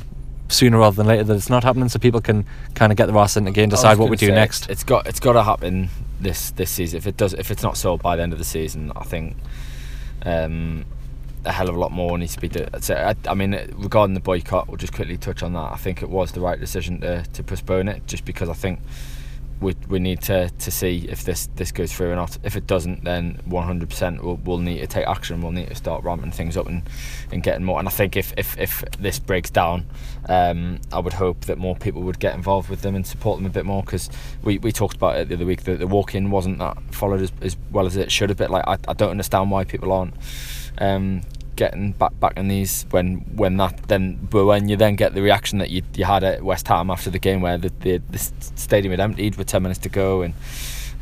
sooner 0.48 0.78
rather 0.78 0.96
than 0.96 1.06
later 1.06 1.24
that 1.24 1.36
it's 1.36 1.50
not 1.50 1.62
happening, 1.62 1.90
so 1.90 1.98
people 1.98 2.22
can 2.22 2.46
kind 2.74 2.90
of 2.90 2.96
get 2.96 3.06
their 3.06 3.16
ass 3.18 3.36
in 3.36 3.46
again, 3.46 3.68
decide 3.68 3.98
what 3.98 4.08
we 4.08 4.16
do 4.16 4.28
say, 4.28 4.34
next. 4.34 4.62
It's, 4.62 4.70
it's 4.70 4.84
got 4.84 5.06
it's 5.06 5.20
got 5.20 5.34
to 5.34 5.42
happen 5.42 5.90
this 6.20 6.50
this 6.52 6.70
season. 6.70 6.96
If 6.96 7.06
it 7.06 7.16
does, 7.18 7.34
if 7.34 7.50
it's 7.50 7.62
not 7.62 7.76
sold 7.76 8.02
by 8.02 8.16
the 8.16 8.22
end 8.22 8.32
of 8.32 8.38
the 8.38 8.44
season, 8.44 8.92
I 8.96 9.04
think 9.04 9.36
um, 10.22 10.84
a 11.44 11.52
hell 11.52 11.68
of 11.68 11.76
a 11.76 11.78
lot 11.78 11.92
more 11.92 12.18
needs 12.18 12.34
to 12.34 12.40
be 12.40 12.48
done. 12.48 12.82
So, 12.82 12.94
I, 12.94 13.14
I 13.28 13.34
mean, 13.34 13.52
regarding 13.74 14.14
the 14.14 14.20
boycott, 14.20 14.68
we'll 14.68 14.76
just 14.76 14.92
quickly 14.92 15.16
touch 15.16 15.42
on 15.42 15.52
that. 15.54 15.72
I 15.72 15.76
think 15.76 16.02
it 16.02 16.10
was 16.10 16.32
the 16.32 16.40
right 16.40 16.58
decision 16.58 17.00
to, 17.00 17.24
to 17.24 17.42
postpone 17.42 17.88
it, 17.88 18.06
just 18.06 18.24
because 18.24 18.48
I 18.48 18.54
think 18.54 18.80
we, 19.60 19.74
we 19.88 19.98
need 19.98 20.20
to, 20.22 20.50
to 20.50 20.70
see 20.70 21.06
if 21.08 21.24
this, 21.24 21.48
this 21.56 21.72
goes 21.72 21.92
through 21.92 22.12
or 22.12 22.16
not. 22.16 22.38
If 22.42 22.56
it 22.56 22.66
doesn't, 22.66 23.04
then 23.04 23.40
100% 23.48 24.22
we'll, 24.22 24.36
we'll 24.36 24.58
need 24.58 24.78
to 24.80 24.86
take 24.86 25.06
action. 25.06 25.40
We'll 25.40 25.52
need 25.52 25.68
to 25.68 25.74
start 25.74 26.04
ramping 26.04 26.30
things 26.30 26.56
up 26.56 26.66
and, 26.66 26.82
and 27.32 27.42
getting 27.42 27.64
more. 27.64 27.78
And 27.78 27.88
I 27.88 27.90
think 27.90 28.16
if, 28.16 28.32
if, 28.36 28.58
if 28.58 28.84
this 28.98 29.18
breaks 29.18 29.50
down, 29.50 29.86
um, 30.28 30.78
I 30.92 31.00
would 31.00 31.14
hope 31.14 31.46
that 31.46 31.58
more 31.58 31.74
people 31.76 32.02
would 32.02 32.20
get 32.20 32.34
involved 32.34 32.68
with 32.68 32.82
them 32.82 32.94
and 32.94 33.06
support 33.06 33.38
them 33.38 33.46
a 33.46 33.50
bit 33.50 33.64
more 33.64 33.82
because 33.82 34.10
we, 34.42 34.58
we 34.58 34.72
talked 34.72 34.96
about 34.96 35.16
it 35.16 35.28
the 35.28 35.34
other 35.34 35.46
week. 35.46 35.64
that 35.64 35.78
the 35.78 35.86
walk 35.86 36.14
in 36.14 36.30
wasn't 36.30 36.58
that 36.58 36.76
followed 36.94 37.20
as, 37.20 37.32
as 37.40 37.56
well 37.72 37.86
as 37.86 37.96
it 37.96 38.12
should 38.12 38.28
have 38.28 38.38
been. 38.38 38.50
Like 38.50 38.66
I, 38.66 38.78
I 38.86 38.92
don't 38.94 39.10
understand 39.10 39.50
why 39.50 39.64
people 39.64 39.92
aren't 39.92 40.14
um, 40.78 41.22
getting 41.58 41.90
back 41.90 42.18
back 42.20 42.36
in 42.36 42.46
these 42.46 42.86
when 42.90 43.16
when 43.34 43.56
that 43.56 43.76
then 43.88 44.16
but 44.30 44.46
when 44.46 44.68
you 44.68 44.76
then 44.76 44.94
get 44.94 45.12
the 45.12 45.20
reaction 45.20 45.58
that 45.58 45.70
you, 45.70 45.82
you 45.96 46.04
had 46.04 46.22
at 46.22 46.40
West 46.40 46.68
Ham 46.68 46.88
after 46.88 47.10
the 47.10 47.18
game 47.18 47.40
where 47.40 47.58
the, 47.58 47.72
the, 47.80 47.96
the 48.10 48.18
stadium 48.18 48.92
had 48.92 49.00
emptied 49.00 49.34
with 49.34 49.48
10 49.48 49.64
minutes 49.64 49.80
to 49.80 49.88
go 49.88 50.22
and 50.22 50.34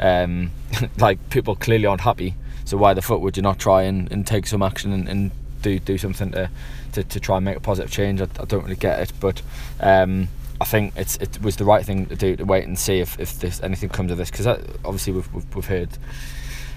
um, 0.00 0.50
like 0.98 1.18
people 1.28 1.54
clearly 1.56 1.84
aren't 1.84 2.00
happy. 2.00 2.34
So 2.64 2.78
why 2.78 2.94
the 2.94 3.02
fuck 3.02 3.20
would 3.20 3.36
you 3.36 3.42
not 3.42 3.58
try 3.58 3.82
and, 3.82 4.10
and 4.10 4.26
take 4.26 4.46
some 4.46 4.62
action 4.62 4.92
and, 4.92 5.06
and 5.08 5.30
do 5.60 5.78
do 5.78 5.98
something 5.98 6.32
to, 6.32 6.48
to, 6.92 7.04
to 7.04 7.20
try 7.20 7.36
and 7.36 7.44
make 7.44 7.58
a 7.58 7.60
positive 7.60 7.90
change? 7.90 8.22
I, 8.22 8.28
I 8.40 8.46
don't 8.46 8.64
really 8.64 8.76
get 8.76 8.98
it 8.98 9.12
but 9.20 9.42
um, 9.80 10.28
I 10.58 10.64
think 10.64 10.94
it's 10.96 11.16
it 11.18 11.42
was 11.42 11.56
the 11.56 11.66
right 11.66 11.84
thing 11.84 12.06
to 12.06 12.16
do 12.16 12.34
to 12.34 12.44
wait 12.46 12.64
and 12.64 12.78
see 12.78 13.00
if, 13.00 13.20
if 13.20 13.38
there's 13.40 13.60
anything 13.60 13.90
comes 13.90 14.10
of 14.10 14.16
this 14.16 14.30
because 14.30 14.46
obviously 14.46 15.12
we've, 15.12 15.30
we've, 15.34 15.54
we've 15.54 15.66
heard 15.66 15.90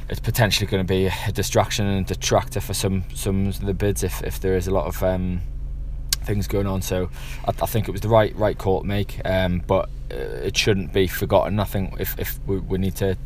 it's 0.10 0.20
potentially 0.20 0.68
going 0.68 0.86
to 0.86 0.88
be 0.88 1.06
a 1.06 1.32
distraction 1.32 1.86
and 1.86 2.06
a 2.06 2.14
detractor 2.14 2.60
for 2.60 2.74
some 2.74 3.04
some 3.14 3.48
of 3.48 3.60
the 3.66 3.74
bids 3.74 4.04
if, 4.04 4.24
if 4.24 4.40
there 4.40 4.56
is 4.56 4.68
a 4.68 4.72
lot 4.72 4.88
of 4.88 5.02
um, 5.04 5.42
things 6.24 6.48
going 6.48 6.68
on. 6.68 6.82
So 6.82 7.10
I, 7.46 7.50
I 7.62 7.66
think 7.66 7.88
it 7.88 7.92
was 7.92 8.02
the 8.02 8.10
right 8.10 8.36
right 8.36 8.58
call 8.58 8.82
to 8.82 8.88
make, 8.88 9.22
um, 9.26 9.62
but 9.66 9.90
uh, 10.12 10.16
it 10.16 10.58
shouldn't 10.58 10.94
be 10.94 11.08
forgotten. 11.08 11.60
I 11.60 11.66
think 11.66 12.00
if, 12.00 12.18
if 12.18 12.40
we, 12.48 12.58
we 12.58 12.78
need 12.78 12.96
to 12.98 13.18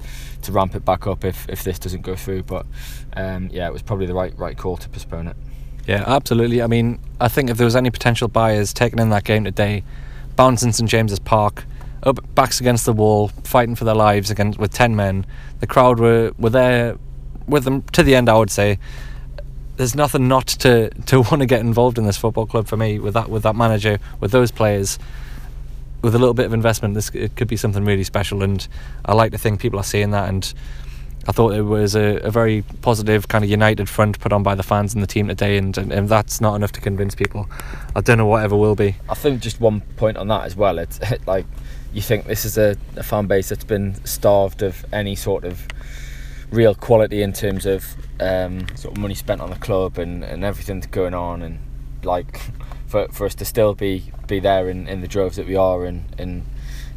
to 0.41 0.51
ramp 0.51 0.75
it 0.75 0.83
back 0.83 1.07
up 1.07 1.23
if, 1.23 1.47
if 1.47 1.63
this 1.63 1.79
doesn't 1.79 2.01
go 2.01 2.15
through. 2.15 2.43
But 2.43 2.65
um, 3.15 3.49
yeah, 3.51 3.67
it 3.67 3.73
was 3.73 3.81
probably 3.81 4.05
the 4.05 4.15
right 4.15 4.37
right 4.37 4.57
call 4.57 4.77
to 4.77 4.89
postpone 4.89 5.27
it. 5.27 5.37
Yeah, 5.87 6.03
absolutely. 6.07 6.61
I 6.61 6.67
mean, 6.67 6.99
I 7.19 7.27
think 7.27 7.49
if 7.49 7.57
there 7.57 7.65
was 7.65 7.75
any 7.75 7.91
potential 7.91 8.27
buyers 8.27 8.73
taking 8.73 8.99
in 8.99 9.09
that 9.09 9.25
game 9.25 9.43
today, 9.43 9.83
bouncing 10.35 10.71
St 10.71 10.89
James's 10.89 11.19
Park, 11.19 11.65
up 12.03 12.19
backs 12.35 12.59
against 12.59 12.85
the 12.85 12.93
wall, 12.93 13.29
fighting 13.43 13.75
for 13.75 13.85
their 13.85 13.95
lives 13.95 14.29
against 14.29 14.59
with 14.59 14.73
ten 14.73 14.95
men, 14.95 15.25
the 15.59 15.67
crowd 15.67 15.99
were, 15.99 16.31
were 16.37 16.49
there 16.49 16.97
with 17.47 17.63
them 17.63 17.83
to 17.93 18.03
the 18.03 18.15
end. 18.15 18.29
I 18.29 18.37
would 18.37 18.51
say 18.51 18.79
there's 19.77 19.95
nothing 19.95 20.27
not 20.27 20.47
to, 20.47 20.89
to 20.89 21.21
want 21.31 21.39
to 21.39 21.45
get 21.45 21.61
involved 21.61 21.97
in 21.97 22.05
this 22.05 22.17
football 22.17 22.45
club 22.45 22.67
for 22.67 22.77
me 22.77 22.99
with 22.99 23.13
that 23.13 23.29
with 23.29 23.43
that 23.43 23.55
manager 23.55 23.99
with 24.19 24.31
those 24.31 24.51
players. 24.51 24.99
With 26.01 26.15
a 26.15 26.19
little 26.19 26.33
bit 26.33 26.45
of 26.45 26.53
investment, 26.53 26.95
this 26.95 27.09
it 27.11 27.37
could 27.37 27.47
be 27.47 27.55
something 27.55 27.85
really 27.85 28.03
special, 28.03 28.43
and 28.43 28.67
I 29.05 29.13
like 29.13 29.31
to 29.31 29.37
think 29.37 29.61
people 29.61 29.79
are 29.79 29.85
seeing 29.85 30.11
that. 30.11 30.27
And 30.27 30.53
I 31.25 31.31
thought 31.31 31.53
it 31.53 31.61
was 31.61 31.95
a, 31.95 32.17
a 32.17 32.29
very 32.29 32.63
positive 32.81 33.29
kind 33.29 33.41
of 33.41 33.49
united 33.49 33.87
front 33.87 34.19
put 34.19 34.33
on 34.33 34.43
by 34.43 34.55
the 34.55 34.63
fans 34.63 34.93
and 34.93 35.01
the 35.01 35.07
team 35.07 35.29
today, 35.29 35.57
and, 35.57 35.77
and, 35.77 35.93
and 35.93 36.09
that's 36.09 36.41
not 36.41 36.55
enough 36.55 36.73
to 36.73 36.81
convince 36.81 37.15
people. 37.15 37.49
I 37.95 38.01
don't 38.01 38.17
know 38.17 38.25
whatever 38.25 38.57
will 38.57 38.75
be. 38.75 38.97
I 39.07 39.13
think 39.13 39.41
just 39.41 39.61
one 39.61 39.79
point 39.95 40.17
on 40.17 40.27
that 40.27 40.43
as 40.43 40.57
well. 40.57 40.77
It's 40.77 40.99
like 41.25 41.45
you 41.93 42.01
think 42.01 42.25
this 42.25 42.45
is 42.45 42.57
a, 42.57 42.75
a 42.95 43.03
fan 43.03 43.27
base 43.27 43.49
that's 43.49 43.63
been 43.63 43.95
starved 44.05 44.61
of 44.61 44.85
any 44.91 45.15
sort 45.15 45.43
of 45.43 45.67
real 46.51 46.75
quality 46.75 47.21
in 47.21 47.33
terms 47.33 47.65
of 47.65 47.95
um, 48.19 48.67
sort 48.75 48.95
of 48.95 49.01
money 49.01 49.15
spent 49.15 49.41
on 49.41 49.49
the 49.49 49.55
club 49.57 49.97
and, 49.97 50.23
and 50.23 50.43
everything 50.43 50.79
that's 50.79 50.91
going 50.91 51.13
on 51.13 51.41
and 51.41 51.59
like 52.03 52.41
for, 52.87 53.07
for 53.09 53.25
us 53.25 53.35
to 53.35 53.45
still 53.45 53.73
be 53.73 54.11
be 54.27 54.39
there 54.39 54.69
in, 54.69 54.87
in 54.87 55.01
the 55.01 55.07
droves 55.07 55.35
that 55.35 55.47
we 55.47 55.55
are 55.55 55.85
and, 55.85 56.03
and 56.17 56.45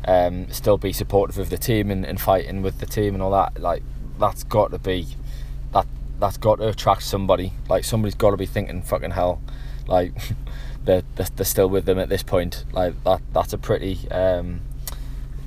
um, 0.06 0.50
still 0.50 0.76
be 0.76 0.92
supportive 0.92 1.38
of 1.38 1.50
the 1.50 1.59
team 1.59 1.90
and, 1.90 2.04
and 2.04 2.20
fighting 2.20 2.62
with 2.62 2.80
the 2.80 2.87
team 2.87 3.14
and 3.14 3.22
all 3.22 3.30
that 3.30 3.61
like 3.61 3.82
that's 4.18 4.44
got 4.44 4.70
to 4.70 4.78
be 4.78 5.06
that 5.72 5.87
that's 6.18 6.37
got 6.37 6.56
to 6.56 6.68
attract 6.68 7.02
somebody. 7.02 7.52
Like 7.68 7.85
somebody's 7.85 8.14
got 8.14 8.30
to 8.30 8.37
be 8.37 8.46
thinking 8.46 8.82
fucking 8.82 9.12
hell. 9.12 9.40
Like 9.87 10.14
they're, 10.85 11.02
they're, 11.14 11.26
they're 11.37 11.44
still 11.44 11.68
with 11.68 11.85
them 11.85 11.98
at 11.98 12.09
this 12.09 12.22
point. 12.22 12.64
Like 12.72 13.02
that 13.04 13.22
that's 13.32 13.52
a 13.52 13.59
pretty 13.59 14.11
um, 14.11 14.61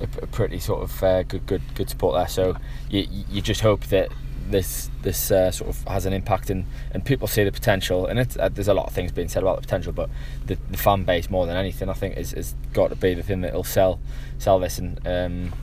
a, 0.01 0.27
pretty 0.27 0.59
sort 0.59 0.83
of 0.83 1.03
uh, 1.03 1.23
good 1.23 1.45
good 1.45 1.61
good 1.75 1.89
support 1.89 2.15
there. 2.15 2.27
So 2.27 2.57
you 2.89 3.07
you 3.29 3.41
just 3.41 3.61
hope 3.61 3.85
that 3.87 4.09
this 4.49 4.89
this 5.01 5.31
uh, 5.31 5.51
sort 5.51 5.69
of 5.69 5.83
has 5.83 6.05
an 6.05 6.13
impact 6.13 6.49
and, 6.49 6.65
and 6.91 7.05
people 7.05 7.27
see 7.27 7.43
the 7.43 7.51
potential 7.51 8.07
and 8.07 8.19
uh, 8.39 8.49
there's 8.49 8.67
a 8.67 8.73
lot 8.73 8.87
of 8.87 8.93
things 8.93 9.11
being 9.11 9.29
said 9.29 9.43
about 9.43 9.57
the 9.57 9.61
potential 9.61 9.93
but 9.93 10.09
the, 10.45 10.57
the 10.71 10.77
fan 10.77 11.03
base 11.03 11.29
more 11.29 11.45
than 11.45 11.55
anything 11.55 11.89
I 11.89 11.93
think 11.93 12.17
is, 12.17 12.33
is 12.33 12.55
got 12.73 12.89
to 12.89 12.95
be 12.95 13.13
the 13.13 13.23
thing 13.23 13.41
that 13.41 13.53
will 13.53 13.63
sell 13.63 13.99
sell 14.37 14.59
this 14.59 14.79
and 14.79 14.99
um, 15.07 15.53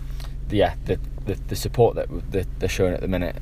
yeah 0.51 0.77
the, 0.85 0.99
the 1.25 1.35
the 1.49 1.57
support 1.57 1.96
that 1.96 2.46
they're 2.59 2.68
showing 2.68 2.94
at 2.94 3.01
the 3.01 3.09
minute 3.09 3.37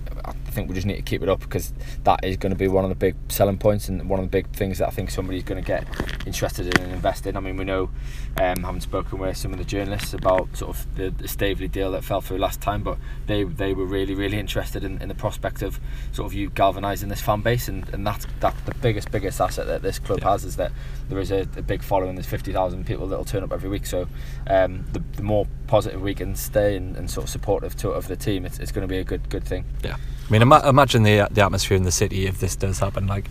think 0.55 0.69
we 0.69 0.75
just 0.75 0.87
need 0.87 0.97
to 0.97 1.03
keep 1.03 1.23
it 1.23 1.29
up 1.29 1.41
because 1.41 1.73
that 2.05 2.21
is 2.25 2.37
going 2.37 2.51
to 2.51 2.59
be 2.59 2.69
one 2.69 2.85
of 2.85 2.89
the 2.89 2.95
big 2.95 3.15
selling 3.29 3.59
points 3.59 3.89
and 3.89 4.09
one 4.09 4.21
of 4.21 4.27
the 4.27 4.31
big 4.31 4.49
things 4.53 4.79
that 4.79 4.89
I 4.89 4.91
think 4.91 5.11
somebody's 5.11 5.43
going 5.43 5.63
to 5.63 5.67
get 5.67 5.87
interested 6.27 6.67
in 6.67 6.83
and 6.83 6.93
invest 6.93 7.27
in. 7.27 7.37
I 7.37 7.41
mean 7.41 7.57
we 7.57 7.65
know 7.65 7.91
um, 8.37 8.63
having 8.63 8.81
spoken 8.81 9.19
with 9.19 9.37
some 9.37 9.53
of 9.53 9.59
the 9.59 9.65
journalists 9.65 10.15
about 10.15 10.57
sort 10.57 10.77
of 10.77 10.95
the, 10.97 11.11
the 11.11 11.29
Staveley 11.29 11.69
deal 11.69 11.91
that 11.93 12.05
fell 12.05 12.21
through 12.21 12.39
last 12.39 12.61
time 12.61 12.83
but 12.83 12.99
they 13.27 13.45
they 13.45 13.75
were 13.75 13.87
really 13.87 14.15
really 14.15 14.39
interested 14.39 14.85
in, 14.85 15.01
in 15.03 15.09
the 15.09 15.15
prospect 15.15 15.63
of 15.63 15.81
sort 16.13 16.27
of 16.27 16.35
you 16.35 16.51
galvanising 16.51 17.09
this 17.09 17.21
fan 17.21 17.41
base 17.41 17.69
and, 17.69 17.89
and 17.91 18.07
that's 18.07 18.27
that 18.41 18.55
the 18.67 18.75
biggest 18.75 19.11
biggest 19.11 19.41
asset 19.41 19.67
that 19.67 19.83
this 19.83 19.99
club 19.99 20.23
has 20.23 20.45
is 20.45 20.57
that 20.57 20.73
there 21.09 21.19
is 21.19 21.31
a, 21.31 21.41
a 21.57 21.63
big 21.63 21.83
following. 21.83 22.15
There's 22.15 22.27
50,000 22.27 22.87
people 22.87 23.07
that 23.09 23.17
will 23.17 23.25
turn 23.25 23.43
up 23.43 23.53
every 23.53 23.69
week. 23.69 23.87
So 23.87 24.09
um, 24.49 24.85
the, 24.93 25.03
the 25.17 25.23
more 25.23 25.47
positive 25.67 26.01
we 26.01 26.15
can 26.15 26.35
stay 26.35 26.77
and, 26.77 26.97
and 26.97 27.11
sort 27.11 27.25
of 27.25 27.31
supportive 27.31 27.77
to, 27.77 27.91
of 27.91 28.09
the 28.09 28.17
team 28.17 28.45
it's, 28.45 28.59
it's 28.59 28.73
going 28.73 28.87
to 28.87 28.93
be 28.93 28.99
a 28.99 29.05
good 29.05 29.29
good 29.29 29.45
thing. 29.45 29.65
Yeah. 29.83 29.97
I 30.29 30.33
mean, 30.33 30.43
ima- 30.43 30.67
imagine 30.69 31.03
the 31.03 31.29
the 31.31 31.45
atmosphere 31.45 31.77
in 31.77 31.85
the 31.85 31.93
city 31.93 32.27
if 32.27 32.41
this 32.41 32.57
does 32.57 32.79
happen. 32.79 33.07
Like, 33.07 33.27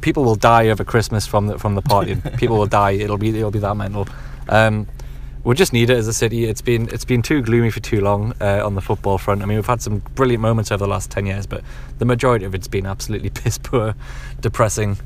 people 0.00 0.24
will 0.24 0.36
die 0.36 0.68
over 0.68 0.84
Christmas 0.84 1.26
from 1.26 1.46
the 1.48 1.58
from 1.58 1.74
the 1.74 1.82
party. 1.82 2.16
people 2.36 2.58
will 2.58 2.66
die. 2.66 2.92
It'll 2.92 3.18
be 3.18 3.30
it'll 3.30 3.50
be 3.50 3.58
that 3.58 3.76
mental. 3.76 4.08
Um, 4.48 4.86
we 5.42 5.54
just 5.54 5.72
need 5.72 5.88
it 5.88 5.96
as 5.96 6.06
a 6.06 6.12
city. 6.12 6.44
It's 6.44 6.60
been 6.60 6.88
it's 6.92 7.04
been 7.04 7.22
too 7.22 7.42
gloomy 7.42 7.70
for 7.70 7.80
too 7.80 8.00
long 8.00 8.34
uh, 8.40 8.64
on 8.64 8.74
the 8.74 8.80
football 8.80 9.18
front. 9.18 9.42
I 9.42 9.46
mean, 9.46 9.56
we've 9.56 9.66
had 9.66 9.80
some 9.80 9.98
brilliant 10.14 10.42
moments 10.42 10.70
over 10.70 10.84
the 10.84 10.90
last 10.90 11.10
ten 11.10 11.26
years, 11.26 11.46
but 11.46 11.62
the 11.98 12.04
majority 12.04 12.44
of 12.44 12.54
it's 12.54 12.68
been 12.68 12.86
absolutely 12.86 13.30
piss 13.34 13.58
poor, 13.58 13.94
depressing. 14.40 14.98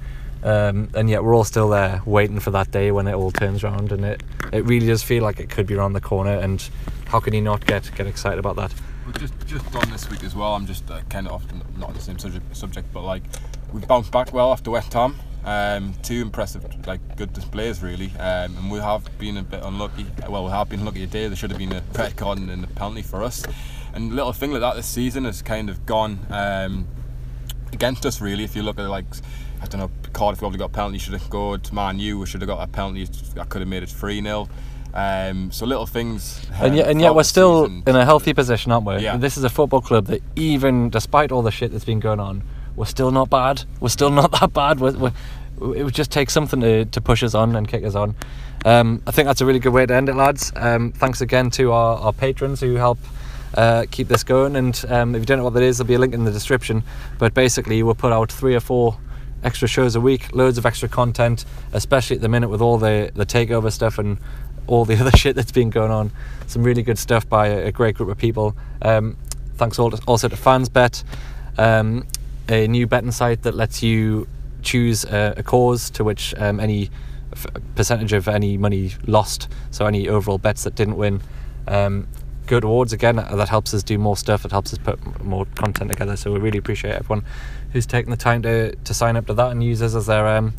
Um, 0.42 0.90
and 0.94 1.08
yet 1.08 1.24
we're 1.24 1.34
all 1.34 1.44
still 1.44 1.70
there 1.70 2.02
waiting 2.04 2.38
for 2.38 2.50
that 2.50 2.70
day 2.70 2.90
when 2.90 3.06
it 3.06 3.14
all 3.14 3.30
turns 3.30 3.64
around, 3.64 3.92
and 3.92 4.04
it, 4.04 4.22
it 4.52 4.62
really 4.64 4.86
does 4.86 5.02
feel 5.02 5.22
like 5.22 5.40
it 5.40 5.48
could 5.48 5.66
be 5.66 5.74
around 5.74 5.94
the 5.94 6.02
corner. 6.02 6.32
And 6.32 6.62
how 7.06 7.20
can 7.20 7.32
you 7.32 7.40
not 7.40 7.64
get 7.64 7.90
get 7.94 8.06
excited 8.06 8.38
about 8.38 8.56
that? 8.56 8.74
Well, 9.04 9.12
just 9.12 9.34
just 9.46 9.76
on 9.76 9.90
this 9.90 10.08
week 10.08 10.24
as 10.24 10.34
well. 10.34 10.54
I'm 10.54 10.66
just 10.66 10.90
uh, 10.90 11.02
kind 11.10 11.26
of 11.26 11.34
off, 11.34 11.44
not 11.76 11.90
on 11.90 11.94
the 11.94 12.00
same 12.00 12.18
subject, 12.18 12.56
subject, 12.56 12.90
but 12.92 13.02
like 13.02 13.22
we've 13.72 13.86
bounced 13.86 14.10
back 14.10 14.32
well 14.32 14.50
after 14.50 14.70
West 14.70 14.94
Ham. 14.94 15.16
Um, 15.44 15.92
two 16.02 16.22
impressive, 16.22 16.64
like 16.86 17.16
good 17.16 17.34
displays 17.34 17.82
really, 17.82 18.10
um, 18.18 18.56
and 18.56 18.70
we 18.70 18.78
have 18.78 19.06
been 19.18 19.36
a 19.36 19.42
bit 19.42 19.62
unlucky. 19.62 20.06
Well, 20.26 20.44
we 20.46 20.50
have 20.50 20.70
been 20.70 20.80
unlucky 20.80 21.00
today. 21.00 21.26
There 21.26 21.36
should 21.36 21.50
have 21.50 21.58
been 21.58 21.74
a 21.74 21.82
red 21.98 22.16
card 22.16 22.38
and 22.38 22.64
a 22.64 22.66
penalty 22.66 23.02
for 23.02 23.22
us, 23.22 23.44
and 23.92 24.16
little 24.16 24.32
thing 24.32 24.52
like 24.52 24.62
that 24.62 24.74
this 24.74 24.86
season 24.86 25.26
has 25.26 25.42
kind 25.42 25.68
of 25.68 25.84
gone 25.84 26.20
um, 26.30 26.88
against 27.74 28.06
us 28.06 28.22
really. 28.22 28.44
If 28.44 28.56
you 28.56 28.62
look 28.62 28.78
at 28.78 28.88
like, 28.88 29.04
I 29.60 29.66
don't 29.66 29.80
know, 29.80 29.90
Cardiff 30.14 30.38
probably 30.38 30.58
got 30.58 30.70
a 30.70 30.72
penalty, 30.72 30.96
should 30.96 31.12
have 31.12 31.22
scored. 31.22 31.70
Man 31.74 31.98
U, 31.98 32.20
we 32.20 32.24
should 32.24 32.40
have 32.40 32.48
got 32.48 32.66
a 32.66 32.66
penalty 32.66 33.06
I 33.38 33.44
could 33.44 33.60
have 33.60 33.68
made 33.68 33.82
it 33.82 33.90
three 33.90 34.22
0 34.22 34.48
Um, 34.94 35.50
so 35.50 35.66
little 35.66 35.86
things. 35.86 36.46
and 36.54 36.76
yet, 36.76 36.88
and 36.88 37.00
yet 37.00 37.16
we're 37.16 37.24
still 37.24 37.66
season. 37.66 37.82
in 37.86 37.96
a 37.96 38.04
healthy 38.04 38.32
position, 38.32 38.70
aren't 38.70 38.86
we? 38.86 38.98
Yeah. 38.98 39.16
This 39.16 39.36
is 39.36 39.42
a 39.42 39.50
football 39.50 39.80
club 39.80 40.06
that, 40.06 40.22
even 40.36 40.88
despite 40.88 41.32
all 41.32 41.42
the 41.42 41.50
shit 41.50 41.72
that's 41.72 41.84
been 41.84 41.98
going 41.98 42.20
on, 42.20 42.44
we're 42.76 42.84
still 42.84 43.10
not 43.10 43.28
bad. 43.28 43.64
We're 43.80 43.88
still 43.88 44.10
not 44.10 44.30
that 44.40 44.52
bad. 44.52 44.78
We're, 44.78 44.92
we're, 44.92 45.12
it 45.74 45.82
would 45.84 45.94
just 45.94 46.12
take 46.12 46.30
something 46.30 46.60
to, 46.60 46.84
to 46.84 47.00
push 47.00 47.24
us 47.24 47.34
on 47.34 47.56
and 47.56 47.66
kick 47.66 47.82
us 47.84 47.96
on. 47.96 48.14
Um, 48.64 49.02
I 49.06 49.10
think 49.10 49.26
that's 49.26 49.40
a 49.40 49.46
really 49.46 49.58
good 49.58 49.72
way 49.72 49.84
to 49.84 49.94
end 49.94 50.08
it, 50.08 50.14
lads. 50.14 50.52
Um, 50.54 50.92
thanks 50.92 51.20
again 51.20 51.50
to 51.52 51.72
our, 51.72 51.98
our 51.98 52.12
patrons 52.12 52.60
who 52.60 52.76
help 52.76 52.98
uh, 53.54 53.86
keep 53.90 54.06
this 54.06 54.22
going. 54.22 54.54
And 54.54 54.84
um, 54.88 55.14
if 55.16 55.20
you 55.20 55.26
don't 55.26 55.38
know 55.38 55.44
what 55.44 55.54
that 55.54 55.62
is, 55.64 55.78
there'll 55.78 55.88
be 55.88 55.94
a 55.94 55.98
link 55.98 56.14
in 56.14 56.24
the 56.24 56.32
description. 56.32 56.84
But 57.18 57.34
basically, 57.34 57.82
we'll 57.82 57.94
put 57.96 58.12
out 58.12 58.30
three 58.30 58.54
or 58.54 58.60
four 58.60 58.96
extra 59.44 59.68
shows 59.68 59.94
a 59.94 60.00
week, 60.00 60.34
loads 60.34 60.56
of 60.58 60.66
extra 60.66 60.88
content, 60.88 61.44
especially 61.72 62.16
at 62.16 62.22
the 62.22 62.28
minute 62.28 62.48
with 62.48 62.62
all 62.62 62.78
the, 62.78 63.10
the 63.14 63.26
takeover 63.26 63.70
stuff 63.70 63.98
and 63.98 64.18
all 64.66 64.84
the 64.84 64.96
other 65.00 65.10
shit 65.16 65.36
that's 65.36 65.52
been 65.52 65.70
going 65.70 65.90
on. 65.90 66.10
Some 66.46 66.62
really 66.62 66.82
good 66.82 66.98
stuff 66.98 67.28
by 67.28 67.48
a, 67.48 67.66
a 67.66 67.72
great 67.72 67.94
group 67.96 68.08
of 68.08 68.18
people. 68.18 68.56
Um, 68.82 69.16
thanks 69.56 69.78
al- 69.78 69.92
also 70.06 70.28
to 70.28 70.36
FansBet, 70.36 71.04
um, 71.58 72.06
a 72.48 72.66
new 72.68 72.86
betting 72.86 73.12
site 73.12 73.42
that 73.42 73.54
lets 73.54 73.82
you 73.82 74.26
choose 74.62 75.04
a, 75.04 75.34
a 75.38 75.42
cause 75.42 75.90
to 75.90 76.04
which 76.04 76.34
um, 76.38 76.58
any 76.60 76.90
f- 77.32 77.46
percentage 77.74 78.12
of 78.12 78.28
any 78.28 78.56
money 78.56 78.92
lost, 79.06 79.48
so 79.70 79.86
any 79.86 80.08
overall 80.08 80.38
bets 80.38 80.64
that 80.64 80.74
didn't 80.74 80.96
win, 80.96 81.20
um, 81.68 82.06
go 82.46 82.60
towards 82.60 82.92
again. 82.92 83.18
uh, 83.18 83.36
That 83.36 83.48
helps 83.48 83.72
us 83.74 83.82
do 83.82 83.96
more 83.98 84.16
stuff. 84.16 84.44
It 84.44 84.50
helps 84.50 84.72
us 84.72 84.78
put 84.78 85.24
more 85.24 85.46
content 85.54 85.90
together. 85.90 86.16
So 86.16 86.32
we 86.32 86.38
really 86.40 86.58
appreciate 86.58 86.94
everyone 86.94 87.24
who's 87.72 87.86
taken 87.86 88.10
the 88.10 88.16
time 88.16 88.42
to, 88.42 88.74
to 88.76 88.94
sign 88.94 89.16
up 89.16 89.26
to 89.26 89.34
that 89.34 89.50
and 89.50 89.62
use 89.64 89.80
us 89.82 89.94
as 89.94 90.06
their 90.06 90.26
um, 90.26 90.54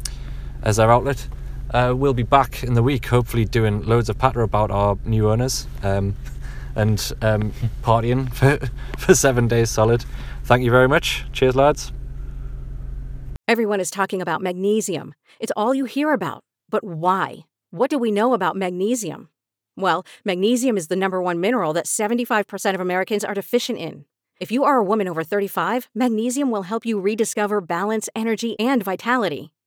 as 0.64 0.78
their 0.78 0.92
outlet. 0.92 1.28
Uh, 1.76 1.94
we'll 1.94 2.14
be 2.14 2.24
back 2.24 2.64
in 2.64 2.74
the 2.74 2.82
week, 2.82 3.06
hopefully 3.08 3.44
doing 3.44 3.84
loads 3.86 4.08
of 4.08 4.18
patter 4.18 4.42
about 4.42 4.72
our 4.72 4.98
new 5.04 5.30
owners 5.30 5.68
um, 5.84 6.16
and 6.74 7.12
um, 7.22 7.52
partying 7.84 8.34
for, 8.34 8.58
for 8.98 9.14
seven 9.14 9.50
days 9.50 9.70
solid. 9.70 10.06
Thank 10.46 10.64
you 10.64 10.72
very 10.72 10.88
much. 10.88 11.26
Cheers, 11.34 11.54
lads. 11.54 11.92
Everyone 13.46 13.82
is 13.82 13.92
talking 13.92 14.22
about 14.22 14.42
magnesium. 14.42 15.16
It's 15.42 15.52
all 15.58 15.76
you 15.76 15.84
hear 15.84 16.14
about. 16.14 16.46
But 16.70 16.86
why? 16.86 17.40
What 17.72 17.90
do 17.90 18.00
we 18.00 18.10
know 18.10 18.34
about 18.34 18.56
magnesium? 18.56 19.28
Well, 19.76 20.06
magnesium 20.24 20.78
is 20.78 20.88
the 20.88 20.96
number 20.96 21.22
one 21.22 21.42
mineral 21.42 21.74
that 21.74 21.88
75% 21.88 22.74
of 22.74 22.80
Americans 22.80 23.26
are 23.26 23.34
deficient 23.34 23.80
in. 23.80 24.06
If 24.40 24.50
you 24.50 24.64
are 24.64 24.78
a 24.78 24.84
woman 24.84 25.10
over 25.10 25.26
35, 25.26 25.90
magnesium 25.94 26.52
will 26.52 26.64
help 26.64 26.86
you 26.86 27.02
rediscover 27.02 27.60
balance, 27.60 28.08
energy, 28.16 28.58
and 28.62 28.82
vitality. 28.82 29.52